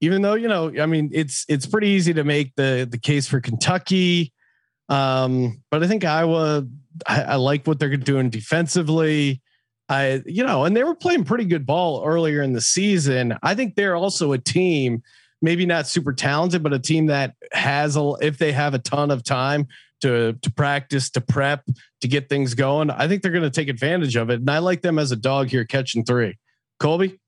even 0.00 0.20
though, 0.22 0.34
you 0.34 0.48
know, 0.48 0.72
I 0.80 0.86
mean, 0.86 1.10
it's 1.12 1.44
it's 1.48 1.64
pretty 1.64 1.88
easy 1.88 2.12
to 2.14 2.24
make 2.24 2.54
the 2.56 2.86
the 2.90 2.98
case 2.98 3.26
for 3.28 3.40
Kentucky. 3.40 4.32
Um, 4.92 5.62
but 5.70 5.82
I 5.82 5.88
think 5.88 6.04
Iowa, 6.04 6.66
I, 7.06 7.22
I 7.22 7.34
like 7.36 7.66
what 7.66 7.78
they're 7.78 7.96
doing 7.96 8.28
defensively. 8.28 9.40
I, 9.88 10.22
you 10.26 10.44
know, 10.44 10.64
and 10.64 10.76
they 10.76 10.84
were 10.84 10.94
playing 10.94 11.24
pretty 11.24 11.46
good 11.46 11.64
ball 11.64 12.04
earlier 12.04 12.42
in 12.42 12.52
the 12.52 12.60
season. 12.60 13.36
I 13.42 13.54
think 13.54 13.74
they're 13.74 13.96
also 13.96 14.32
a 14.32 14.38
team, 14.38 15.02
maybe 15.40 15.64
not 15.64 15.86
super 15.86 16.12
talented, 16.12 16.62
but 16.62 16.74
a 16.74 16.78
team 16.78 17.06
that 17.06 17.34
has 17.52 17.96
a, 17.96 18.12
if 18.20 18.36
they 18.36 18.52
have 18.52 18.74
a 18.74 18.78
ton 18.78 19.10
of 19.10 19.24
time 19.24 19.66
to 20.02 20.34
to 20.42 20.52
practice, 20.52 21.08
to 21.10 21.20
prep, 21.22 21.64
to 22.02 22.08
get 22.08 22.28
things 22.28 22.54
going, 22.54 22.90
I 22.90 23.08
think 23.08 23.22
they're 23.22 23.32
going 23.32 23.44
to 23.44 23.50
take 23.50 23.68
advantage 23.68 24.16
of 24.16 24.28
it. 24.28 24.40
And 24.40 24.50
I 24.50 24.58
like 24.58 24.82
them 24.82 24.98
as 24.98 25.10
a 25.10 25.16
dog 25.16 25.48
here 25.48 25.64
catching 25.64 26.04
three. 26.04 26.36
Colby, 26.80 27.18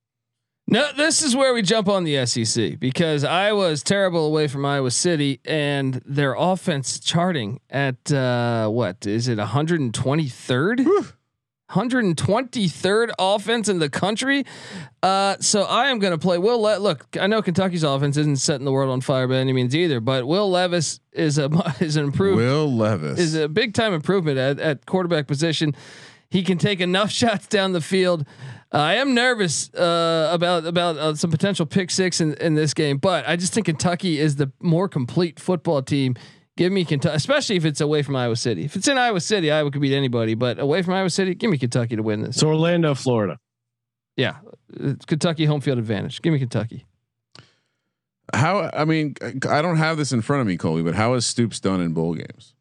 No, 0.66 0.90
this 0.96 1.22
is 1.22 1.36
where 1.36 1.52
we 1.52 1.60
jump 1.60 1.88
on 1.88 2.04
the 2.04 2.24
SEC 2.24 2.80
because 2.80 3.22
Iowa 3.22 3.68
is 3.68 3.82
terrible 3.82 4.26
away 4.26 4.48
from 4.48 4.64
Iowa 4.64 4.90
City, 4.90 5.40
and 5.44 6.00
their 6.06 6.34
offense 6.34 6.98
charting 6.98 7.60
at 7.68 8.10
uh, 8.10 8.68
what 8.68 9.06
is 9.06 9.28
it, 9.28 9.38
123rd? 9.38 11.12
123rd 11.70 13.10
offense 13.18 13.68
in 13.68 13.78
the 13.78 13.90
country. 13.90 14.44
Uh, 15.02 15.36
so 15.40 15.62
I 15.62 15.88
am 15.88 15.98
going 15.98 16.12
to 16.12 16.18
play 16.18 16.38
Will. 16.38 16.60
Le- 16.60 16.78
look, 16.78 17.06
I 17.20 17.26
know 17.26 17.42
Kentucky's 17.42 17.82
offense 17.82 18.16
isn't 18.16 18.36
setting 18.38 18.64
the 18.64 18.72
world 18.72 18.90
on 18.90 19.00
fire 19.00 19.26
by 19.26 19.36
any 19.36 19.52
means 19.52 19.74
either, 19.74 20.00
but 20.00 20.26
Will 20.26 20.50
Levis 20.50 21.00
is 21.12 21.38
a 21.38 21.50
is 21.80 21.96
an 21.96 22.04
improved 22.04 22.38
Will 22.38 22.72
Levis 22.72 23.18
is 23.18 23.34
a 23.34 23.48
big 23.48 23.74
time 23.74 23.92
improvement 23.92 24.38
at, 24.38 24.58
at 24.60 24.86
quarterback 24.86 25.26
position. 25.26 25.74
He 26.30 26.42
can 26.42 26.58
take 26.58 26.80
enough 26.80 27.10
shots 27.12 27.46
down 27.46 27.72
the 27.72 27.80
field. 27.80 28.24
I 28.74 28.94
am 28.96 29.14
nervous 29.14 29.72
uh, 29.72 30.30
about 30.32 30.66
about 30.66 30.96
uh, 30.96 31.14
some 31.14 31.30
potential 31.30 31.64
pick 31.64 31.90
six 31.90 32.20
in, 32.20 32.34
in 32.34 32.54
this 32.54 32.74
game, 32.74 32.98
but 32.98 33.26
I 33.28 33.36
just 33.36 33.54
think 33.54 33.66
Kentucky 33.66 34.18
is 34.18 34.36
the 34.36 34.50
more 34.60 34.88
complete 34.88 35.38
football 35.38 35.80
team. 35.80 36.16
Give 36.56 36.72
me 36.72 36.84
Kentucky, 36.84 37.14
especially 37.16 37.56
if 37.56 37.64
it's 37.64 37.80
away 37.80 38.02
from 38.02 38.16
Iowa 38.16 38.36
City. 38.36 38.64
If 38.64 38.76
it's 38.76 38.86
in 38.88 38.98
Iowa 38.98 39.20
City, 39.20 39.50
Iowa 39.50 39.70
could 39.70 39.80
beat 39.80 39.94
anybody, 39.94 40.34
but 40.34 40.58
away 40.58 40.82
from 40.82 40.94
Iowa 40.94 41.10
City, 41.10 41.34
give 41.34 41.50
me 41.50 41.58
Kentucky 41.58 41.96
to 41.96 42.02
win 42.02 42.22
this. 42.22 42.36
so 42.36 42.48
Orlando, 42.48 42.94
Florida. 42.94 43.38
Yeah, 44.16 44.36
it's 44.72 45.04
Kentucky 45.04 45.44
home 45.46 45.60
field 45.60 45.78
advantage. 45.78 46.20
Give 46.22 46.32
me 46.32 46.38
Kentucky. 46.38 46.84
How 48.34 48.70
I 48.72 48.84
mean, 48.84 49.14
I 49.48 49.62
don't 49.62 49.76
have 49.76 49.96
this 49.98 50.12
in 50.12 50.20
front 50.22 50.40
of 50.40 50.46
me, 50.46 50.56
Colby, 50.56 50.82
but 50.82 50.94
how 50.94 51.14
has 51.14 51.26
Stoops 51.26 51.60
done 51.60 51.80
in 51.80 51.92
bowl 51.92 52.14
games? 52.14 52.54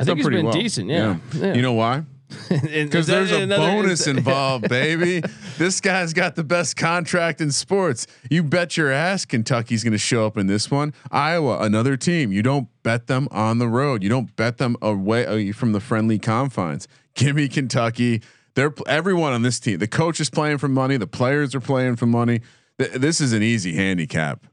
I 0.00 0.04
think 0.04 0.08
Done 0.08 0.16
he's 0.18 0.24
pretty 0.26 0.36
been 0.38 0.46
well. 0.46 0.54
decent. 0.54 0.88
Yeah, 0.90 1.16
yeah. 1.34 1.54
You 1.54 1.62
know 1.62 1.72
why? 1.74 2.04
Because 2.48 3.06
there's 3.06 3.32
a 3.32 3.42
Another- 3.42 3.62
bonus 3.62 4.06
involved, 4.06 4.68
baby. 4.68 5.22
this 5.58 5.80
guy's 5.80 6.12
got 6.12 6.34
the 6.36 6.44
best 6.44 6.76
contract 6.76 7.40
in 7.40 7.50
sports. 7.52 8.06
You 8.30 8.42
bet 8.42 8.76
your 8.76 8.90
ass 8.90 9.24
Kentucky's 9.24 9.82
going 9.84 9.92
to 9.92 9.98
show 9.98 10.26
up 10.26 10.36
in 10.36 10.46
this 10.46 10.70
one. 10.70 10.92
Iowa, 11.10 11.58
another 11.60 11.96
team. 11.96 12.32
You 12.32 12.42
don't 12.42 12.68
bet 12.82 13.06
them 13.06 13.28
on 13.30 13.58
the 13.58 13.68
road. 13.68 14.02
You 14.02 14.08
don't 14.08 14.34
bet 14.36 14.58
them 14.58 14.76
away 14.82 15.48
uh, 15.50 15.52
from 15.52 15.72
the 15.72 15.80
friendly 15.80 16.18
confines. 16.18 16.86
Give 17.14 17.36
me 17.36 17.48
Kentucky. 17.48 18.22
They're 18.54 18.74
everyone 18.86 19.32
on 19.32 19.42
this 19.42 19.60
team. 19.60 19.78
The 19.78 19.86
coach 19.88 20.20
is 20.20 20.30
playing 20.30 20.58
for 20.58 20.68
money. 20.68 20.96
The 20.96 21.06
players 21.06 21.54
are 21.54 21.60
playing 21.60 21.96
for 21.96 22.06
money. 22.06 22.40
Th- 22.78 22.92
this 22.92 23.20
is 23.20 23.32
an 23.32 23.42
easy 23.42 23.74
handicap. 23.74 24.44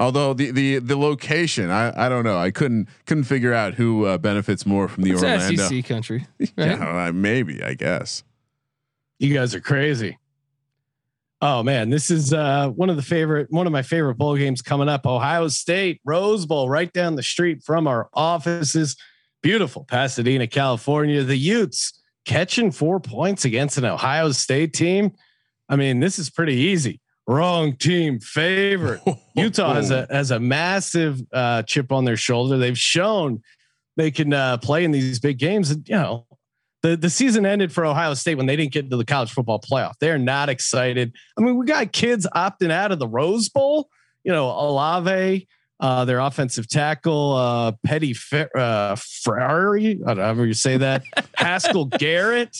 Although 0.00 0.32
the 0.32 0.50
the 0.50 0.78
the 0.78 0.96
location, 0.96 1.70
I 1.70 2.06
I 2.06 2.08
don't 2.08 2.24
know. 2.24 2.38
I 2.38 2.50
couldn't 2.50 2.88
couldn't 3.04 3.24
figure 3.24 3.52
out 3.52 3.74
who 3.74 4.06
uh, 4.06 4.16
benefits 4.16 4.64
more 4.64 4.88
from 4.88 5.04
the 5.04 5.10
It's 5.10 5.22
Orlando. 5.22 5.68
SEC 5.68 5.84
country. 5.84 6.26
Right? 6.40 6.50
Yeah, 6.56 7.10
maybe 7.12 7.62
I 7.62 7.74
guess. 7.74 8.24
You 9.18 9.34
guys 9.34 9.54
are 9.54 9.60
crazy. 9.60 10.16
Oh 11.42 11.62
man, 11.62 11.90
this 11.90 12.10
is 12.10 12.32
uh, 12.32 12.68
one 12.70 12.88
of 12.88 12.96
the 12.96 13.02
favorite, 13.02 13.48
one 13.50 13.66
of 13.66 13.72
my 13.72 13.82
favorite 13.82 14.16
bowl 14.16 14.36
games 14.36 14.62
coming 14.62 14.88
up. 14.88 15.06
Ohio 15.06 15.48
State 15.48 16.00
Rose 16.04 16.46
Bowl, 16.46 16.70
right 16.70 16.90
down 16.92 17.16
the 17.16 17.22
street 17.22 17.62
from 17.62 17.86
our 17.86 18.08
offices. 18.14 18.96
Beautiful, 19.42 19.84
Pasadena, 19.84 20.46
California. 20.46 21.22
The 21.22 21.36
Utes 21.36 21.92
catching 22.24 22.70
four 22.70 23.00
points 23.00 23.44
against 23.44 23.76
an 23.76 23.84
Ohio 23.84 24.32
State 24.32 24.72
team. 24.72 25.12
I 25.68 25.76
mean, 25.76 26.00
this 26.00 26.18
is 26.18 26.30
pretty 26.30 26.54
easy. 26.54 27.00
Wrong 27.30 27.76
team 27.76 28.18
favorite. 28.18 29.00
Utah 29.36 29.74
has 29.74 29.92
a 29.92 30.04
has 30.10 30.32
a 30.32 30.40
massive 30.40 31.22
uh, 31.32 31.62
chip 31.62 31.92
on 31.92 32.04
their 32.04 32.16
shoulder. 32.16 32.58
They've 32.58 32.76
shown 32.76 33.40
they 33.96 34.10
can 34.10 34.32
uh, 34.32 34.58
play 34.58 34.82
in 34.82 34.90
these 34.90 35.20
big 35.20 35.38
games. 35.38 35.70
And, 35.70 35.88
you 35.88 35.94
know, 35.94 36.26
the 36.82 36.96
the 36.96 37.08
season 37.08 37.46
ended 37.46 37.72
for 37.72 37.86
Ohio 37.86 38.14
State 38.14 38.34
when 38.34 38.46
they 38.46 38.56
didn't 38.56 38.72
get 38.72 38.86
into 38.86 38.96
the 38.96 39.04
college 39.04 39.30
football 39.30 39.60
playoff. 39.60 39.92
They're 40.00 40.18
not 40.18 40.48
excited. 40.48 41.14
I 41.38 41.42
mean, 41.42 41.56
we 41.56 41.66
got 41.66 41.92
kids 41.92 42.26
opting 42.34 42.72
out 42.72 42.90
of 42.90 42.98
the 42.98 43.06
Rose 43.06 43.48
Bowl. 43.48 43.88
You 44.24 44.32
know, 44.32 44.46
Olave, 44.50 45.46
uh, 45.78 46.04
their 46.06 46.18
offensive 46.18 46.68
tackle, 46.68 47.34
uh, 47.34 47.72
Petty 47.86 48.12
Fer- 48.12 48.50
uh, 48.56 48.96
Ferrari. 48.98 50.00
I 50.04 50.14
don't 50.14 50.16
know 50.16 50.34
how 50.34 50.42
you 50.42 50.52
say 50.52 50.78
that. 50.78 51.04
Haskell 51.36 51.84
Garrett. 51.84 52.56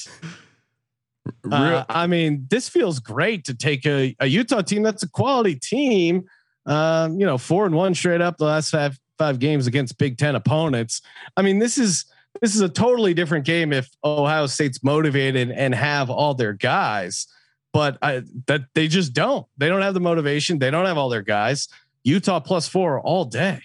Uh, 1.51 1.85
I 1.89 2.07
mean, 2.07 2.47
this 2.51 2.69
feels 2.69 2.99
great 2.99 3.45
to 3.45 3.55
take 3.55 3.87
a, 3.87 4.15
a 4.21 4.27
Utah 4.27 4.63
team 4.63 4.83
that's 4.83 5.03
a 5.03 5.09
quality 5.09 5.55
team. 5.57 6.25
Um, 6.67 7.19
you 7.19 7.27
know, 7.27 7.39
four 7.39 7.67
and 7.67 7.75
one 7.75 7.95
straight 7.95 8.21
up 8.21 8.37
the 8.37 8.45
last 8.45 8.71
five 8.71 8.99
five 9.19 9.39
games 9.39 9.67
against 9.67 9.99
Big 9.99 10.19
Ten 10.19 10.35
opponents. 10.35 11.03
I 11.37 11.43
mean, 11.43 11.59
this 11.59 11.79
is 11.79 12.05
this 12.41 12.55
is 12.55 12.61
a 12.61 12.69
totally 12.69 13.15
different 13.15 13.45
game 13.45 13.73
if 13.73 13.89
Ohio 14.05 14.47
State's 14.47 14.83
motivated 14.83 15.51
and 15.51 15.75
have 15.75 16.11
all 16.11 16.35
their 16.35 16.53
guys, 16.53 17.27
but 17.73 17.99
I, 18.03 18.23
that 18.47 18.63
they 18.75 18.89
just 18.89 19.13
don't. 19.13 19.47
They 19.59 19.69
don't 19.69 19.83
have 19.83 19.95
the 19.95 20.01
motivation. 20.01 20.59
They 20.59 20.71
don't 20.71 20.87
have 20.87 20.99
all 20.99 21.09
their 21.09 21.23
guys. 21.23 21.69
Utah 22.05 22.41
plus 22.41 22.69
four 22.69 23.01
all 23.01 23.25
day. 23.25 23.61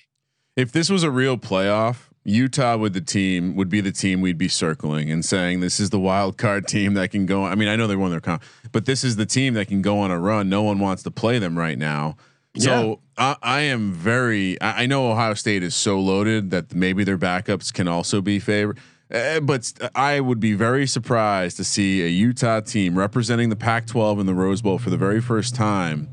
if 0.55 0.71
this 0.71 0.89
was 0.89 1.03
a 1.03 1.11
real 1.11 1.37
playoff, 1.37 2.04
Utah 2.25 2.75
with 2.75 2.93
the 2.93 3.01
team 3.01 3.55
would 3.55 3.69
be 3.69 3.81
the 3.81 3.91
team 3.91 4.19
we'd 4.19 4.37
be 4.37 4.47
circling 4.47 5.11
and 5.11 5.23
saying 5.23 5.59
this 5.59 5.79
is 5.79 5.91
the 5.91 5.99
wild 5.99 6.37
card 6.37 6.67
team 6.67 6.95
that 6.95 7.11
can 7.11 7.25
go. 7.25 7.45
I 7.45 7.55
mean, 7.55 7.67
I 7.67 7.75
know 7.75 7.87
they 7.87 7.95
won 7.95 8.11
their 8.11 8.19
comp, 8.19 8.43
but 8.71 8.85
this 8.85 9.03
is 9.03 9.15
the 9.15 9.25
team 9.25 9.53
that 9.53 9.67
can 9.67 9.81
go 9.81 9.99
on 9.99 10.11
a 10.11 10.19
run. 10.19 10.49
No 10.49 10.63
one 10.63 10.79
wants 10.79 11.03
to 11.03 11.11
play 11.11 11.39
them 11.39 11.57
right 11.57 11.77
now. 11.77 12.17
So 12.57 12.99
I, 13.17 13.35
I 13.41 13.61
am 13.61 13.93
very. 13.93 14.59
I, 14.59 14.83
I 14.83 14.85
know 14.87 15.11
Ohio 15.11 15.33
State 15.35 15.61
is 15.61 15.75
so 15.75 15.99
loaded 15.99 16.51
that 16.51 16.73
maybe 16.73 17.03
their 17.03 17.17
backups 17.17 17.73
can 17.73 17.87
also 17.87 18.21
be 18.21 18.39
favored. 18.39 18.79
Uh, 19.13 19.39
but 19.39 19.71
I 19.93 20.19
would 20.19 20.39
be 20.39 20.53
very 20.53 20.87
surprised 20.87 21.57
to 21.57 21.63
see 21.63 22.03
a 22.03 22.07
Utah 22.07 22.61
team 22.61 22.97
representing 22.97 23.49
the 23.49 23.55
Pac-12 23.55 24.19
in 24.19 24.25
the 24.25 24.33
Rose 24.33 24.63
Bowl 24.63 24.79
for 24.79 24.89
the 24.89 24.97
very 24.97 25.21
first 25.21 25.53
time 25.53 26.09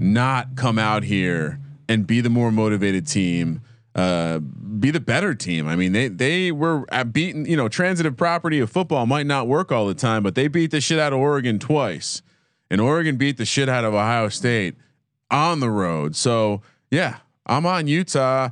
not 0.00 0.56
come 0.56 0.78
out 0.78 1.02
here 1.02 1.58
and 1.88 2.06
be 2.06 2.20
the 2.20 2.30
more 2.30 2.52
motivated 2.52 3.06
team, 3.06 3.60
uh, 3.98 4.38
be 4.38 4.92
the 4.92 5.00
better 5.00 5.34
team. 5.34 5.66
I 5.66 5.74
mean, 5.74 5.90
they 5.90 6.06
they 6.06 6.52
were 6.52 6.84
at 6.92 7.12
beaten. 7.12 7.44
You 7.46 7.56
know, 7.56 7.68
transitive 7.68 8.16
property 8.16 8.60
of 8.60 8.70
football 8.70 9.06
might 9.06 9.26
not 9.26 9.48
work 9.48 9.72
all 9.72 9.86
the 9.88 9.94
time, 9.94 10.22
but 10.22 10.36
they 10.36 10.46
beat 10.46 10.70
the 10.70 10.80
shit 10.80 11.00
out 11.00 11.12
of 11.12 11.18
Oregon 11.18 11.58
twice, 11.58 12.22
and 12.70 12.80
Oregon 12.80 13.16
beat 13.16 13.38
the 13.38 13.44
shit 13.44 13.68
out 13.68 13.84
of 13.84 13.94
Ohio 13.94 14.28
State 14.28 14.76
on 15.32 15.58
the 15.58 15.68
road. 15.68 16.14
So 16.14 16.62
yeah, 16.92 17.18
I'm 17.46 17.66
on 17.66 17.88
Utah. 17.88 18.50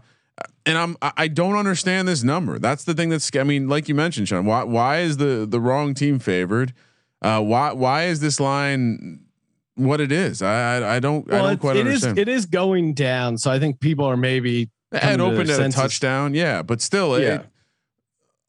And 0.67 0.77
I'm 0.77 0.97
I 1.01 1.29
don't 1.29 1.55
understand 1.55 2.09
this 2.09 2.25
number. 2.25 2.59
That's 2.59 2.83
the 2.83 2.93
thing 2.93 3.09
that's 3.09 3.31
I 3.37 3.45
mean, 3.45 3.69
like 3.69 3.89
you 3.89 3.95
mentioned, 3.95 4.27
Sean. 4.27 4.47
Why 4.47 4.65
why 4.65 4.99
is 4.99 5.17
the 5.19 5.47
the 5.49 5.61
wrong 5.61 5.95
team 5.95 6.19
favored? 6.19 6.75
Uh, 7.23 7.41
why 7.41 7.73
why 7.73 8.07
is 8.07 8.19
this 8.19 8.41
line 8.41 9.21
what 9.77 10.01
it 10.01 10.11
is? 10.11 10.43
I 10.43 10.79
I, 10.79 10.97
I 10.97 11.01
don't 11.01 11.33
I 11.33 11.39
don't 11.39 11.61
quite 11.61 11.77
it 11.77 11.87
is 11.87 12.03
understand. 12.03 12.19
it 12.19 12.29
is 12.29 12.47
going 12.47 12.95
down. 12.95 13.39
So 13.39 13.49
I 13.49 13.61
think 13.61 13.79
people 13.79 14.07
are 14.07 14.17
maybe 14.17 14.69
and 15.03 15.19
to 15.21 15.25
opened 15.25 15.51
at 15.51 15.61
a 15.61 15.69
touchdown. 15.71 16.35
Yeah, 16.35 16.63
but 16.63 16.81
still, 16.81 17.21
Yeah. 17.21 17.35
it, 17.37 17.47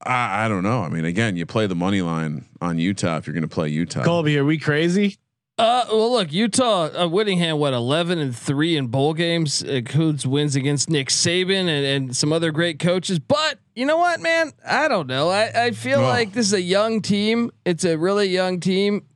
I, 0.06 0.46
I 0.46 0.48
don't 0.48 0.64
know. 0.64 0.82
I 0.84 0.90
mean, 0.90 1.06
again, 1.06 1.36
you 1.38 1.46
play 1.46 1.66
the 1.68 1.76
money 1.76 2.02
line 2.02 2.46
on 2.62 2.78
Utah 2.78 3.18
if 3.18 3.26
you're 3.28 3.34
going 3.34 3.42
to 3.42 3.48
play 3.48 3.70
Utah. 3.70 4.04
Colby, 4.04 4.38
are 4.38 4.46
we 4.46 4.58
crazy? 4.60 5.18
Uh, 5.60 5.86
well, 5.90 6.12
look, 6.12 6.32
Utah, 6.32 6.84
uh, 6.96 7.08
Whittingham, 7.08 7.58
what 7.58 7.74
eleven 7.74 8.20
and 8.20 8.36
three 8.36 8.78
in 8.78 8.88
bowl 8.88 9.16
games 9.16 9.64
includes 9.64 10.28
wins 10.28 10.56
against 10.56 10.88
Nick 10.88 11.08
Saban 11.10 11.62
and, 11.62 11.84
and 11.84 12.16
some 12.16 12.32
other 12.32 12.52
great 12.52 12.78
coaches. 12.78 13.18
But 13.18 13.58
you 13.74 13.88
know 13.88 13.98
what, 13.98 14.20
man? 14.22 14.52
I 14.64 14.88
don't 14.88 15.08
know. 15.08 15.30
I, 15.30 15.52
I 15.66 15.72
feel 15.72 15.98
Oh. 16.00 16.04
like 16.04 16.34
this 16.34 16.46
is 16.46 16.54
a 16.54 16.62
young 16.62 17.02
team. 17.02 17.50
It's 17.66 17.84
a 17.86 17.98
really 17.98 18.28
young 18.28 18.60
team. 18.60 19.08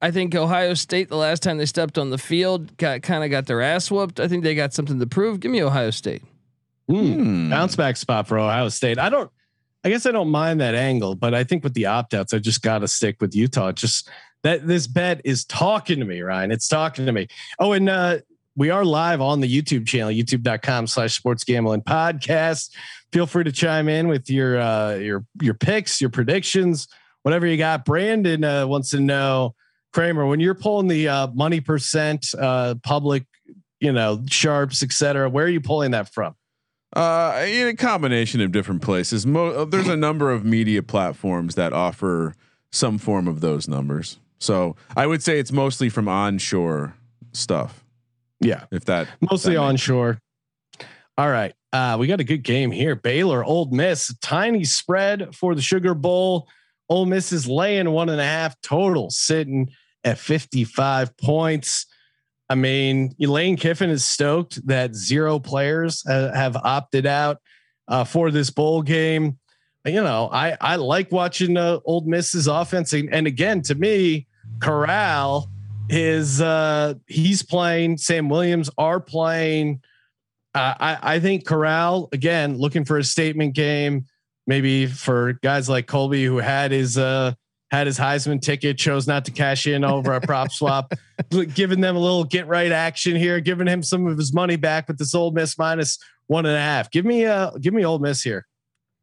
I 0.00 0.10
think 0.10 0.34
Ohio 0.34 0.72
State, 0.72 1.10
the 1.10 1.16
last 1.18 1.42
time 1.42 1.58
they 1.58 1.66
stepped 1.66 1.98
on 1.98 2.08
the 2.08 2.18
field, 2.18 2.74
got 2.78 3.02
kind 3.02 3.22
of 3.22 3.30
got 3.30 3.44
their 3.44 3.60
ass 3.60 3.90
whooped. 3.90 4.18
I 4.20 4.26
think 4.26 4.42
they 4.42 4.54
got 4.54 4.72
something 4.72 4.98
to 5.00 5.06
prove. 5.06 5.40
Give 5.40 5.50
me 5.50 5.62
Ohio 5.62 5.90
State. 5.90 6.22
Hmm. 6.88 7.50
Bounce 7.50 7.76
back 7.76 7.96
spot 7.96 8.28
for 8.28 8.38
Ohio 8.38 8.68
State. 8.68 8.98
I 8.98 9.08
don't. 9.08 9.30
I 9.84 9.90
guess 9.90 10.06
I 10.06 10.12
don't 10.12 10.30
mind 10.30 10.62
that 10.62 10.74
angle, 10.74 11.14
but 11.14 11.34
I 11.34 11.44
think 11.44 11.62
with 11.62 11.74
the 11.74 11.86
opt 11.86 12.14
outs, 12.14 12.32
I 12.32 12.38
just 12.38 12.62
got 12.62 12.78
to 12.78 12.88
stick 12.88 13.20
with 13.20 13.34
Utah. 13.34 13.70
Just 13.72 14.08
that 14.42 14.66
this 14.66 14.86
bet 14.86 15.20
is 15.24 15.44
talking 15.44 15.98
to 15.98 16.06
me, 16.06 16.22
Ryan. 16.22 16.52
It's 16.52 16.68
talking 16.68 17.04
to 17.04 17.12
me. 17.12 17.28
Oh, 17.58 17.72
and 17.72 17.88
uh, 17.88 18.18
we 18.56 18.70
are 18.70 18.84
live 18.84 19.20
on 19.20 19.40
the 19.40 19.62
YouTube 19.62 19.86
channel, 19.86 20.10
youtube.com 20.10 20.86
slash 20.86 21.16
sports 21.16 21.44
gambling 21.44 21.82
podcast. 21.82 22.70
Feel 23.12 23.26
free 23.26 23.44
to 23.44 23.52
chime 23.52 23.88
in 23.88 24.08
with 24.08 24.30
your 24.30 24.58
uh, 24.60 24.94
your 24.94 25.24
your 25.42 25.54
picks, 25.54 26.00
your 26.00 26.10
predictions, 26.10 26.88
whatever 27.22 27.46
you 27.46 27.56
got. 27.56 27.84
Brandon 27.84 28.44
uh, 28.44 28.66
wants 28.66 28.90
to 28.90 29.00
know, 29.00 29.54
Kramer, 29.92 30.26
when 30.26 30.40
you're 30.40 30.54
pulling 30.54 30.88
the 30.88 31.08
uh, 31.08 31.26
money 31.28 31.60
percent, 31.60 32.26
uh, 32.38 32.76
public, 32.82 33.24
you 33.80 33.92
know, 33.92 34.22
sharps, 34.28 34.82
etc. 34.82 35.28
Where 35.28 35.46
are 35.46 35.48
you 35.48 35.60
pulling 35.60 35.90
that 35.90 36.12
from? 36.12 36.36
Uh, 36.94 37.44
in 37.48 37.66
a 37.66 37.74
combination 37.74 38.40
of 38.40 38.52
different 38.52 38.80
places. 38.82 39.26
Mo- 39.26 39.64
there's 39.64 39.88
a 39.88 39.96
number 39.96 40.30
of 40.30 40.44
media 40.44 40.82
platforms 40.82 41.56
that 41.56 41.72
offer 41.72 42.34
some 42.70 42.98
form 42.98 43.26
of 43.26 43.40
those 43.40 43.66
numbers. 43.68 44.18
So 44.38 44.76
I 44.96 45.06
would 45.06 45.22
say 45.22 45.38
it's 45.38 45.52
mostly 45.52 45.88
from 45.88 46.06
onshore 46.08 46.94
stuff. 47.32 47.84
Yeah. 48.40 48.64
If 48.70 48.84
that 48.84 49.08
mostly 49.20 49.54
that 49.54 49.60
makes- 49.60 49.68
onshore. 49.70 50.18
All 51.16 51.30
right. 51.30 51.52
Uh, 51.72 51.96
we 51.98 52.06
got 52.06 52.20
a 52.20 52.24
good 52.24 52.42
game 52.42 52.70
here. 52.70 52.94
Baylor, 52.94 53.44
Ole 53.44 53.66
Miss, 53.70 54.14
tiny 54.20 54.64
spread 54.64 55.34
for 55.34 55.54
the 55.54 55.62
Sugar 55.62 55.94
Bowl. 55.94 56.48
Ole 56.88 57.06
Miss 57.06 57.32
is 57.32 57.48
laying 57.48 57.90
one 57.90 58.08
and 58.08 58.20
a 58.20 58.24
half 58.24 58.60
total, 58.60 59.10
sitting 59.10 59.70
at 60.04 60.18
55 60.18 61.16
points. 61.16 61.86
I 62.48 62.54
mean, 62.54 63.14
Lane 63.18 63.56
Kiffin 63.56 63.90
is 63.90 64.04
stoked 64.04 64.66
that 64.66 64.94
zero 64.94 65.38
players 65.38 66.02
have 66.06 66.56
opted 66.56 67.06
out 67.06 67.38
uh, 67.88 68.04
for 68.04 68.30
this 68.30 68.50
bowl 68.50 68.82
game. 68.82 69.38
You 69.86 70.02
know, 70.02 70.30
I 70.32 70.56
I 70.60 70.76
like 70.76 71.12
watching 71.12 71.56
uh, 71.56 71.78
Ole 71.84 72.02
Miss's 72.02 72.46
offense, 72.46 72.92
and, 72.92 73.12
and 73.12 73.26
again, 73.26 73.60
to 73.62 73.74
me, 73.74 74.26
Corral 74.60 75.50
is 75.90 76.40
uh 76.40 76.94
he's 77.06 77.42
playing. 77.42 77.98
Sam 77.98 78.28
Williams 78.28 78.70
are 78.78 79.00
playing. 79.00 79.82
Uh, 80.54 80.74
I 80.80 80.98
I 81.02 81.20
think 81.20 81.44
Corral 81.44 82.08
again 82.12 82.56
looking 82.56 82.84
for 82.84 82.96
a 82.96 83.04
statement 83.04 83.54
game, 83.54 84.06
maybe 84.46 84.86
for 84.86 85.34
guys 85.34 85.68
like 85.68 85.86
Colby 85.86 86.24
who 86.24 86.38
had 86.38 86.72
his 86.72 86.96
uh 86.96 87.34
had 87.74 87.86
his 87.86 87.98
Heisman 87.98 88.40
ticket, 88.40 88.78
chose 88.78 89.06
not 89.06 89.24
to 89.24 89.30
cash 89.30 89.66
in 89.66 89.84
over 89.84 90.14
a 90.14 90.20
PropSwap, 90.20 90.92
giving 91.54 91.80
them 91.80 91.96
a 91.96 91.98
little 91.98 92.24
get 92.24 92.46
right 92.46 92.70
action 92.70 93.16
here, 93.16 93.40
giving 93.40 93.66
him 93.66 93.82
some 93.82 94.06
of 94.06 94.16
his 94.16 94.32
money 94.32 94.56
back 94.56 94.88
with 94.88 94.98
this 94.98 95.14
Ole 95.14 95.32
Miss 95.32 95.58
minus 95.58 95.98
one 96.26 96.46
and 96.46 96.56
a 96.56 96.60
half. 96.60 96.90
Give 96.90 97.04
me 97.04 97.26
uh 97.26 97.50
give 97.60 97.74
me 97.74 97.84
Ole 97.84 97.98
Miss 97.98 98.22
here, 98.22 98.46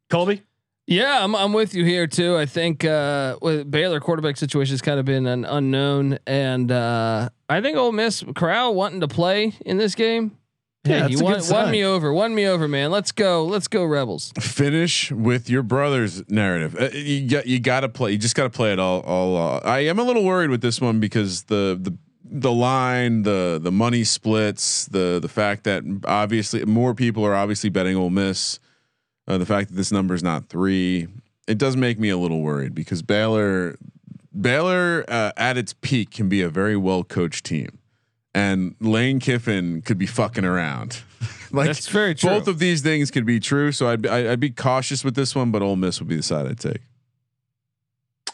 Colby. 0.10 0.44
Yeah, 0.88 1.24
I'm 1.24 1.36
I'm 1.36 1.54
with 1.54 1.74
you 1.74 1.86
here 1.86 2.08
too. 2.08 2.38
I 2.38 2.46
think 2.46 2.84
uh 2.84 3.38
with 3.42 3.70
Baylor 3.70 4.00
quarterback 4.00 4.38
situation 4.38 4.74
has 4.74 4.82
kind 4.82 5.00
of 5.00 5.06
been 5.06 5.28
an 5.28 5.46
unknown, 5.46 6.20
and 6.26 6.72
uh 6.72 7.30
I 7.50 7.62
think 7.62 7.78
Ole 7.78 7.92
Miss 7.92 8.24
Corral 8.36 8.74
wanting 8.74 9.02
to 9.02 9.08
play 9.08 9.54
in 9.66 9.78
this 9.78 9.96
game. 9.96 10.38
Yeah, 10.84 11.08
Hey, 11.08 11.12
you 11.12 11.20
won, 11.20 11.40
won 11.50 11.70
me 11.72 11.84
over, 11.84 12.12
won 12.12 12.34
me 12.34 12.48
over, 12.48 12.68
man. 12.68 12.90
Let's 12.90 13.12
go, 13.12 13.46
let's 13.46 13.68
go, 13.68 13.86
Rebels. 13.86 14.34
finish 14.40 15.12
with 15.12 15.48
your 15.48 15.62
brother's 15.62 16.28
narrative. 16.28 16.76
Uh, 16.76 16.90
you 16.94 17.30
got 17.30 17.46
you 17.46 17.60
got 17.60 17.82
to 17.82 17.90
play. 17.90 18.12
You 18.14 18.18
just 18.18 18.36
got 18.36 18.44
to 18.44 18.50
play 18.50 18.74
it 18.74 18.80
all. 18.80 19.02
All. 19.02 19.38
Uh, 19.38 19.60
I 19.64 19.80
am 19.82 20.00
a 20.00 20.04
little 20.04 20.24
worried 20.24 20.50
with 20.50 20.62
this 20.62 20.82
one 20.82 21.00
because 21.00 21.44
the 21.44 21.78
the 21.80 21.96
the 22.24 22.52
line, 22.52 23.22
the 23.24 23.60
the 23.62 23.72
money 23.72 24.04
splits, 24.04 24.88
the 24.88 25.20
the 25.22 25.28
fact 25.30 25.66
that 25.66 25.84
obviously 26.06 26.66
more 26.66 26.96
people 26.96 27.24
are 27.26 27.36
obviously 27.36 27.70
betting 27.70 27.96
Ole 27.96 28.10
Miss. 28.10 28.60
Uh, 29.28 29.38
the 29.38 29.46
fact 29.46 29.70
that 29.70 29.76
this 29.76 29.92
number 29.92 30.16
is 30.16 30.24
not 30.24 30.50
three, 30.50 31.08
it 31.48 31.60
does 31.60 31.78
make 31.78 32.00
me 32.00 32.10
a 32.10 32.18
little 32.18 32.42
worried 32.42 32.74
because 32.74 33.04
Baylor, 33.04 33.78
Baylor 34.40 35.06
uh, 35.08 35.32
at 35.38 35.58
its 35.58 35.74
peak 35.74 36.10
can 36.10 36.28
be 36.28 36.42
a 36.42 36.50
very 36.50 36.76
well 36.76 37.04
coached 37.04 37.46
team, 37.46 37.78
and 38.34 38.76
Lane 38.80 39.20
Kiffin 39.20 39.82
could 39.82 39.98
be 39.98 40.06
fucking 40.06 40.46
around. 40.46 41.02
like 41.52 41.68
That's 41.68 41.88
very 41.88 42.16
true. 42.16 42.30
both 42.30 42.48
of 42.48 42.60
these 42.60 42.82
things 42.82 43.12
could 43.12 43.26
be 43.26 43.40
true. 43.40 43.72
So 43.72 43.90
I'd, 43.90 44.06
I'd 44.06 44.28
I'd 44.28 44.40
be 44.40 44.50
cautious 44.50 45.04
with 45.04 45.16
this 45.16 45.36
one, 45.36 45.52
but 45.52 45.62
Ole 45.62 45.76
Miss 45.76 46.00
would 46.00 46.08
be 46.08 46.16
the 46.16 46.24
side 46.24 46.48
I'd 46.48 46.60
take. 46.60 46.82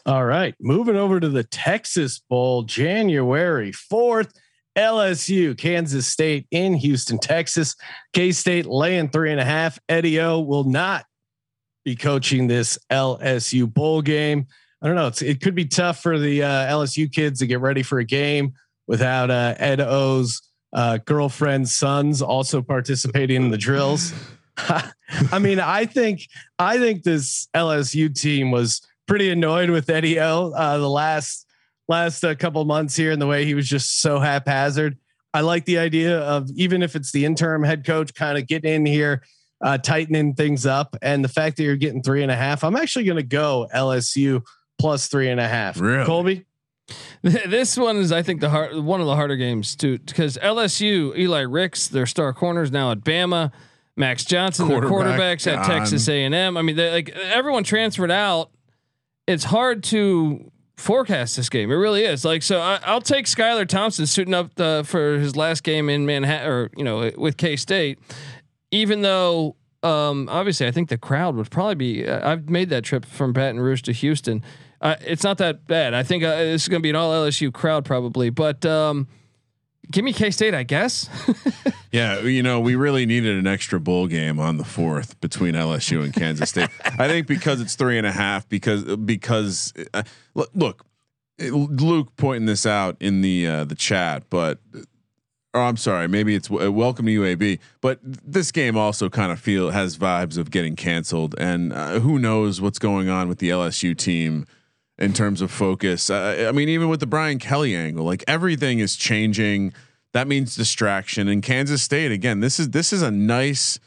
All 0.05 0.23
right, 0.23 0.55
moving 0.61 0.95
over 0.95 1.19
to 1.19 1.27
the 1.27 1.43
Texas 1.43 2.19
Bowl, 2.19 2.63
January 2.63 3.71
4th. 3.71 4.31
LSU, 4.77 5.57
Kansas 5.57 6.05
State 6.05 6.45
in 6.51 6.75
Houston, 6.75 7.17
Texas. 7.17 7.75
K 8.13 8.31
State 8.31 8.67
laying 8.67 9.09
three 9.09 9.31
and 9.31 9.41
a 9.41 9.45
half. 9.45 9.79
Eddie 9.89 10.21
O 10.21 10.39
will 10.39 10.65
not 10.65 11.05
be 11.83 11.95
coaching 11.95 12.47
this 12.47 12.77
LSU 12.91 13.73
bowl 13.73 14.03
game. 14.03 14.45
I 14.81 14.85
don't 14.85 14.95
know. 14.95 15.07
It's, 15.07 15.23
it 15.23 15.41
could 15.41 15.55
be 15.55 15.65
tough 15.65 16.03
for 16.03 16.19
the 16.19 16.43
uh, 16.43 16.67
LSU 16.67 17.11
kids 17.11 17.39
to 17.39 17.47
get 17.47 17.59
ready 17.59 17.81
for 17.81 17.97
a 17.97 18.03
game 18.03 18.53
without 18.87 19.29
uh, 19.29 19.55
Ed 19.57 19.81
O's 19.81 20.41
uh, 20.73 20.97
girlfriend's 21.05 21.75
sons 21.75 22.21
also 22.21 22.61
participating 22.61 23.43
in 23.43 23.51
the 23.51 23.57
drills. 23.57 24.13
I 24.57 25.39
mean, 25.39 25.59
I 25.59 25.85
think 25.85 26.21
I 26.57 26.77
think 26.77 27.03
this 27.03 27.47
LSU 27.55 28.13
team 28.13 28.51
was 28.51 28.81
pretty 29.07 29.29
annoyed 29.29 29.69
with 29.69 29.89
Eddie 29.89 30.19
O 30.19 30.51
uh, 30.51 30.77
the 30.77 30.89
last 30.89 31.45
last 31.87 32.23
uh, 32.23 32.35
couple 32.35 32.63
months 32.65 32.95
here 32.95 33.11
and 33.11 33.21
the 33.21 33.27
way 33.27 33.45
he 33.45 33.53
was 33.53 33.67
just 33.67 34.01
so 34.01 34.19
haphazard. 34.19 34.97
I 35.33 35.41
like 35.41 35.65
the 35.65 35.77
idea 35.77 36.19
of 36.19 36.49
even 36.55 36.81
if 36.81 36.95
it's 36.95 37.11
the 37.11 37.25
interim 37.25 37.63
head 37.63 37.85
coach 37.85 38.13
kind 38.13 38.37
of 38.37 38.47
getting 38.47 38.73
in 38.73 38.85
here, 38.85 39.23
uh, 39.61 39.77
tightening 39.77 40.33
things 40.33 40.65
up, 40.65 40.95
and 41.01 41.23
the 41.23 41.29
fact 41.29 41.57
that 41.57 41.63
you're 41.63 41.75
getting 41.75 42.01
three 42.01 42.23
and 42.23 42.31
a 42.31 42.35
half. 42.35 42.63
I'm 42.63 42.75
actually 42.75 43.05
going 43.05 43.17
to 43.17 43.23
go 43.23 43.67
LSU 43.73 44.43
plus 44.79 45.07
three 45.07 45.29
and 45.29 45.39
a 45.39 45.47
half. 45.47 45.79
Really? 45.79 46.05
Colby. 46.05 46.46
this 47.21 47.77
one 47.77 47.97
is, 47.97 48.11
I 48.11 48.21
think, 48.21 48.41
the 48.41 48.49
hard 48.49 48.77
one 48.77 49.01
of 49.01 49.07
the 49.07 49.15
harder 49.15 49.35
games 49.35 49.75
too, 49.75 49.97
because 49.99 50.37
LSU, 50.37 51.17
Eli 51.17 51.41
Ricks, 51.41 51.87
their 51.87 52.05
star 52.05 52.33
corners 52.33 52.71
now 52.71 52.91
at 52.91 52.99
Bama, 52.99 53.51
Max 53.95 54.23
Johnson, 54.23 54.67
their 54.67 54.81
Quarterback 54.81 55.39
quarterbacks 55.39 55.51
at. 55.51 55.65
Texas 55.65 56.07
A 56.07 56.23
and 56.23 56.33
M. 56.33 56.55
I 56.55 56.61
mean, 56.61 56.75
they 56.75 56.91
like 56.91 57.09
everyone 57.09 57.63
transferred 57.63 58.11
out. 58.11 58.51
It's 59.25 59.43
hard 59.43 59.83
to 59.85 60.51
forecast 60.77 61.35
this 61.35 61.49
game. 61.49 61.71
It 61.71 61.75
really 61.75 62.03
is. 62.03 62.23
Like, 62.23 62.43
so 62.43 62.61
I, 62.61 62.79
I'll 62.85 63.01
take 63.01 63.25
Skylar 63.25 63.67
Thompson 63.67 64.05
suiting 64.05 64.33
up 64.33 64.55
the, 64.55 64.83
for 64.85 65.17
his 65.17 65.35
last 65.35 65.63
game 65.63 65.89
in 65.89 66.05
Manhattan, 66.05 66.47
or 66.47 66.69
you 66.77 66.83
know, 66.83 67.11
with 67.17 67.37
K 67.37 67.55
State, 67.55 67.99
even 68.71 69.01
though. 69.01 69.55
Um, 69.83 70.27
obviously, 70.31 70.65
I 70.65 70.71
think 70.71 70.89
the 70.89 70.97
crowd 70.97 71.35
would 71.35 71.51
probably 71.51 71.75
be. 71.75 72.07
Uh, 72.07 72.31
I've 72.31 72.49
made 72.49 72.69
that 72.69 72.83
trip 72.83 73.05
from 73.05 73.31
Baton 73.31 73.59
Rouge 73.59 73.83
to 73.83 73.91
Houston. 73.91 74.43
Uh, 74.79 74.95
it's 75.01 75.23
not 75.23 75.37
that 75.39 75.67
bad. 75.67 75.93
I 75.93 76.03
think 76.03 76.23
uh, 76.23 76.35
this 76.35 76.63
is 76.63 76.67
going 76.67 76.81
to 76.81 76.83
be 76.83 76.89
an 76.89 76.95
all 76.95 77.11
LSU 77.11 77.51
crowd 77.51 77.85
probably, 77.85 78.29
but 78.29 78.65
um, 78.65 79.07
give 79.91 80.05
me 80.05 80.13
K 80.13 80.31
State, 80.31 80.53
I 80.53 80.63
guess. 80.63 81.09
Yeah, 81.91 82.19
you 82.19 82.43
know, 82.43 82.59
we 82.59 82.75
really 82.75 83.05
needed 83.05 83.37
an 83.37 83.47
extra 83.47 83.79
bowl 83.79 84.07
game 84.07 84.39
on 84.39 84.57
the 84.57 84.65
fourth 84.65 85.19
between 85.21 85.55
LSU 85.55 86.03
and 86.03 86.13
Kansas 86.13 86.49
State. 86.49 86.69
I 86.85 87.07
think 87.07 87.27
because 87.27 87.61
it's 87.61 87.75
three 87.75 87.97
and 87.97 88.05
a 88.05 88.11
half. 88.11 88.47
Because 88.49 88.83
because 88.97 89.73
uh, 89.93 90.03
look, 90.35 90.49
look, 90.53 90.85
Luke 91.39 92.15
pointing 92.17 92.45
this 92.45 92.65
out 92.65 92.97
in 92.99 93.21
the 93.21 93.47
uh, 93.47 93.63
the 93.63 93.75
chat, 93.75 94.23
but. 94.29 94.59
Or 95.53 95.61
I'm 95.61 95.77
sorry, 95.77 96.07
maybe 96.07 96.35
it's 96.35 96.51
uh, 96.51 96.71
welcome 96.71 97.05
to 97.07 97.21
UAB, 97.21 97.59
but 97.81 97.99
this 98.03 98.51
game 98.51 98.77
also 98.77 99.09
kind 99.09 99.31
of 99.31 99.39
feel 99.39 99.71
has 99.71 99.97
vibes 99.97 100.37
of 100.37 100.51
getting 100.51 100.75
canceled, 100.75 101.33
and 101.39 101.73
uh, 101.73 101.99
who 101.99 102.19
knows 102.19 102.61
what's 102.61 102.77
going 102.77 103.09
on 103.09 103.27
with 103.27 103.39
the 103.39 103.49
LSU 103.49 103.97
team 103.97 104.45
in 104.99 105.13
terms 105.13 105.41
of 105.41 105.51
focus. 105.51 106.09
Uh, 106.09 106.45
I 106.47 106.51
mean, 106.51 106.69
even 106.69 106.89
with 106.89 106.99
the 106.99 107.07
Brian 107.07 107.39
Kelly 107.39 107.75
angle, 107.75 108.05
like 108.05 108.23
everything 108.27 108.79
is 108.79 108.95
changing. 108.95 109.73
That 110.13 110.27
means 110.27 110.55
distraction. 110.55 111.27
And 111.27 111.43
Kansas 111.43 111.83
State 111.83 112.11
again. 112.11 112.39
This 112.39 112.59
is 112.59 112.69
this 112.71 112.91
is 112.91 113.01
a 113.01 113.11
nice 113.11 113.79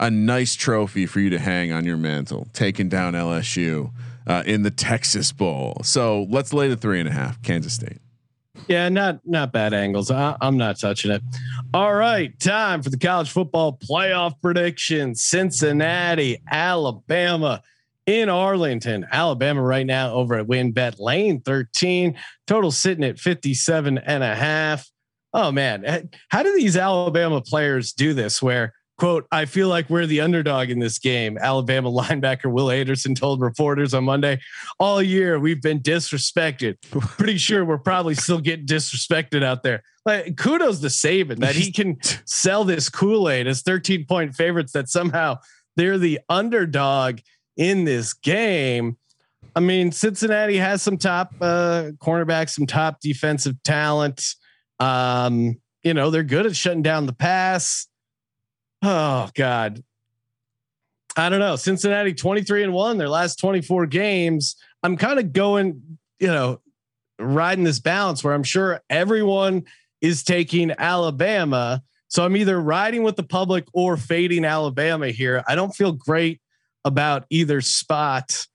a 0.00 0.10
nice 0.10 0.54
trophy 0.54 1.06
for 1.06 1.20
you 1.20 1.30
to 1.30 1.38
hang 1.38 1.72
on 1.72 1.84
your 1.84 1.96
mantle, 1.96 2.48
taking 2.52 2.88
down 2.88 3.14
LSU 3.14 3.92
uh, 4.26 4.42
in 4.44 4.62
the 4.62 4.70
Texas 4.70 5.32
Bowl. 5.32 5.80
So 5.82 6.26
let's 6.28 6.52
lay 6.52 6.68
the 6.68 6.76
three 6.76 7.00
and 7.00 7.08
a 7.08 7.12
half. 7.12 7.40
Kansas 7.42 7.74
State. 7.74 7.98
Yeah, 8.68 8.88
not 8.88 9.20
not 9.24 9.52
bad 9.52 9.74
angles. 9.74 10.10
I, 10.10 10.36
I'm 10.40 10.56
not 10.56 10.80
touching 10.80 11.10
it. 11.12 11.22
All 11.72 11.94
right, 11.94 12.38
time 12.40 12.82
for 12.82 12.90
the 12.90 12.98
college 12.98 13.30
football 13.30 13.78
playoff 13.78 14.40
prediction. 14.40 15.14
Cincinnati, 15.14 16.42
Alabama 16.50 17.62
in 18.06 18.28
Arlington. 18.28 19.06
Alabama 19.10 19.62
right 19.62 19.86
now 19.86 20.12
over 20.12 20.36
at 20.36 20.46
WynnBET 20.46 20.98
Lane 20.98 21.40
13. 21.40 22.16
Total 22.46 22.70
sitting 22.70 23.04
at 23.04 23.18
57 23.18 23.98
and 23.98 24.22
a 24.22 24.34
half. 24.34 24.88
Oh 25.32 25.52
man, 25.52 25.84
eh, 25.84 26.02
how 26.30 26.42
do 26.42 26.54
these 26.54 26.76
Alabama 26.76 27.42
players 27.42 27.92
do 27.92 28.14
this 28.14 28.40
where 28.40 28.72
quote, 28.98 29.26
I 29.30 29.44
feel 29.44 29.68
like 29.68 29.90
we're 29.90 30.06
the 30.06 30.20
underdog 30.20 30.70
in 30.70 30.78
this 30.78 30.98
game. 30.98 31.38
Alabama 31.38 31.90
linebacker 31.92 32.50
Will 32.50 32.70
Anderson 32.70 33.14
told 33.14 33.40
reporters 33.40 33.94
on 33.94 34.04
Monday, 34.04 34.40
all 34.78 35.02
year 35.02 35.38
we've 35.38 35.62
been 35.62 35.80
disrespected. 35.80 36.76
Pretty 36.90 37.38
sure 37.38 37.64
we're 37.64 37.78
probably 37.78 38.14
still 38.14 38.40
getting 38.40 38.66
disrespected 38.66 39.42
out 39.42 39.62
there. 39.62 39.82
Like 40.04 40.36
kudos 40.36 40.80
to 40.80 40.86
Saban 40.86 41.38
that 41.38 41.56
he 41.56 41.72
can 41.72 41.98
sell 42.26 42.64
this 42.64 42.88
Kool-Aid 42.88 43.46
as 43.46 43.62
13 43.62 44.06
point 44.06 44.34
favorites 44.34 44.72
that 44.72 44.88
somehow 44.88 45.38
they're 45.76 45.98
the 45.98 46.20
underdog 46.28 47.18
in 47.56 47.84
this 47.84 48.12
game. 48.12 48.96
I 49.54 49.60
mean, 49.60 49.90
Cincinnati 49.90 50.58
has 50.58 50.82
some 50.82 50.98
top 50.98 51.32
uh, 51.40 51.92
cornerbacks, 51.98 52.50
some 52.50 52.66
top 52.66 53.00
defensive 53.00 53.62
talent. 53.62 54.22
Um, 54.78 55.58
you 55.82 55.94
know, 55.94 56.10
they're 56.10 56.22
good 56.22 56.46
at 56.46 56.54
shutting 56.54 56.82
down 56.82 57.06
the 57.06 57.14
pass. 57.14 57.86
Oh 58.82 59.30
God. 59.34 59.82
I 61.16 61.30
don't 61.30 61.40
know. 61.40 61.56
Cincinnati 61.56 62.12
23 62.12 62.64
and 62.64 62.72
1 62.74 62.98
their 62.98 63.08
last 63.08 63.38
24 63.40 63.86
games. 63.86 64.56
I'm 64.82 64.98
kind 64.98 65.18
of 65.18 65.32
going, 65.32 65.98
you 66.20 66.26
know, 66.26 66.60
riding 67.18 67.64
this 67.64 67.80
balance 67.80 68.22
where 68.22 68.34
I'm 68.34 68.42
sure 68.42 68.82
everyone 68.90 69.64
is 70.02 70.22
taking 70.22 70.72
Alabama. 70.76 71.82
So 72.08 72.24
I'm 72.24 72.36
either 72.36 72.60
riding 72.60 73.02
with 73.02 73.16
the 73.16 73.22
public 73.22 73.64
or 73.72 73.96
fading 73.96 74.44
Alabama 74.44 75.08
here. 75.08 75.42
I 75.48 75.54
don't 75.54 75.74
feel 75.74 75.92
great 75.92 76.40
about 76.86 77.26
either 77.30 77.60
spot. 77.60 78.46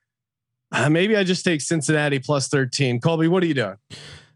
Uh, 0.71 0.89
maybe 0.89 1.15
I 1.17 1.23
just 1.23 1.43
take 1.43 1.61
Cincinnati 1.61 2.17
plus 2.19 2.47
13. 2.47 2.99
Colby, 3.01 3.27
what 3.27 3.43
are 3.43 3.45
you 3.45 3.53
doing? 3.53 3.75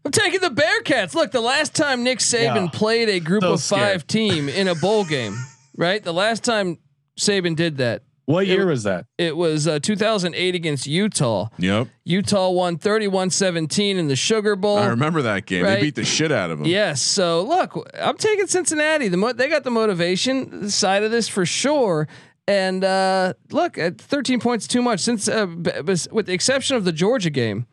I'm 0.04 0.12
taking 0.12 0.40
the 0.40 0.50
Bearcats. 0.50 1.14
Look, 1.14 1.32
the 1.32 1.40
last 1.40 1.74
time 1.74 2.04
Nick 2.04 2.18
Saban 2.20 2.66
Yeah. 2.66 2.68
played 2.72 3.08
a 3.08 3.18
group 3.20 3.42
So 3.42 3.54
of 3.54 3.62
five 3.62 4.02
scared. 4.02 4.08
team 4.08 4.48
in 4.48 4.68
a 4.68 4.74
bowl 4.74 5.04
game, 5.04 5.34
right? 5.76 6.02
The 6.04 6.12
last 6.12 6.44
time 6.44 6.78
Saban 7.18 7.56
did 7.56 7.78
that, 7.78 8.02
What 8.26 8.46
year 8.46 8.62
It- 8.62 8.66
was 8.66 8.82
that? 8.84 9.06
it 9.18 9.36
was 9.36 9.66
uh, 9.66 9.78
2008 9.80 10.54
against 10.54 10.86
Utah. 10.86 11.48
Yep. 11.58 11.88
Utah 12.04 12.50
won 12.50 12.76
31-17 12.76 13.96
in 13.96 14.08
the 14.08 14.16
Sugar 14.16 14.56
Bowl. 14.56 14.78
I 14.78 14.86
remember 14.88 15.22
that 15.22 15.46
game. 15.46 15.64
Right. 15.64 15.76
They 15.76 15.80
beat 15.80 15.94
the 15.94 16.04
shit 16.04 16.30
out 16.30 16.50
of 16.50 16.58
them. 16.58 16.66
Yes. 16.66 17.00
So 17.00 17.42
look, 17.42 17.74
I'm 17.98 18.16
taking 18.16 18.46
Cincinnati. 18.46 19.08
The 19.08 19.16
mo- 19.16 19.32
they 19.32 19.48
got 19.48 19.64
the 19.64 19.70
motivation 19.70 20.68
side 20.70 21.02
of 21.02 21.10
this 21.10 21.28
for 21.28 21.46
sure. 21.46 22.06
And 22.48 22.84
uh, 22.84 23.34
look, 23.50 23.76
at 23.76 23.98
13 24.00 24.40
points 24.40 24.66
too 24.68 24.80
much. 24.82 25.00
Since 25.00 25.28
uh, 25.28 25.46
b- 25.46 25.82
bes- 25.82 26.08
with 26.12 26.26
the 26.26 26.32
exception 26.32 26.76
of 26.76 26.84
the 26.84 26.92
Georgia 26.92 27.30
game, 27.30 27.66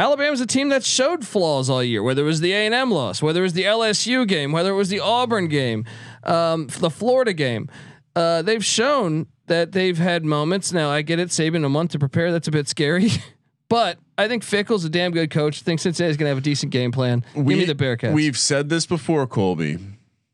Alabama's 0.00 0.40
a 0.40 0.46
team 0.46 0.70
that 0.70 0.84
showed 0.84 1.26
flaws 1.26 1.70
all 1.70 1.82
year. 1.84 2.02
Whether 2.02 2.22
it 2.22 2.26
was 2.26 2.40
the 2.40 2.52
A 2.52 2.66
and 2.66 2.74
M 2.74 2.90
loss, 2.90 3.22
whether 3.22 3.40
it 3.40 3.44
was 3.44 3.52
the 3.52 3.64
LSU 3.64 4.26
game, 4.26 4.50
whether 4.50 4.70
it 4.70 4.76
was 4.76 4.88
the 4.88 5.00
Auburn 5.00 5.46
game, 5.48 5.84
um, 6.24 6.66
the 6.78 6.90
Florida 6.90 7.32
game, 7.32 7.68
uh, 8.16 8.42
they've 8.42 8.64
shown 8.64 9.26
that 9.46 9.72
they've 9.72 9.98
had 9.98 10.24
moments. 10.24 10.72
Now 10.72 10.90
I 10.90 11.02
get 11.02 11.18
it, 11.20 11.28
Saban 11.28 11.64
a 11.64 11.68
month 11.68 11.92
to 11.92 11.98
prepare. 11.98 12.32
That's 12.32 12.48
a 12.48 12.52
bit 12.52 12.68
scary. 12.68 13.10
But 13.68 13.98
I 14.18 14.26
think 14.26 14.42
Fickell's 14.42 14.84
a 14.84 14.88
damn 14.90 15.12
good 15.12 15.30
coach. 15.30 15.60
I 15.60 15.62
think 15.62 15.78
Cincinnati's 15.78 16.16
gonna 16.16 16.30
have 16.30 16.38
a 16.38 16.40
decent 16.40 16.72
game 16.72 16.90
plan. 16.90 17.24
We, 17.36 17.54
Give 17.54 17.68
me 17.68 17.72
the 17.72 17.76
Bearcats. 17.76 18.12
We've 18.12 18.36
said 18.36 18.68
this 18.68 18.84
before, 18.84 19.28
Colby, 19.28 19.78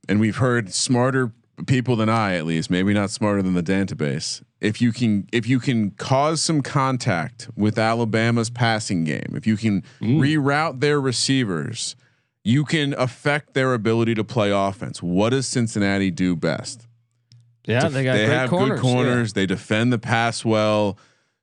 and 0.08 0.20
we've 0.20 0.38
heard 0.38 0.72
smarter 0.72 1.32
people 1.66 1.96
than 1.96 2.08
I, 2.08 2.36
at 2.36 2.44
least, 2.44 2.70
maybe 2.70 2.92
not 2.92 3.10
smarter 3.10 3.42
than 3.42 3.54
the 3.54 3.62
database. 3.62 4.42
If 4.60 4.80
you 4.82 4.92
can, 4.92 5.26
if 5.32 5.46
you 5.48 5.58
can 5.58 5.90
cause 5.92 6.40
some 6.40 6.60
contact 6.60 7.48
with 7.56 7.78
Alabama's 7.78 8.50
passing 8.50 9.04
game, 9.04 9.32
if 9.34 9.46
you 9.46 9.56
can 9.56 9.82
reroute 10.00 10.80
their 10.80 11.00
receivers, 11.00 11.96
you 12.44 12.64
can 12.64 12.94
affect 12.94 13.54
their 13.54 13.74
ability 13.74 14.14
to 14.14 14.24
play 14.24 14.50
offense. 14.50 15.02
What 15.02 15.30
does 15.30 15.46
Cincinnati 15.46 16.10
do 16.10 16.36
best? 16.36 16.86
Yeah, 17.66 17.80
Def- 17.80 17.92
they 17.92 18.04
got 18.04 18.12
they 18.14 18.26
have 18.26 18.50
corners. 18.50 18.80
good 18.80 18.82
corners. 18.82 19.32
They 19.32 19.46
defend 19.46 19.92
the 19.92 19.98
pass 19.98 20.44
well. 20.44 20.98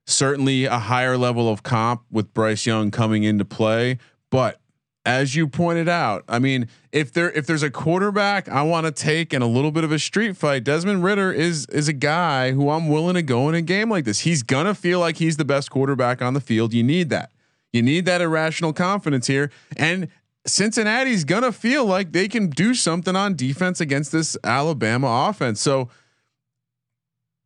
Certainly 0.06 0.66
a 0.66 0.80
higher 0.80 1.18
level 1.18 1.50
of 1.50 1.64
comp 1.64 2.04
with 2.12 2.34
Bryce 2.34 2.66
Young 2.66 2.92
coming 2.92 3.24
into 3.24 3.46
play, 3.46 3.98
but 4.30 4.60
as 5.06 5.36
you 5.36 5.48
pointed 5.48 5.90
out, 5.90 6.24
I 6.30 6.40
mean, 6.40 6.68
if 6.92 7.12
there 7.12 7.32
if 7.32 7.46
there's 7.46 7.64
a 7.64 7.70
quarterback 7.70 8.48
I 8.48 8.62
want 8.64 8.86
to 8.86 8.92
take 8.92 9.34
in 9.34 9.42
a 9.42 9.48
little 9.48 9.72
bit 9.72 9.84
of 9.84 9.92
a 9.92 10.00
street 10.00 10.38
fight, 10.38 10.64
Desmond 10.64 11.04
Ridder 11.04 11.32
is 11.32 11.66
is 11.68 11.88
a 11.88 11.94
guy 11.94 12.52
who 12.52 12.70
I'm 12.70 12.88
willing 12.88 13.16
to 13.16 13.22
go 13.22 13.50
in 13.50 13.56
a 13.56 13.62
game 13.62 13.90
like 13.90 14.06
this. 14.06 14.20
He's 14.20 14.44
gonna 14.44 14.74
feel 14.74 15.00
like 15.00 15.18
he's 15.18 15.38
the 15.38 15.46
best 15.46 15.70
quarterback 15.70 16.22
on 16.22 16.34
the 16.34 16.40
field. 16.40 16.74
You 16.74 16.84
need 16.84 17.10
that. 17.10 17.32
You 17.74 17.82
need 17.82 18.06
that 18.06 18.22
irrational 18.22 18.72
confidence 18.72 19.28
here, 19.28 19.52
and 19.76 20.08
Cincinnati's 20.46 21.26
gonna 21.26 21.52
feel 21.52 21.86
like 21.86 22.14
they 22.14 22.28
can 22.28 22.50
do 22.50 22.74
something 22.74 23.16
on 23.16 23.36
defense 23.36 23.82
against 23.82 24.12
this 24.12 24.38
Alabama 24.44 25.28
offense. 25.30 25.60
So 25.60 25.90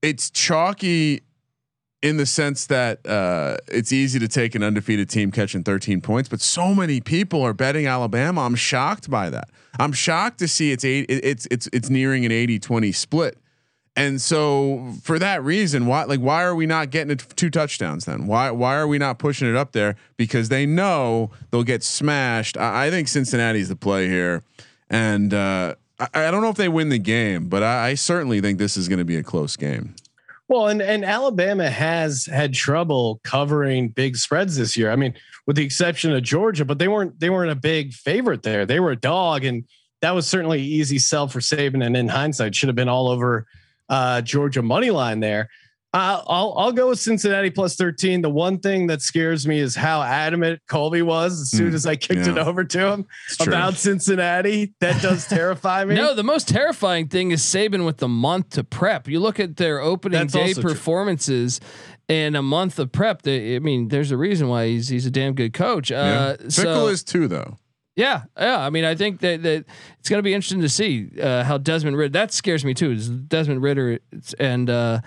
it's 0.02 0.30
chalky 0.30 1.22
in 2.02 2.18
the 2.18 2.26
sense 2.26 2.68
that 2.68 3.06
uh, 3.08 3.58
it's 3.68 3.92
easy 3.92 4.20
to 4.20 4.28
take 4.28 4.56
an 4.56 4.64
undefeated 4.64 5.10
team 5.10 5.32
catching 5.32 5.64
13 5.64 6.02
points, 6.02 6.30
but 6.30 6.42
so 6.42 6.76
many 6.76 7.02
people 7.02 7.42
are 7.42 7.54
betting 7.54 7.88
Alabama. 7.88 8.42
I'm 8.42 8.56
shocked 8.56 9.10
by 9.10 9.30
that. 9.30 9.50
I'm 9.80 9.92
shocked 9.92 10.40
to 10.40 10.48
see 10.48 10.72
it's 10.72 10.86
eight. 10.86 11.06
It's 11.10 11.48
it's 11.52 11.68
it's 11.74 11.90
nearing 11.90 12.26
an 12.26 12.32
80-20 12.32 12.94
split. 12.96 13.38
And 13.96 14.22
so 14.22 14.94
for 15.02 15.18
that 15.18 15.44
reason, 15.44 15.88
why 15.88 16.04
like 16.04 16.20
why 16.20 16.44
are 16.44 16.54
we 16.54 16.68
not 16.68 16.92
getting 16.92 17.12
it 17.12 17.26
two 17.36 17.50
touchdowns 17.50 18.06
then? 18.06 18.28
Why 18.28 18.52
why 18.52 18.76
are 18.76 18.88
we 18.88 19.00
not 19.00 19.18
pushing 19.18 19.50
it 19.50 19.56
up 19.56 19.72
there? 19.72 19.96
Because 20.18 20.50
they 20.50 20.68
know 20.68 21.32
they'll 21.50 21.64
get 21.64 21.84
smashed. 21.84 22.58
I, 22.58 22.88
I 22.88 22.90
think 22.92 23.08
Cincinnati's 23.08 23.70
the 23.70 23.76
play 23.76 24.08
here, 24.08 24.44
and 24.90 25.34
uh, 25.34 25.76
I, 26.00 26.08
I 26.14 26.32
don't 26.32 26.42
know 26.42 26.50
if 26.50 26.58
they 26.58 26.70
win 26.70 26.90
the 26.90 27.00
game, 27.00 27.50
but 27.50 27.64
I, 27.64 27.90
I 27.90 27.94
certainly 27.96 28.40
think 28.40 28.60
this 28.60 28.78
is 28.78 28.88
going 28.88 29.00
to 29.00 29.06
be 29.06 29.18
a 29.18 29.24
close 29.24 29.56
game. 29.56 29.96
Well, 30.50 30.68
and 30.68 30.82
and 30.82 31.04
Alabama 31.04 31.70
has 31.70 32.26
had 32.26 32.54
trouble 32.54 33.20
covering 33.24 33.90
big 33.90 34.16
spreads 34.16 34.56
this 34.56 34.78
year. 34.78 34.92
I 34.92 34.96
mean, 34.96 35.14
with 35.46 35.58
the 35.58 35.66
exception 35.66 36.14
of 36.14 36.24
Georgia, 36.24 36.64
but 36.64 36.80
they 36.80 36.88
weren't 36.88 37.20
they 37.20 37.30
weren't 37.30 37.52
a 37.52 37.56
big 37.56 37.94
favorite 37.94 38.44
there. 38.44 38.66
They 38.66 38.80
were 38.80 38.92
a 38.92 38.96
dog, 38.96 39.44
and 39.44 39.66
that 40.02 40.16
was 40.16 40.26
certainly 40.28 40.62
easy 40.62 41.00
sell 41.00 41.28
for 41.28 41.40
Saban. 41.40 41.86
And 41.86 41.98
in 41.98 42.08
hindsight, 42.08 42.56
should 42.56 42.70
have 42.70 42.76
been 42.78 42.88
all 42.88 43.10
over 43.10 43.46
uh, 43.90 44.22
Georgia 44.22 44.62
money 44.62 44.90
line 44.90 45.20
there. 45.20 45.50
Uh, 45.98 46.22
I'll 46.28 46.54
I'll 46.58 46.72
go 46.72 46.90
with 46.90 47.00
Cincinnati 47.00 47.50
plus 47.50 47.76
thirteen. 47.76 48.22
The 48.22 48.30
one 48.30 48.60
thing 48.60 48.88
that 48.88 49.02
scares 49.02 49.48
me 49.48 49.60
is 49.60 49.76
how 49.76 50.02
adamant 50.04 50.60
Colby 50.70 51.02
was 51.02 51.42
as 51.42 51.50
soon 51.52 51.72
Mm, 51.72 51.76
as 51.76 51.86
I 51.88 51.96
kicked 51.96 52.28
it 52.28 52.38
over 52.38 52.64
to 52.64 52.92
him 52.94 53.06
It's 53.28 53.38
true. 53.38 53.52
about 53.52 53.74
Cincinnati. 53.76 54.74
That 54.80 55.02
does 55.02 55.26
terrify 55.28 55.86
me. 55.86 55.96
No, 56.08 56.14
the 56.14 56.24
most 56.24 56.48
terrifying 56.48 57.08
thing 57.08 57.32
is 57.32 57.42
Saban 57.42 57.86
with 57.86 57.98
the 57.98 58.08
month 58.08 58.52
to 58.52 58.64
prep. 58.64 59.08
You 59.08 59.20
look 59.20 59.40
at 59.40 59.58
their 59.58 59.80
opening 59.80 60.20
That's 60.20 60.34
day 60.34 60.42
also 60.50 60.62
true. 60.62 60.72
performances 60.74 61.60
and 62.08 62.36
a 62.38 62.42
month 62.44 62.78
of 62.80 62.92
prep. 62.92 63.24
They, 63.24 63.56
I 63.56 63.60
mean, 63.60 63.88
there's 63.88 64.12
a 64.12 64.18
reason 64.18 64.48
why 64.50 64.68
he's 64.68 64.90
he's 64.90 65.06
a 65.08 65.12
damn 65.12 65.34
good 65.34 65.54
coach. 65.54 65.90
Yeah. 65.92 65.98
Uh, 66.00 66.38
Fickell 66.38 66.52
so, 66.52 66.88
is 66.90 67.04
too 67.04 67.28
though. 67.28 67.58
yeah, 67.96 68.24
yeah. 68.40 68.60
I 68.60 68.70
mean, 68.70 68.86
I 68.86 68.94
think 68.96 69.20
that 69.22 69.42
that 69.44 69.66
it's 70.00 70.10
going 70.10 70.20
to 70.20 70.24
be 70.24 70.34
interesting 70.36 70.62
to 70.62 70.70
see 70.70 71.10
uh, 71.20 71.44
how 71.44 71.58
Desmond 71.58 71.98
Ridder. 71.98 72.12
That 72.14 72.32
scares 72.32 72.64
me 72.64 72.74
too. 72.74 72.92
Is 72.92 73.10
Desmond 73.10 73.62
Ridder 73.64 73.94
it's- 74.12 74.36
and 74.40 74.70
uh, 74.70 75.00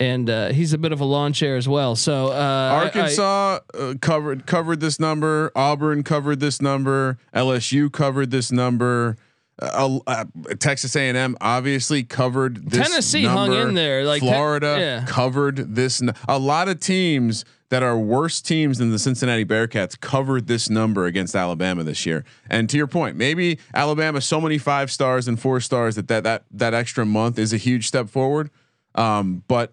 and 0.00 0.28
uh, 0.28 0.48
he's 0.48 0.72
a 0.72 0.78
bit 0.78 0.92
of 0.92 1.00
a 1.00 1.04
lawn 1.04 1.32
chair 1.32 1.56
as 1.56 1.68
well. 1.68 1.94
So 1.96 2.28
uh, 2.28 2.30
I- 2.32 2.36
I- 2.36 2.84
Arkansas 2.84 3.58
uh, 3.74 3.94
covered 4.00 4.46
covered 4.46 4.80
this 4.80 4.98
number. 4.98 5.52
Auburn 5.54 6.02
covered 6.02 6.40
this 6.40 6.60
number. 6.60 7.18
LSU 7.34 7.90
covered 7.92 8.30
this 8.30 8.50
number. 8.50 9.16
Uh, 9.62 10.00
uh, 10.08 10.24
Texas 10.58 10.96
A&M 10.96 11.36
obviously 11.40 12.02
covered 12.02 12.68
this. 12.72 12.88
Tennessee 12.88 13.24
hung 13.24 13.52
in 13.52 13.74
there, 13.74 14.04
like, 14.04 14.20
te- 14.20 14.26
Florida 14.26 14.76
yeah. 14.80 15.04
covered 15.06 15.76
this. 15.76 16.02
n- 16.02 16.12
A 16.26 16.40
lot 16.40 16.66
of 16.68 16.80
teams 16.80 17.44
that 17.68 17.80
are 17.80 17.96
worse 17.96 18.40
teams 18.40 18.78
than 18.78 18.90
the 18.90 18.98
Cincinnati 18.98 19.44
Bearcats 19.44 19.98
covered 19.98 20.48
this 20.48 20.68
number 20.68 21.06
against 21.06 21.36
Alabama 21.36 21.84
this 21.84 22.04
year. 22.04 22.24
And 22.50 22.68
to 22.68 22.76
your 22.76 22.88
point, 22.88 23.16
maybe 23.16 23.60
Alabama 23.72 24.20
so 24.20 24.40
many 24.40 24.58
five 24.58 24.90
stars 24.90 25.28
and 25.28 25.38
four 25.40 25.60
stars 25.60 25.94
that 25.94 26.08
that 26.08 26.24
that 26.24 26.42
that 26.50 26.74
extra 26.74 27.06
month 27.06 27.38
is 27.38 27.52
a 27.52 27.56
huge 27.56 27.86
step 27.86 28.08
forward. 28.08 28.50
Um, 28.96 29.44
but 29.46 29.72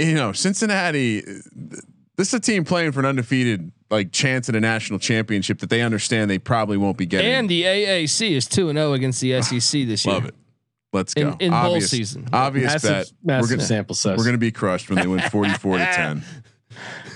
you 0.00 0.14
know, 0.14 0.32
Cincinnati, 0.32 1.20
this 2.16 2.28
is 2.28 2.34
a 2.34 2.40
team 2.40 2.64
playing 2.64 2.92
for 2.92 3.00
an 3.00 3.06
undefeated 3.06 3.72
like 3.90 4.12
chance 4.12 4.48
at 4.48 4.54
a 4.54 4.60
national 4.60 4.98
championship 4.98 5.58
that 5.58 5.70
they 5.70 5.82
understand 5.82 6.30
they 6.30 6.38
probably 6.38 6.76
won't 6.76 6.96
be 6.96 7.06
getting. 7.06 7.30
and 7.30 7.48
the 7.48 7.64
AAC 7.64 8.30
is 8.30 8.46
two 8.46 8.68
and 8.68 8.78
zero 8.78 8.92
against 8.92 9.20
the 9.20 9.36
ah, 9.36 9.40
SEC 9.40 9.86
this 9.86 10.06
year. 10.06 10.14
Love 10.14 10.26
it. 10.26 10.34
Let's 10.92 11.14
go. 11.14 11.36
in 11.38 11.50
bowl 11.50 11.74
obvious, 11.74 11.90
season. 11.90 12.28
Obvious 12.32 12.72
massive, 12.72 12.90
bet. 12.90 13.12
massive 13.22 13.42
we're 13.50 13.56
gonna 13.56 13.66
sample 13.66 13.94
size. 13.94 14.18
we're 14.18 14.24
gonna 14.24 14.38
be 14.38 14.52
crushed 14.52 14.90
when 14.90 14.98
they 14.98 15.06
win 15.06 15.20
forty 15.30 15.52
four 15.54 15.78
to 15.78 15.84
ten. 15.84 16.22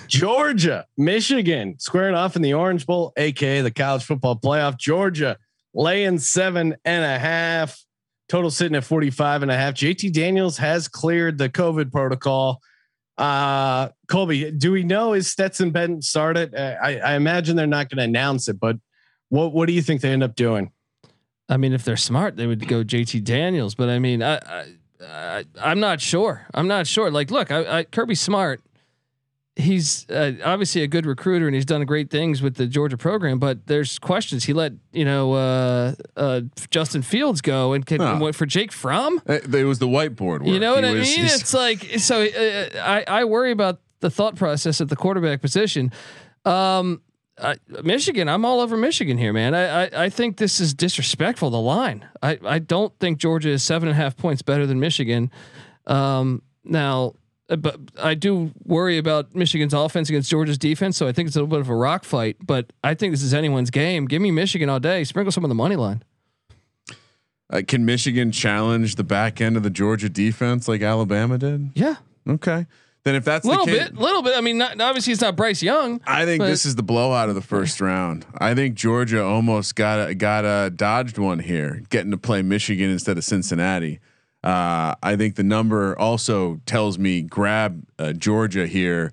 Georgia, 0.06 0.86
Michigan 0.96 1.76
squaring 1.78 2.14
off 2.14 2.36
in 2.36 2.42
the 2.42 2.54
Orange 2.54 2.86
Bowl, 2.86 3.12
aka 3.16 3.62
the 3.62 3.70
college 3.70 4.04
football 4.04 4.38
playoff. 4.38 4.78
Georgia 4.78 5.38
laying 5.74 6.18
seven 6.18 6.76
and 6.84 7.04
a 7.04 7.18
half. 7.18 7.80
Total 8.28 8.50
sitting 8.50 8.74
at 8.74 8.84
45 8.84 9.42
and 9.42 9.50
a 9.50 9.56
half. 9.56 9.74
JT 9.74 10.12
Daniels 10.12 10.56
has 10.56 10.88
cleared 10.88 11.36
the 11.36 11.50
COVID 11.50 11.92
protocol. 11.92 12.60
Uh, 13.16 13.90
Colby, 14.08 14.50
do 14.50 14.72
we 14.72 14.82
know 14.82 15.12
is 15.12 15.30
Stetson 15.30 15.70
Bennett 15.70 16.04
started? 16.04 16.54
Uh, 16.54 16.76
I, 16.82 16.98
I 16.98 17.14
imagine 17.14 17.56
they're 17.56 17.66
not 17.66 17.88
going 17.88 17.98
to 17.98 18.04
announce 18.04 18.48
it, 18.48 18.58
but 18.58 18.76
what 19.28 19.52
what 19.52 19.66
do 19.66 19.72
you 19.72 19.82
think 19.82 20.00
they 20.00 20.10
end 20.10 20.22
up 20.22 20.34
doing? 20.34 20.72
I 21.48 21.56
mean, 21.56 21.72
if 21.72 21.84
they're 21.84 21.96
smart, 21.96 22.36
they 22.36 22.46
would 22.46 22.66
go 22.66 22.82
JT 22.82 23.22
Daniels. 23.24 23.74
But 23.74 23.88
I 23.88 23.98
mean, 23.98 24.22
I, 24.22 24.36
I, 24.36 24.66
I 25.02 25.44
I'm 25.60 25.80
not 25.80 26.00
sure. 26.00 26.46
I'm 26.54 26.66
not 26.66 26.86
sure. 26.86 27.10
Like, 27.10 27.30
look, 27.30 27.50
I, 27.50 27.78
I 27.78 27.84
Kirby 27.84 28.14
Smart. 28.14 28.60
He's 29.56 30.10
uh, 30.10 30.32
obviously 30.44 30.82
a 30.82 30.88
good 30.88 31.06
recruiter 31.06 31.46
and 31.46 31.54
he's 31.54 31.64
done 31.64 31.84
great 31.84 32.10
things 32.10 32.42
with 32.42 32.56
the 32.56 32.66
Georgia 32.66 32.96
program. 32.96 33.38
But 33.38 33.68
there's 33.68 34.00
questions. 34.00 34.42
He 34.44 34.52
let 34.52 34.72
you 34.92 35.04
know 35.04 35.32
uh, 35.34 35.94
uh, 36.16 36.40
Justin 36.70 37.02
Fields 37.02 37.40
go 37.40 37.72
and, 37.72 37.86
can, 37.86 38.00
and 38.00 38.20
went 38.20 38.34
for 38.34 38.46
Jake 38.46 38.72
Fromm. 38.72 39.22
It, 39.26 39.54
it 39.54 39.64
was 39.64 39.78
the 39.78 39.86
whiteboard. 39.86 40.40
Work. 40.40 40.46
You 40.46 40.58
know 40.58 40.74
what 40.74 40.82
He 40.82 40.90
I 40.90 40.94
was- 40.94 41.16
mean? 41.16 41.26
It's 41.26 41.54
like 41.54 41.84
so. 42.00 42.22
Uh, 42.24 42.68
I 42.82 43.04
I 43.06 43.24
worry 43.26 43.52
about 43.52 43.80
the 44.00 44.10
thought 44.10 44.34
process 44.34 44.80
at 44.80 44.88
the 44.88 44.96
quarterback 44.96 45.40
position. 45.40 45.92
Um, 46.44 47.00
I, 47.38 47.54
Michigan, 47.84 48.28
I'm 48.28 48.44
all 48.44 48.60
over 48.60 48.76
Michigan 48.76 49.18
here, 49.18 49.32
man. 49.32 49.54
I, 49.54 49.84
I 49.84 50.04
I 50.06 50.08
think 50.08 50.36
this 50.36 50.60
is 50.60 50.74
disrespectful. 50.74 51.50
The 51.50 51.60
line. 51.60 52.04
I 52.20 52.40
I 52.44 52.58
don't 52.58 52.92
think 52.98 53.18
Georgia 53.18 53.50
is 53.50 53.62
seven 53.62 53.88
and 53.88 53.96
a 53.96 54.02
half 54.02 54.16
points 54.16 54.42
better 54.42 54.66
than 54.66 54.80
Michigan. 54.80 55.30
Um, 55.86 56.42
now. 56.64 57.14
Uh, 57.48 57.56
But 57.56 57.78
I 58.02 58.14
do 58.14 58.52
worry 58.64 58.98
about 58.98 59.34
Michigan's 59.34 59.74
offense 59.74 60.08
against 60.08 60.30
Georgia's 60.30 60.58
defense, 60.58 60.96
so 60.96 61.06
I 61.06 61.12
think 61.12 61.26
it's 61.28 61.36
a 61.36 61.40
little 61.40 61.50
bit 61.50 61.60
of 61.60 61.68
a 61.68 61.74
rock 61.74 62.04
fight. 62.04 62.36
But 62.40 62.72
I 62.82 62.94
think 62.94 63.12
this 63.12 63.22
is 63.22 63.34
anyone's 63.34 63.70
game. 63.70 64.06
Give 64.06 64.22
me 64.22 64.30
Michigan 64.30 64.68
all 64.68 64.80
day. 64.80 65.04
Sprinkle 65.04 65.32
some 65.32 65.44
on 65.44 65.48
the 65.48 65.54
money 65.54 65.76
line. 65.76 66.02
Uh, 67.50 67.62
can 67.66 67.84
Michigan 67.84 68.32
challenge 68.32 68.96
the 68.96 69.04
back 69.04 69.40
end 69.40 69.56
of 69.56 69.62
the 69.62 69.70
Georgia 69.70 70.08
defense 70.08 70.66
like 70.66 70.82
Alabama 70.82 71.38
did? 71.38 71.70
Yeah, 71.74 71.96
Okay. 72.28 72.66
Then 73.04 73.16
if 73.16 73.24
that's 73.24 73.44
a 73.44 73.50
little 73.50 73.66
the 73.66 73.72
case, 73.72 73.88
bit, 73.90 73.98
little 73.98 74.22
bit. 74.22 74.34
I 74.34 74.40
mean, 74.40 74.56
not, 74.56 74.80
obviously 74.80 75.12
it's 75.12 75.20
not 75.20 75.36
Bryce 75.36 75.62
Young. 75.62 76.00
I 76.06 76.24
think 76.24 76.42
this 76.42 76.64
is 76.64 76.74
the 76.74 76.82
blowout 76.82 77.28
of 77.28 77.34
the 77.34 77.42
first 77.42 77.82
round. 77.82 78.24
I 78.38 78.54
think 78.54 78.76
Georgia 78.76 79.22
almost 79.22 79.76
got 79.76 80.08
a, 80.08 80.14
got 80.14 80.46
a 80.46 80.70
dodged 80.70 81.18
one 81.18 81.40
here, 81.40 81.82
getting 81.90 82.10
to 82.12 82.16
play 82.16 82.40
Michigan 82.40 82.88
instead 82.88 83.18
of 83.18 83.24
Cincinnati. 83.24 84.00
Uh, 84.44 84.94
I 85.02 85.16
think 85.16 85.36
the 85.36 85.42
number 85.42 85.98
also 85.98 86.60
tells 86.66 86.98
me 86.98 87.22
grab 87.22 87.82
uh, 87.98 88.12
Georgia 88.12 88.66
here. 88.66 89.10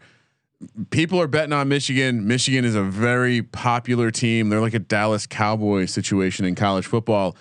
People 0.90 1.22
are 1.22 1.28
betting 1.28 1.54
on 1.54 1.70
Michigan. 1.70 2.28
Michigan 2.28 2.66
is 2.66 2.76
a 2.76 2.84
very 2.84 3.42
popular 3.42 4.12
team. 4.12 4.50
They're 4.50 4.60
like 4.60 4.74
a 4.74 4.80
Dallas 4.80 5.26
Cowboys 5.26 5.92
situation 5.92 6.46
in 6.46 6.54
college 6.56 6.86
football. 6.86 7.38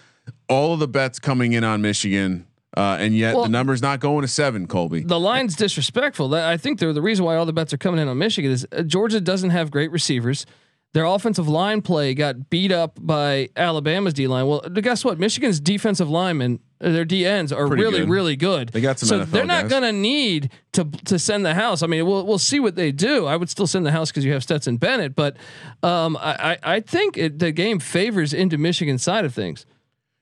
All 0.49 0.72
of 0.72 0.78
the 0.78 0.86
bets 0.86 1.18
coming 1.18 1.53
in 1.53 1.64
on 1.64 1.82
Michigan, 1.82 2.47
uh, 2.76 2.97
and 3.01 3.14
yet 3.16 3.34
Well- 3.34 3.43
the 3.45 3.51
number's 3.51 3.82
not 3.82 3.99
going 3.99 4.22
to 4.22 4.28
seven. 4.28 4.68
Colby. 4.68 5.01
the 5.03 5.18
line's 5.18 5.57
disrespectful. 5.57 6.32
I 6.32 6.57
think 6.57 6.78
they're 6.78 6.93
the 6.93 7.03
reason 7.03 7.24
why 7.24 7.34
all 7.34 7.45
the 7.45 7.53
bets 7.53 7.72
are 7.74 7.78
coming 7.78 8.01
in 8.01 8.07
on 8.07 8.16
Michigan 8.18 8.53
is 8.53 8.64
uh, 8.70 8.82
Georgia 8.82 9.20
doesn't 9.20 9.51
have 9.51 9.72
great 9.72 9.91
receivers. 9.91 10.47
Their 10.93 11.05
offensive 11.05 11.47
line 11.49 11.82
play 11.82 12.14
got 12.14 12.51
beat 12.51 12.72
up 12.72 12.99
by 13.01 13.51
Alabama's 13.57 14.12
D 14.12 14.26
line. 14.26 14.47
Well, 14.49 14.61
guess 14.61 15.05
what? 15.05 15.20
Michigan's 15.20 15.61
defensive 15.61 16.11
linemen, 16.11 16.59
uh, 16.80 16.91
their 16.91 17.05
D 17.05 17.24
ends 17.24 17.53
are 17.53 17.68
Pretty 17.68 17.84
really, 17.84 17.99
good. 18.01 18.09
really 18.09 18.36
good. 18.36 18.68
They 18.70 18.80
got 18.80 18.99
some 18.99 19.09
so 19.09 19.20
NFL 19.20 19.30
they're 19.30 19.47
not 19.47 19.68
guys. 19.68 19.82
to 19.82 19.93
need 19.93 20.51
to 20.72 20.84
to 21.05 21.16
send 21.20 21.47
the 21.47 21.55
house. 21.55 21.84
I 21.84 21.86
mean, 21.86 22.05
we'll 22.07 22.26
we'll 22.26 22.38
see 22.38 22.59
what 22.59 22.74
they 22.74 22.91
do. 22.91 23.26
I 23.26 23.36
would 23.36 23.49
still 23.49 23.68
send 23.68 23.86
the 23.86 23.93
house 23.93 24.11
because 24.11 24.24
you 24.24 24.32
have 24.32 24.43
Stetson 24.43 24.78
Bennett, 24.78 25.14
but 25.14 25.36
um, 25.84 26.16
I 26.16 26.55
I, 26.55 26.59
I 26.76 26.80
think 26.80 27.16
it, 27.16 27.38
the 27.38 27.53
game 27.53 27.78
favors 27.78 28.32
into 28.32 28.59
Michigan's 28.59 29.05
side 29.05 29.24
of 29.24 29.32
things. 29.32 29.66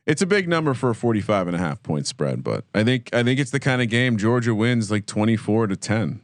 It's 0.05 0.21
a 0.21 0.27
big 0.27 0.49
number 0.49 0.75
for 0.75 0.91
a 0.91 0.95
45 0.95 1.49
and 1.49 1.57
a 1.57 1.59
half 1.59 1.83
point 1.83 2.07
spread, 2.07 2.45
but 2.45 2.65
I 2.75 2.85
think 2.85 3.09
I 3.15 3.23
think 3.23 3.41
it's 3.41 3.53
the 3.53 3.61
kind 3.61 3.81
of 3.81 3.89
game 3.89 4.19
Georgia 4.19 4.55
wins 4.55 4.91
like 4.91 5.07
24 5.07 5.69
to 5.69 5.77
10. 5.77 6.21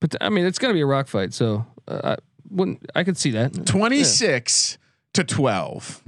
But 0.00 0.14
I 0.20 0.28
mean, 0.28 0.44
it's 0.44 0.58
going 0.58 0.70
to 0.70 0.74
be 0.74 0.80
a 0.82 0.86
rock 0.86 1.08
fight. 1.08 1.32
So 1.34 1.66
uh, 1.88 2.00
I 2.04 2.16
wouldn't. 2.50 2.90
I 2.94 3.04
could 3.04 3.16
see 3.16 3.30
that. 3.32 3.66
26 3.66 4.78
to 5.14 5.24
12. 5.24 6.02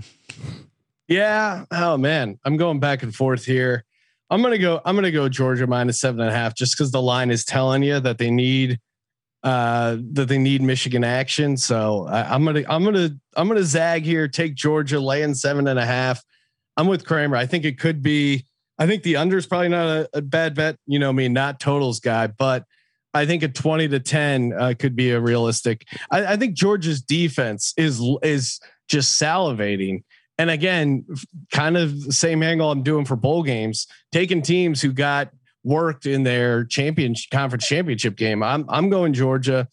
Yeah. 1.09 1.65
Oh 1.71 1.97
man, 1.97 2.39
I'm 2.45 2.57
going 2.57 2.81
back 2.81 3.03
and 3.03 3.15
forth 3.15 3.45
here. 3.45 3.85
I'm 4.29 4.43
gonna 4.43 4.59
go. 4.59 4.81
I'm 4.85 4.97
gonna 4.97 5.13
go 5.13 5.29
Georgia 5.29 5.67
minus 5.67 6.01
seven 6.01 6.21
and 6.21 6.31
a 6.31 6.33
half, 6.33 6.55
just 6.57 6.77
because 6.77 6.91
the 6.91 7.03
line 7.03 7.31
is 7.31 7.45
telling 7.45 7.83
you 7.83 8.01
that 8.01 8.19
they 8.19 8.31
need 8.31 8.81
uh 9.45 9.97
that 10.13 10.27
they 10.27 10.39
need 10.39 10.63
Michigan 10.63 11.05
action. 11.05 11.57
So 11.57 12.07
I, 12.09 12.35
I'm 12.35 12.45
gonna 12.45 12.65
I'm 12.69 12.85
gonna 12.85 13.11
I'm 13.37 13.47
gonna 13.47 13.63
zag 13.63 14.05
here. 14.05 14.27
Take 14.27 14.57
Georgia 14.57 14.99
laying 14.99 15.35
seven 15.35 15.69
and 15.69 15.79
a 15.79 15.87
half. 15.87 16.25
I'm 16.77 16.89
with 16.89 17.07
Kramer. 17.07 17.37
I 17.37 17.47
think 17.47 17.65
it 17.65 17.79
could 17.79 18.03
be. 18.03 18.45
I 18.79 18.87
think 18.87 19.05
the 19.05 19.17
under 19.17 19.37
is 19.37 19.47
probably 19.47 19.69
not 19.69 19.87
a, 19.87 20.09
a 20.15 20.23
bad 20.23 20.55
bet. 20.55 20.77
You 20.87 20.99
know, 20.99 21.13
me 21.13 21.29
not 21.29 21.61
totals 21.61 22.01
guy, 22.01 22.27
but 22.27 22.65
I 23.17 23.27
think 23.27 23.43
a 23.43 23.49
20 23.49 23.89
to 23.89 24.01
10 24.01 24.53
uh, 24.53 24.75
could 24.79 24.95
be 24.95 25.11
a 25.11 25.21
realistic. 25.21 25.87
I, 26.11 26.35
I 26.35 26.37
think 26.37 26.55
Georgia's 26.55 27.03
defense 27.03 27.73
is 27.77 28.01
is 28.23 28.61
just 28.89 29.21
salivating. 29.21 30.05
And 30.39 30.51
again, 30.51 31.07
kind 31.51 31.77
of 31.77 32.05
the 32.05 32.13
same 32.13 32.43
angle 32.43 32.71
I'm 32.71 32.83
doing 32.83 33.07
for 33.07 33.17
bowl 33.17 33.43
games, 33.43 33.87
taking 34.13 34.43
teams 34.43 34.83
who 34.83 34.93
got 34.93 35.31
worked 35.65 36.07
in 36.07 36.23
their 36.23 36.65
champion 36.65 37.15
conference 37.33 37.67
championship 37.67 38.17
game. 38.17 38.43
I'm 38.43 38.65
I'm 38.69 38.91
going 38.91 39.13
Georgia. 39.13 39.69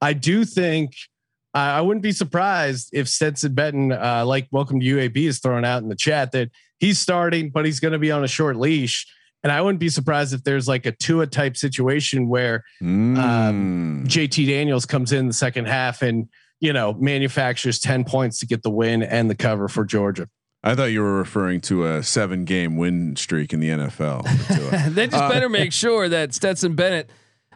I 0.00 0.12
do 0.12 0.44
think 0.44 0.92
I 1.56 1.80
wouldn't 1.80 2.02
be 2.02 2.12
surprised 2.12 2.90
if 2.92 3.08
Stetson 3.08 3.54
Bennett, 3.54 3.98
uh, 3.98 4.26
like 4.26 4.46
Welcome 4.50 4.78
to 4.80 4.86
UAB, 4.86 5.16
is 5.16 5.38
throwing 5.38 5.64
out 5.64 5.82
in 5.82 5.88
the 5.88 5.96
chat 5.96 6.32
that 6.32 6.50
he's 6.78 6.98
starting, 6.98 7.48
but 7.48 7.64
he's 7.64 7.80
going 7.80 7.92
to 7.92 7.98
be 7.98 8.10
on 8.10 8.22
a 8.22 8.28
short 8.28 8.56
leash. 8.56 9.06
And 9.46 9.52
I 9.52 9.60
wouldn't 9.60 9.78
be 9.78 9.88
surprised 9.90 10.34
if 10.34 10.42
there's 10.42 10.66
like 10.66 10.86
a 10.86 10.90
Tua 10.90 11.28
type 11.28 11.56
situation 11.56 12.26
where 12.28 12.64
Mm. 12.82 14.04
JT 14.08 14.44
Daniels 14.48 14.86
comes 14.86 15.12
in 15.12 15.28
the 15.28 15.32
second 15.32 15.66
half 15.68 16.02
and 16.02 16.28
you 16.58 16.72
know 16.72 16.94
manufactures 16.94 17.78
10 17.78 18.02
points 18.04 18.40
to 18.40 18.46
get 18.46 18.64
the 18.64 18.70
win 18.70 19.04
and 19.04 19.30
the 19.30 19.36
cover 19.36 19.68
for 19.68 19.84
Georgia. 19.84 20.28
I 20.64 20.74
thought 20.74 20.86
you 20.86 21.00
were 21.00 21.16
referring 21.16 21.60
to 21.62 21.86
a 21.86 22.02
seven 22.02 22.44
game 22.44 22.76
win 22.76 23.14
streak 23.14 23.52
in 23.52 23.60
the 23.60 23.68
NFL. 23.68 24.24
they 24.96 25.06
just 25.06 25.22
Uh, 25.22 25.28
better 25.30 25.48
make 25.48 25.72
sure 25.84 26.08
that 26.08 26.34
Stetson 26.34 26.74
Bennett. 26.74 27.08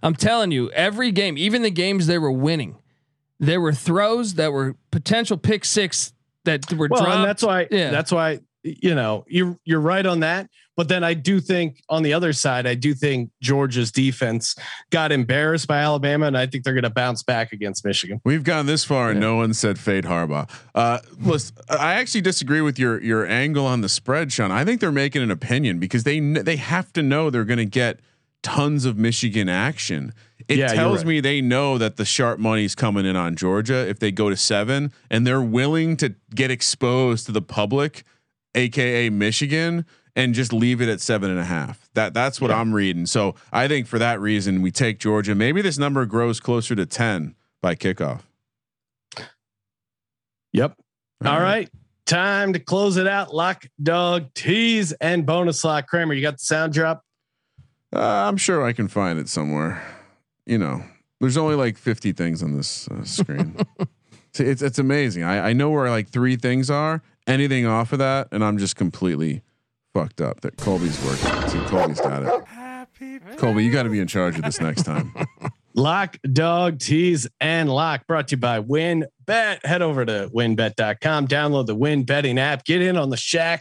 I'm 0.02 0.14
telling 0.14 0.52
you, 0.52 0.70
every 0.70 1.10
game, 1.10 1.36
even 1.36 1.62
the 1.62 1.70
games 1.72 2.06
they 2.06 2.18
were 2.18 2.30
winning, 2.30 2.76
there 3.40 3.60
were 3.60 3.72
throws 3.72 4.34
that 4.34 4.52
were 4.52 4.76
potential 4.92 5.36
pick 5.36 5.64
six 5.64 6.12
that 6.44 6.72
were 6.72 6.86
Well, 6.88 7.02
dropped. 7.02 7.16
and 7.16 7.24
that's 7.24 7.42
why 7.42 7.66
Yeah. 7.68 7.90
that's 7.90 8.12
why 8.12 8.38
you 8.62 8.94
know 8.94 9.24
you're 9.26 9.56
you're 9.64 9.80
right 9.80 10.06
on 10.06 10.20
that. 10.20 10.48
But 10.80 10.88
then 10.88 11.04
I 11.04 11.12
do 11.12 11.40
think 11.40 11.82
on 11.90 12.02
the 12.02 12.14
other 12.14 12.32
side, 12.32 12.66
I 12.66 12.74
do 12.74 12.94
think 12.94 13.30
Georgia's 13.42 13.92
defense 13.92 14.56
got 14.88 15.12
embarrassed 15.12 15.68
by 15.68 15.76
Alabama, 15.80 16.24
and 16.24 16.38
I 16.38 16.46
think 16.46 16.64
they're 16.64 16.72
going 16.72 16.84
to 16.84 16.88
bounce 16.88 17.22
back 17.22 17.52
against 17.52 17.84
Michigan. 17.84 18.18
We've 18.24 18.44
gone 18.44 18.64
this 18.64 18.82
far 18.82 19.10
and 19.10 19.20
no 19.20 19.36
one 19.36 19.52
said 19.52 19.78
fade 19.78 20.04
Harbaugh. 20.04 20.48
Uh, 20.74 21.00
listen, 21.20 21.54
I 21.68 21.96
actually 21.96 22.22
disagree 22.22 22.62
with 22.62 22.78
your 22.78 22.98
your 23.02 23.26
angle 23.26 23.66
on 23.66 23.82
the 23.82 23.90
spread, 23.90 24.32
Sean. 24.32 24.50
I 24.50 24.64
think 24.64 24.80
they're 24.80 24.90
making 24.90 25.20
an 25.20 25.30
opinion 25.30 25.80
because 25.80 26.04
they 26.04 26.18
they 26.18 26.56
have 26.56 26.94
to 26.94 27.02
know 27.02 27.28
they're 27.28 27.44
going 27.44 27.58
to 27.58 27.66
get 27.66 28.00
tons 28.42 28.86
of 28.86 28.96
Michigan 28.96 29.50
action. 29.50 30.14
It 30.48 30.56
Yeah, 30.56 30.68
tells 30.68 31.00
right. 31.00 31.08
me 31.08 31.20
they 31.20 31.42
know 31.42 31.76
that 31.76 31.98
the 31.98 32.06
sharp 32.06 32.38
money's 32.38 32.74
coming 32.74 33.04
in 33.04 33.16
on 33.16 33.36
Georgia 33.36 33.86
if 33.86 33.98
they 33.98 34.12
go 34.12 34.30
to 34.30 34.36
seven, 34.36 34.94
and 35.10 35.26
they're 35.26 35.42
willing 35.42 35.98
to 35.98 36.14
get 36.34 36.50
exposed 36.50 37.26
to 37.26 37.32
the 37.32 37.42
public, 37.42 38.02
aka 38.54 39.10
Michigan, 39.10 39.84
and 40.16 40.34
just 40.34 40.52
leave 40.52 40.80
it 40.80 40.88
at 40.88 41.00
seven 41.00 41.30
and 41.30 41.38
a 41.38 41.44
half. 41.44 41.88
That 41.94 42.14
that's 42.14 42.40
what 42.40 42.50
I'm 42.50 42.74
reading. 42.74 43.06
So 43.06 43.34
I 43.52 43.68
think 43.68 43.86
for 43.86 43.98
that 43.98 44.20
reason 44.20 44.62
we 44.62 44.70
take 44.70 44.98
Georgia. 44.98 45.34
Maybe 45.34 45.62
this 45.62 45.78
number 45.78 46.06
grows 46.06 46.40
closer 46.40 46.74
to 46.74 46.86
ten 46.86 47.34
by 47.60 47.74
kickoff. 47.74 48.22
Yep. 50.52 50.76
All 51.24 51.40
right. 51.40 51.70
Time 52.06 52.54
to 52.54 52.58
close 52.58 52.96
it 52.96 53.06
out. 53.06 53.32
Lock, 53.34 53.66
dog, 53.80 54.34
tease, 54.34 54.92
and 54.92 55.24
bonus 55.24 55.62
lock. 55.62 55.86
Kramer, 55.86 56.14
you 56.14 56.22
got 56.22 56.34
the 56.34 56.44
sound 56.44 56.72
drop? 56.72 57.04
Uh, 57.94 58.00
I'm 58.00 58.36
sure 58.36 58.64
I 58.64 58.72
can 58.72 58.88
find 58.88 59.18
it 59.18 59.28
somewhere. 59.28 59.82
You 60.46 60.58
know, 60.58 60.82
there's 61.20 61.36
only 61.36 61.54
like 61.54 61.76
50 61.76 62.12
things 62.12 62.42
on 62.42 62.56
this 62.56 62.88
uh, 62.88 63.04
screen. 63.04 63.56
See, 64.32 64.44
it's 64.44 64.62
it's 64.62 64.78
amazing. 64.78 65.22
I, 65.22 65.50
I 65.50 65.52
know 65.52 65.70
where 65.70 65.88
like 65.90 66.08
three 66.08 66.36
things 66.36 66.70
are. 66.70 67.02
Anything 67.26 67.66
off 67.66 67.92
of 67.92 68.00
that, 68.00 68.28
and 68.32 68.42
I'm 68.42 68.58
just 68.58 68.74
completely 68.74 69.42
fucked 69.94 70.20
up. 70.20 70.40
That 70.40 70.56
Colby's 70.56 71.02
working. 71.04 71.48
See, 71.48 71.58
Colby's 71.68 72.00
got 72.00 72.22
it. 72.22 73.38
Colby, 73.38 73.64
you 73.64 73.70
got 73.70 73.84
to 73.84 73.90
be 73.90 74.00
in 74.00 74.06
charge 74.06 74.36
of 74.36 74.44
this 74.44 74.60
next 74.60 74.82
time. 74.82 75.14
Lock, 75.74 76.16
dog, 76.32 76.80
tease, 76.80 77.28
and 77.40 77.70
lock 77.70 78.04
brought 78.08 78.26
to 78.28 78.32
you 78.34 78.40
by 78.40 78.58
Win 78.58 79.06
Bet. 79.24 79.64
Head 79.64 79.82
over 79.82 80.04
to 80.04 80.28
wynnbet.com, 80.34 81.28
download 81.28 81.66
the 81.66 81.76
Win 81.76 82.02
Betting 82.02 82.38
app, 82.40 82.64
get 82.64 82.82
in 82.82 82.96
on 82.96 83.08
the 83.08 83.16
Shaq 83.16 83.60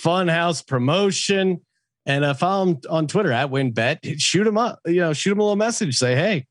Funhouse 0.00 0.66
promotion, 0.66 1.60
and 2.06 2.24
uh, 2.24 2.34
follow 2.34 2.66
them 2.66 2.80
on 2.90 3.06
Twitter 3.06 3.30
at 3.30 3.50
WynnBET. 3.50 4.20
Shoot 4.20 4.44
them 4.44 4.58
up, 4.58 4.80
you 4.84 5.00
know, 5.00 5.12
shoot 5.12 5.30
them 5.30 5.38
a 5.38 5.42
little 5.42 5.56
message. 5.56 5.96
Say, 5.96 6.16
hey, 6.16 6.46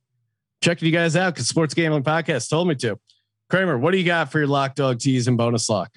checking 0.62 0.86
you 0.86 0.94
guys 0.94 1.18
out 1.18 1.34
because 1.34 1.50
Sports 1.50 1.74
Gambling 1.74 2.04
Podcast 2.04 2.50
told 2.50 2.70
me 2.70 2.76
to. 2.76 2.98
Kramer, 3.50 3.78
what 3.78 3.92
do 3.92 3.98
you 3.98 4.06
got 4.06 4.32
for 4.32 4.40
your 4.40 4.48
lock 4.48 4.74
dog 4.74 5.00
tease, 5.00 5.28
and 5.28 5.38
bonus 5.38 5.70
lock? 5.70 5.92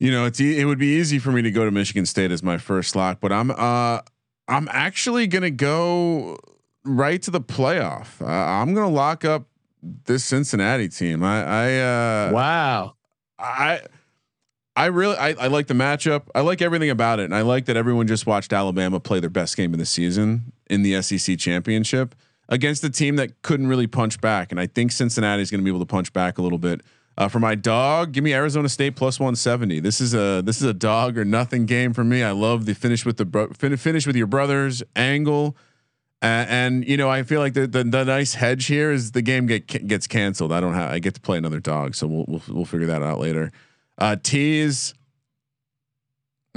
You 0.00 0.10
know, 0.10 0.24
it's 0.24 0.40
e- 0.40 0.58
it 0.58 0.64
would 0.64 0.78
be 0.78 0.98
easy 0.98 1.18
for 1.18 1.30
me 1.30 1.42
to 1.42 1.50
go 1.50 1.64
to 1.64 1.70
Michigan 1.70 2.06
State 2.06 2.32
as 2.32 2.42
my 2.42 2.58
first 2.58 2.96
lock, 2.96 3.20
but 3.20 3.30
I'm 3.30 3.50
uh 3.50 4.00
I'm 4.48 4.66
actually 4.72 5.26
gonna 5.26 5.50
go 5.50 6.38
right 6.84 7.20
to 7.22 7.30
the 7.30 7.40
playoff. 7.40 8.20
Uh, 8.20 8.26
I'm 8.26 8.74
gonna 8.74 8.88
lock 8.88 9.24
up 9.24 9.46
this 9.82 10.24
Cincinnati 10.24 10.88
team. 10.88 11.22
I 11.22 11.44
I 11.44 11.78
uh, 11.78 12.32
Wow. 12.32 12.94
I 13.38 13.82
I 14.74 14.86
really 14.86 15.16
I, 15.16 15.34
I 15.38 15.46
like 15.48 15.66
the 15.66 15.74
matchup. 15.74 16.22
I 16.34 16.40
like 16.40 16.62
everything 16.62 16.88
about 16.88 17.20
it, 17.20 17.24
and 17.24 17.34
I 17.34 17.42
like 17.42 17.66
that 17.66 17.76
everyone 17.76 18.06
just 18.06 18.26
watched 18.26 18.52
Alabama 18.54 19.00
play 19.00 19.20
their 19.20 19.30
best 19.30 19.56
game 19.56 19.74
of 19.74 19.78
the 19.78 19.86
season 19.86 20.52
in 20.70 20.82
the 20.82 21.02
SEC 21.02 21.38
championship 21.38 22.14
against 22.48 22.82
a 22.84 22.90
team 22.90 23.16
that 23.16 23.42
couldn't 23.42 23.66
really 23.66 23.86
punch 23.86 24.20
back. 24.20 24.50
And 24.50 24.58
I 24.58 24.66
think 24.66 24.92
Cincinnati 24.92 25.42
is 25.42 25.50
going 25.50 25.60
to 25.60 25.64
be 25.64 25.70
able 25.70 25.80
to 25.80 25.86
punch 25.86 26.12
back 26.12 26.38
a 26.38 26.42
little 26.42 26.58
bit. 26.58 26.80
Uh, 27.20 27.28
for 27.28 27.38
my 27.38 27.54
dog, 27.54 28.12
give 28.12 28.24
me 28.24 28.32
Arizona 28.32 28.66
State 28.66 28.96
plus 28.96 29.20
170. 29.20 29.80
This 29.80 30.00
is 30.00 30.14
a 30.14 30.40
this 30.42 30.56
is 30.56 30.62
a 30.62 30.72
dog 30.72 31.18
or 31.18 31.24
nothing 31.26 31.66
game 31.66 31.92
for 31.92 32.02
me. 32.02 32.22
I 32.22 32.30
love 32.30 32.64
the 32.64 32.72
finish 32.72 33.04
with 33.04 33.18
the 33.18 33.26
bro- 33.26 33.48
fin- 33.48 33.76
finish 33.76 34.06
with 34.06 34.16
your 34.16 34.26
brothers 34.26 34.82
angle. 34.96 35.54
And 36.22 36.82
you 36.88 36.96
know, 36.96 37.10
I 37.10 37.22
feel 37.24 37.40
like 37.40 37.52
the, 37.52 37.66
the 37.66 37.84
the 37.84 38.04
nice 38.06 38.32
hedge 38.32 38.64
here 38.64 38.90
is 38.90 39.12
the 39.12 39.20
game 39.20 39.44
get 39.44 39.86
gets 39.86 40.06
canceled. 40.06 40.50
I 40.50 40.60
don't 40.60 40.72
have 40.72 40.92
I 40.92 40.98
get 40.98 41.12
to 41.12 41.20
play 41.20 41.36
another 41.36 41.60
dog, 41.60 41.94
so 41.94 42.06
we'll 42.06 42.24
we'll, 42.26 42.42
we'll 42.48 42.64
figure 42.64 42.86
that 42.86 43.02
out 43.02 43.20
later. 43.20 43.50
Uh, 43.98 44.16
tease. 44.16 44.94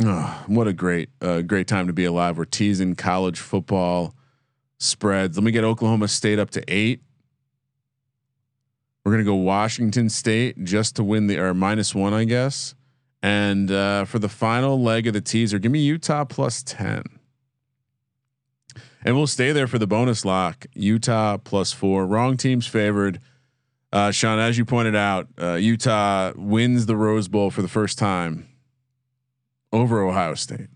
Oh, 0.02 0.44
what 0.48 0.70
a 0.70 0.74
great 0.74 1.10
uh, 1.22 1.42
great 1.42 1.68
time 1.68 1.88
to 1.88 1.94
be 1.94 2.06
alive. 2.06 2.38
We're 2.38 2.46
teasing 2.46 2.96
college 2.96 3.38
football 3.38 4.16
spreads. 4.80 5.36
Let 5.36 5.44
me 5.44 5.52
get 5.52 5.66
Oklahoma 5.66 6.08
State 6.08 6.40
up 6.40 6.52
to 6.52 6.64
eight. 6.70 7.02
We're 9.04 9.12
gonna 9.12 9.24
go 9.24 9.36
Washington 9.36 10.10
State 10.10 10.64
just 10.64 10.96
to 10.96 11.04
win 11.04 11.28
the 11.28 11.38
or 11.40 11.54
minus 11.54 11.94
one, 11.94 12.14
I 12.14 12.24
guess. 12.24 12.76
And 13.22 13.72
uh, 13.72 14.06
for 14.06 14.20
the 14.20 14.30
final 14.30 14.82
leg 14.82 15.08
of 15.08 15.14
the 15.14 15.22
teaser, 15.22 15.60
give 15.60 15.72
me 15.72 15.80
Utah 15.80 16.26
plus 16.26 16.64
ten. 16.64 17.04
And 19.06 19.16
we'll 19.16 19.28
stay 19.28 19.52
there 19.52 19.68
for 19.68 19.78
the 19.78 19.88
bonus 19.88 20.24
lock. 20.24 20.66
Utah 20.74 21.38
plus 21.38 21.74
four. 21.74 22.06
Wrong 22.06 22.38
team's 22.38 22.68
favored. 22.68 23.20
Uh, 23.92 24.12
Sean, 24.12 24.40
as 24.40 24.58
you 24.58 24.66
pointed 24.66 24.96
out, 24.96 25.28
uh, 25.40 25.56
Utah 25.56 26.32
wins 26.36 26.86
the 26.86 26.96
Rose 26.96 27.28
Bowl 27.28 27.52
for 27.52 27.62
the 27.62 27.68
first 27.68 27.98
time 28.00 28.48
over 29.72 30.02
Ohio 30.02 30.36
State. 30.36 30.68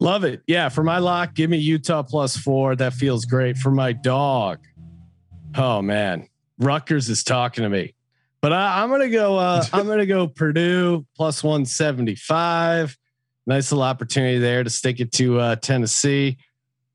Love 0.00 0.24
it. 0.24 0.42
Yeah. 0.46 0.68
For 0.68 0.82
my 0.82 0.98
lock, 0.98 1.34
give 1.34 1.48
me 1.48 1.58
Utah 1.58 2.02
plus 2.02 2.36
four. 2.36 2.74
That 2.76 2.92
feels 2.92 3.24
great. 3.24 3.56
For 3.56 3.70
my 3.70 3.92
dog, 3.92 4.58
oh 5.54 5.80
man, 5.80 6.28
Rutgers 6.58 7.08
is 7.08 7.24
talking 7.24 7.64
to 7.64 7.70
me. 7.70 7.94
But 8.40 8.52
I, 8.52 8.82
I'm 8.82 8.90
gonna 8.90 9.08
go. 9.08 9.38
Uh, 9.38 9.64
I'm 9.72 9.86
gonna 9.86 10.06
go 10.06 10.26
Purdue 10.26 11.06
plus 11.16 11.42
175. 11.42 12.96
Nice 13.46 13.70
little 13.70 13.84
opportunity 13.84 14.38
there 14.38 14.64
to 14.64 14.70
stick 14.70 15.00
it 15.00 15.12
to 15.12 15.38
uh, 15.38 15.56
Tennessee. 15.56 16.38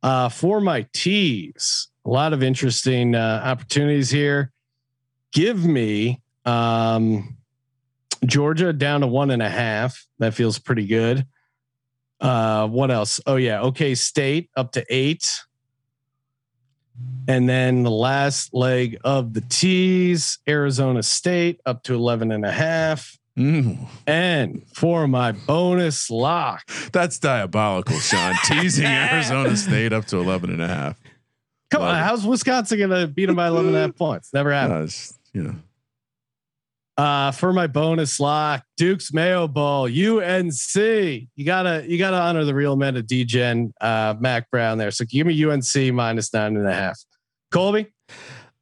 Uh, 0.03 0.29
for 0.29 0.59
my 0.59 0.85
tees, 0.93 1.89
a 2.05 2.09
lot 2.09 2.33
of 2.33 2.43
interesting 2.43 3.15
uh, 3.15 3.41
opportunities 3.43 4.09
here. 4.09 4.51
Give 5.31 5.63
me 5.63 6.21
um, 6.45 7.37
Georgia 8.25 8.73
down 8.73 9.01
to 9.01 9.07
one 9.07 9.31
and 9.31 9.41
a 9.41 9.49
half. 9.49 10.05
That 10.19 10.33
feels 10.33 10.59
pretty 10.59 10.87
good. 10.87 11.25
Uh, 12.19 12.67
what 12.67 12.91
else? 12.91 13.19
Oh 13.25 13.35
yeah, 13.35 13.61
okay, 13.61 13.95
State 13.95 14.49
up 14.55 14.71
to 14.73 14.85
eight, 14.89 15.41
and 17.27 17.47
then 17.47 17.83
the 17.83 17.91
last 17.91 18.53
leg 18.53 18.97
of 19.03 19.33
the 19.33 19.41
tees, 19.41 20.39
Arizona 20.47 21.03
State 21.03 21.59
up 21.65 21.83
to 21.83 21.93
11 21.93 22.31
and 22.31 22.45
a 22.45 22.51
half. 22.51 23.17
Mm, 23.37 23.87
And 24.07 24.61
for 24.73 25.07
my 25.07 25.31
bonus 25.31 26.09
lock, 26.09 26.69
that's 26.91 27.17
diabolical, 27.17 27.97
Sean. 27.99 28.33
Teasing 28.45 28.85
Arizona 28.85 29.55
State 29.55 29.93
up 29.93 30.05
to 30.07 30.17
11 30.17 30.49
and 30.51 30.61
a 30.61 30.67
half. 30.67 30.99
come 31.69 31.81
Love 31.81 31.95
on, 31.95 32.01
it. 32.01 32.03
how's 32.03 32.25
Wisconsin 32.25 32.77
gonna 32.79 33.07
beat 33.07 33.27
them 33.27 33.35
by 33.37 33.47
11 33.47 33.67
and 33.69 33.77
a 33.77 33.81
half 33.81 33.95
points? 33.95 34.33
Never 34.33 34.51
happened. 34.51 34.79
Uh, 34.81 34.83
it's, 34.83 35.17
you 35.33 35.43
know, 35.43 35.55
Uh, 37.01 37.31
for 37.31 37.51
my 37.51 37.65
bonus 37.65 38.19
lock, 38.19 38.63
Duke's 38.77 39.11
Mayo 39.11 39.47
Bowl, 39.47 39.85
UNC. 39.85 40.75
You 40.75 41.45
gotta 41.45 41.83
you 41.87 41.97
gotta 41.97 42.17
honor 42.17 42.45
the 42.45 42.53
real 42.53 42.75
men 42.75 42.95
of 42.95 43.07
Degen, 43.07 43.73
uh, 43.81 44.13
Mack 44.19 44.51
Brown 44.51 44.77
there. 44.77 44.91
So 44.91 45.05
give 45.05 45.25
me 45.25 45.43
UNC 45.45 45.93
minus 45.93 46.31
nine 46.33 46.55
and 46.57 46.67
a 46.67 46.73
half. 46.73 46.99
Colby, 47.51 47.87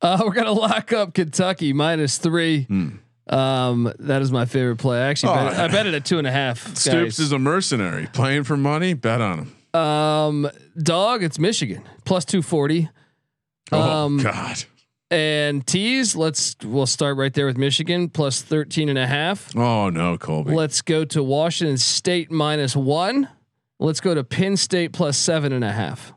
Uh, 0.02 0.22
we're 0.24 0.32
gonna 0.34 0.52
lock 0.54 0.94
up 0.94 1.14
Kentucky 1.14 1.74
minus 1.74 2.18
three. 2.18 2.64
Hmm. 2.64 2.90
Um, 3.30 3.92
that 4.00 4.22
is 4.22 4.32
my 4.32 4.46
favorite 4.46 4.78
play. 4.78 5.00
I 5.02 5.10
actually, 5.10 5.34
bet, 5.36 5.60
Oh. 5.60 5.64
I 5.64 5.68
bet 5.68 5.86
it 5.86 5.94
at 5.94 6.06
two 6.06 6.18
and 6.18 6.26
a 6.26 6.32
half. 6.32 6.60
Stoops 6.78 7.18
guys. 7.18 7.20
is 7.20 7.32
a 7.34 7.38
mercenary 7.40 8.08
playing 8.14 8.44
for 8.46 8.56
money. 8.58 8.94
Bet 8.94 9.20
on 9.22 9.40
him. 9.74 9.80
um, 9.82 10.50
dog. 10.82 11.24
It's 11.24 11.38
Michigan 11.40 11.84
plus 12.06 12.24
two 12.26 12.42
forty. 12.42 12.90
Oh 13.72 13.82
Um, 14.06 14.18
God. 14.18 14.64
And 15.12 15.66
tees. 15.66 16.16
Let's 16.16 16.56
we'll 16.64 16.86
start 16.86 17.18
right 17.18 17.34
there 17.34 17.48
with 17.48 17.58
Michigan 17.58 18.10
plus 18.10 18.42
13 18.44 18.90
and 18.90 18.98
a 19.00 19.08
half. 19.08 19.56
Oh 19.56 19.90
no, 19.90 20.18
Colby. 20.18 20.54
Let's 20.54 20.82
go 20.82 21.04
to 21.06 21.24
Washington 21.24 21.78
State 21.78 22.30
minus 22.30 22.76
one. 22.76 23.28
Let's 23.80 24.02
go 24.02 24.14
to 24.14 24.24
Penn 24.24 24.56
State 24.56 24.92
plus 24.94 25.18
seven 25.18 25.52
and 25.52 25.64
a 25.64 25.72
half. 25.72 26.14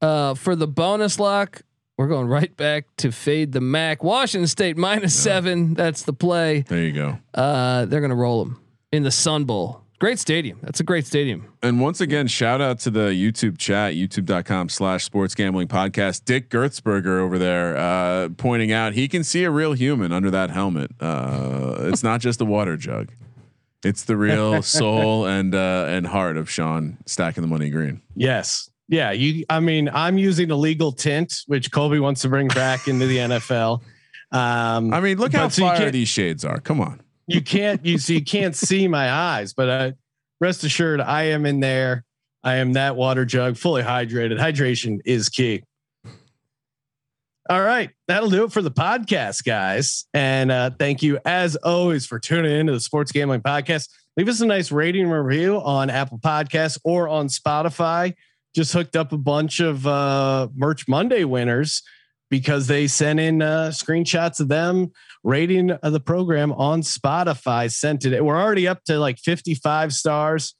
Uh, 0.00 0.34
for 0.34 0.56
the 0.56 0.66
bonus 0.66 1.18
lock, 1.20 1.62
we're 1.98 2.08
going 2.08 2.28
right 2.28 2.54
back 2.56 2.86
to 2.98 3.12
fade 3.12 3.52
the 3.52 3.60
MAC. 3.60 4.02
Washington 4.02 4.46
State 4.48 4.76
minus 4.78 5.14
seven. 5.14 5.74
That's 5.74 6.02
the 6.02 6.12
play. 6.14 6.62
there 6.62 6.82
you 6.82 6.92
go. 6.92 7.18
Uh, 7.34 7.84
they're 7.84 8.00
gonna 8.00 8.14
roll 8.14 8.44
them 8.44 8.60
in 8.90 9.02
the 9.02 9.10
Sun 9.10 9.44
Bowl. 9.44 9.83
Great 10.00 10.18
stadium. 10.18 10.58
That's 10.62 10.80
a 10.80 10.84
great 10.84 11.06
stadium. 11.06 11.52
And 11.62 11.80
once 11.80 12.00
again, 12.00 12.26
shout 12.26 12.60
out 12.60 12.80
to 12.80 12.90
the 12.90 13.10
YouTube 13.10 13.58
chat, 13.58 13.94
youtube.com 13.94 14.68
slash 14.68 15.04
sports 15.04 15.34
gambling 15.34 15.68
podcast. 15.68 16.24
Dick 16.24 16.50
Gertzberger 16.50 17.18
over 17.20 17.38
there, 17.38 17.76
uh, 17.76 18.28
pointing 18.36 18.72
out 18.72 18.94
he 18.94 19.06
can 19.08 19.22
see 19.22 19.44
a 19.44 19.50
real 19.50 19.72
human 19.72 20.12
under 20.12 20.30
that 20.32 20.50
helmet. 20.50 20.90
Uh, 21.00 21.76
it's 21.82 22.02
not 22.02 22.20
just 22.20 22.40
a 22.40 22.44
water 22.44 22.76
jug. 22.76 23.12
It's 23.84 24.04
the 24.04 24.16
real 24.16 24.62
soul 24.62 25.26
and, 25.26 25.54
uh, 25.54 25.86
and 25.88 26.06
heart 26.06 26.36
of 26.36 26.50
Sean 26.50 26.98
stacking 27.06 27.42
the 27.42 27.48
money 27.48 27.70
green. 27.70 28.00
yes, 28.14 28.68
yeah. 28.88 29.12
You, 29.12 29.44
I 29.48 29.60
mean, 29.60 29.88
I'm 29.92 30.18
using 30.18 30.50
a 30.50 30.56
legal 30.56 30.92
tint, 30.92 31.44
which 31.46 31.70
Colby 31.70 32.00
wants 32.00 32.20
to 32.22 32.28
bring 32.28 32.48
back 32.48 32.88
into 32.88 33.06
the 33.06 33.16
NFL. 33.18 33.80
Um, 34.32 34.92
I 34.92 35.00
mean, 35.00 35.18
look 35.18 35.32
how 35.32 35.44
but 35.46 35.52
so 35.52 35.62
fire 35.62 35.90
these 35.90 36.08
shades 36.08 36.44
are. 36.44 36.58
Come 36.58 36.80
on. 36.80 37.00
You 37.26 37.42
can't 37.42 37.84
you 37.84 37.98
so 37.98 38.12
you 38.12 38.24
can't 38.24 38.54
see 38.54 38.88
my 38.88 39.10
eyes, 39.10 39.52
but 39.52 39.68
uh, 39.68 39.92
rest 40.40 40.64
assured, 40.64 41.00
I 41.00 41.24
am 41.24 41.46
in 41.46 41.60
there. 41.60 42.04
I 42.42 42.56
am 42.56 42.74
that 42.74 42.96
water 42.96 43.24
jug, 43.24 43.56
fully 43.56 43.82
hydrated. 43.82 44.38
Hydration 44.38 45.00
is 45.04 45.28
key. 45.28 45.62
All 47.48 47.62
right, 47.62 47.90
that'll 48.08 48.30
do 48.30 48.44
it 48.44 48.52
for 48.52 48.62
the 48.62 48.70
podcast, 48.70 49.44
guys. 49.44 50.06
And 50.14 50.50
uh, 50.50 50.70
thank 50.78 51.02
you, 51.02 51.18
as 51.24 51.56
always, 51.56 52.06
for 52.06 52.18
tuning 52.18 52.52
into 52.52 52.72
the 52.72 52.80
Sports 52.80 53.12
Gambling 53.12 53.42
Podcast. 53.42 53.90
Leave 54.16 54.28
us 54.28 54.40
a 54.40 54.46
nice 54.46 54.72
rating 54.72 55.08
review 55.08 55.56
on 55.56 55.90
Apple 55.90 56.18
Podcasts 56.18 56.78
or 56.84 57.08
on 57.08 57.28
Spotify. 57.28 58.14
Just 58.54 58.72
hooked 58.72 58.96
up 58.96 59.12
a 59.12 59.18
bunch 59.18 59.60
of 59.60 59.86
uh, 59.86 60.48
Merch 60.54 60.86
Monday 60.88 61.24
winners 61.24 61.82
because 62.38 62.66
they 62.66 62.88
sent 62.88 63.20
in 63.20 63.40
uh, 63.40 63.70
screenshots 63.72 64.40
of 64.40 64.48
them 64.48 64.90
rating 65.22 65.70
of 65.70 65.92
the 65.92 66.00
program 66.00 66.50
on 66.52 66.82
Spotify. 66.82 67.70
Sent 67.70 68.04
it. 68.04 68.24
We're 68.24 68.36
already 68.40 68.66
up 68.66 68.82
to 68.86 68.98
like 68.98 69.18
55 69.20 69.92
stars. 69.94 70.56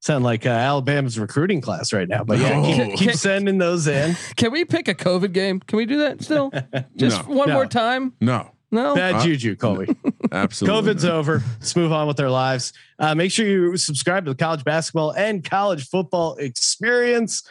Sound 0.00 0.24
like 0.24 0.46
uh, 0.46 0.48
Alabama's 0.48 1.18
recruiting 1.18 1.60
class 1.60 1.92
right 1.92 2.08
now, 2.08 2.24
but 2.24 2.38
yeah, 2.38 2.54
Oh. 2.56 2.64
keep, 2.64 2.96
keep 2.98 3.12
sending 3.12 3.58
those 3.58 3.86
in. 3.86 4.16
Can 4.36 4.52
we 4.52 4.64
pick 4.64 4.88
a 4.88 4.94
COVID 4.94 5.34
game? 5.34 5.60
Can 5.60 5.76
we 5.76 5.84
do 5.84 5.98
that 5.98 6.22
still? 6.22 6.50
Just 6.96 7.28
No. 7.28 7.34
one 7.34 7.48
No. 7.48 7.54
more 7.54 7.66
time? 7.66 8.14
No, 8.22 8.50
No. 8.70 8.94
Bad 8.94 9.16
Uh, 9.16 9.24
juju, 9.24 9.54
Colby. 9.56 9.94
absolutely. 10.32 10.94
COVID's 10.94 11.04
over. 11.04 11.42
Let's 11.60 11.76
move 11.76 11.92
on 11.92 12.06
with 12.08 12.20
our 12.20 12.30
lives. 12.30 12.72
Uh, 12.98 13.14
make 13.14 13.32
sure 13.32 13.46
you 13.46 13.76
subscribe 13.76 14.24
to 14.24 14.30
the 14.30 14.36
college 14.36 14.64
basketball 14.64 15.10
and 15.10 15.44
college 15.44 15.86
football 15.88 16.36
experience 16.36 17.42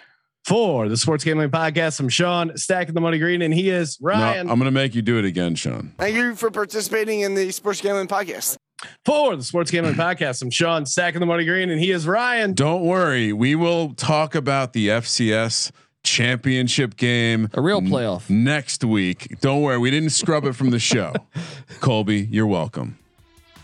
for 0.48 0.88
the 0.88 0.96
Sports 0.96 1.26
Gambling 1.26 1.50
Podcast. 1.50 2.00
I'm 2.00 2.08
Sean, 2.08 2.56
stacking 2.56 2.94
the 2.96 3.02
money 3.02 3.20
green, 3.20 3.42
and 3.42 3.54
he 3.54 3.70
is 3.70 4.00
No, 4.00 4.08
Ryan. 4.12 4.50
I'm 4.50 4.58
going 4.58 4.66
to 4.66 4.72
make 4.72 4.96
you 4.96 5.02
do 5.02 5.20
it 5.20 5.26
again, 5.26 5.56
Sean. 5.56 5.92
Thank 5.98 6.16
you 6.16 6.36
for 6.36 6.50
participating 6.50 7.20
in 7.20 7.36
the 7.36 7.52
Sports 7.52 7.82
Gambling 7.82 8.08
Podcast. 8.08 8.56
for 9.04 9.36
the 9.36 9.44
Sports 9.44 9.72
Gambling 9.72 9.96
Podcast. 9.96 10.42
I'm 10.42 10.50
Sean, 10.50 10.86
stacking 10.86 11.20
the 11.20 11.26
money 11.26 11.44
green, 11.44 11.70
and 11.70 11.82
he 11.82 11.92
is 11.92 12.08
Ryan. 12.08 12.54
Don't 12.54 12.84
worry. 12.86 13.34
We 13.34 13.56
will 13.56 13.94
talk 13.94 14.36
about 14.36 14.72
the 14.72 14.88
FCS 14.88 15.72
championship 16.04 16.96
game. 16.96 17.50
A 17.54 17.62
real 17.62 17.80
n- 17.80 17.88
playoff. 17.90 18.30
next 18.30 18.86
week. 18.86 19.40
Don't 19.42 19.62
worry. 19.62 19.78
We 19.78 19.92
didn't 19.92 20.12
scrub 20.12 20.46
it 20.46 20.54
from 20.54 20.70
the 20.70 20.80
show. 20.80 21.14
Colby, 21.82 22.26
you're 22.32 22.48
welcome. 22.48 22.98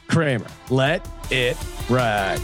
Kramer, 0.10 0.48
let 0.70 1.08
it 1.32 1.56
ride. 1.90 2.42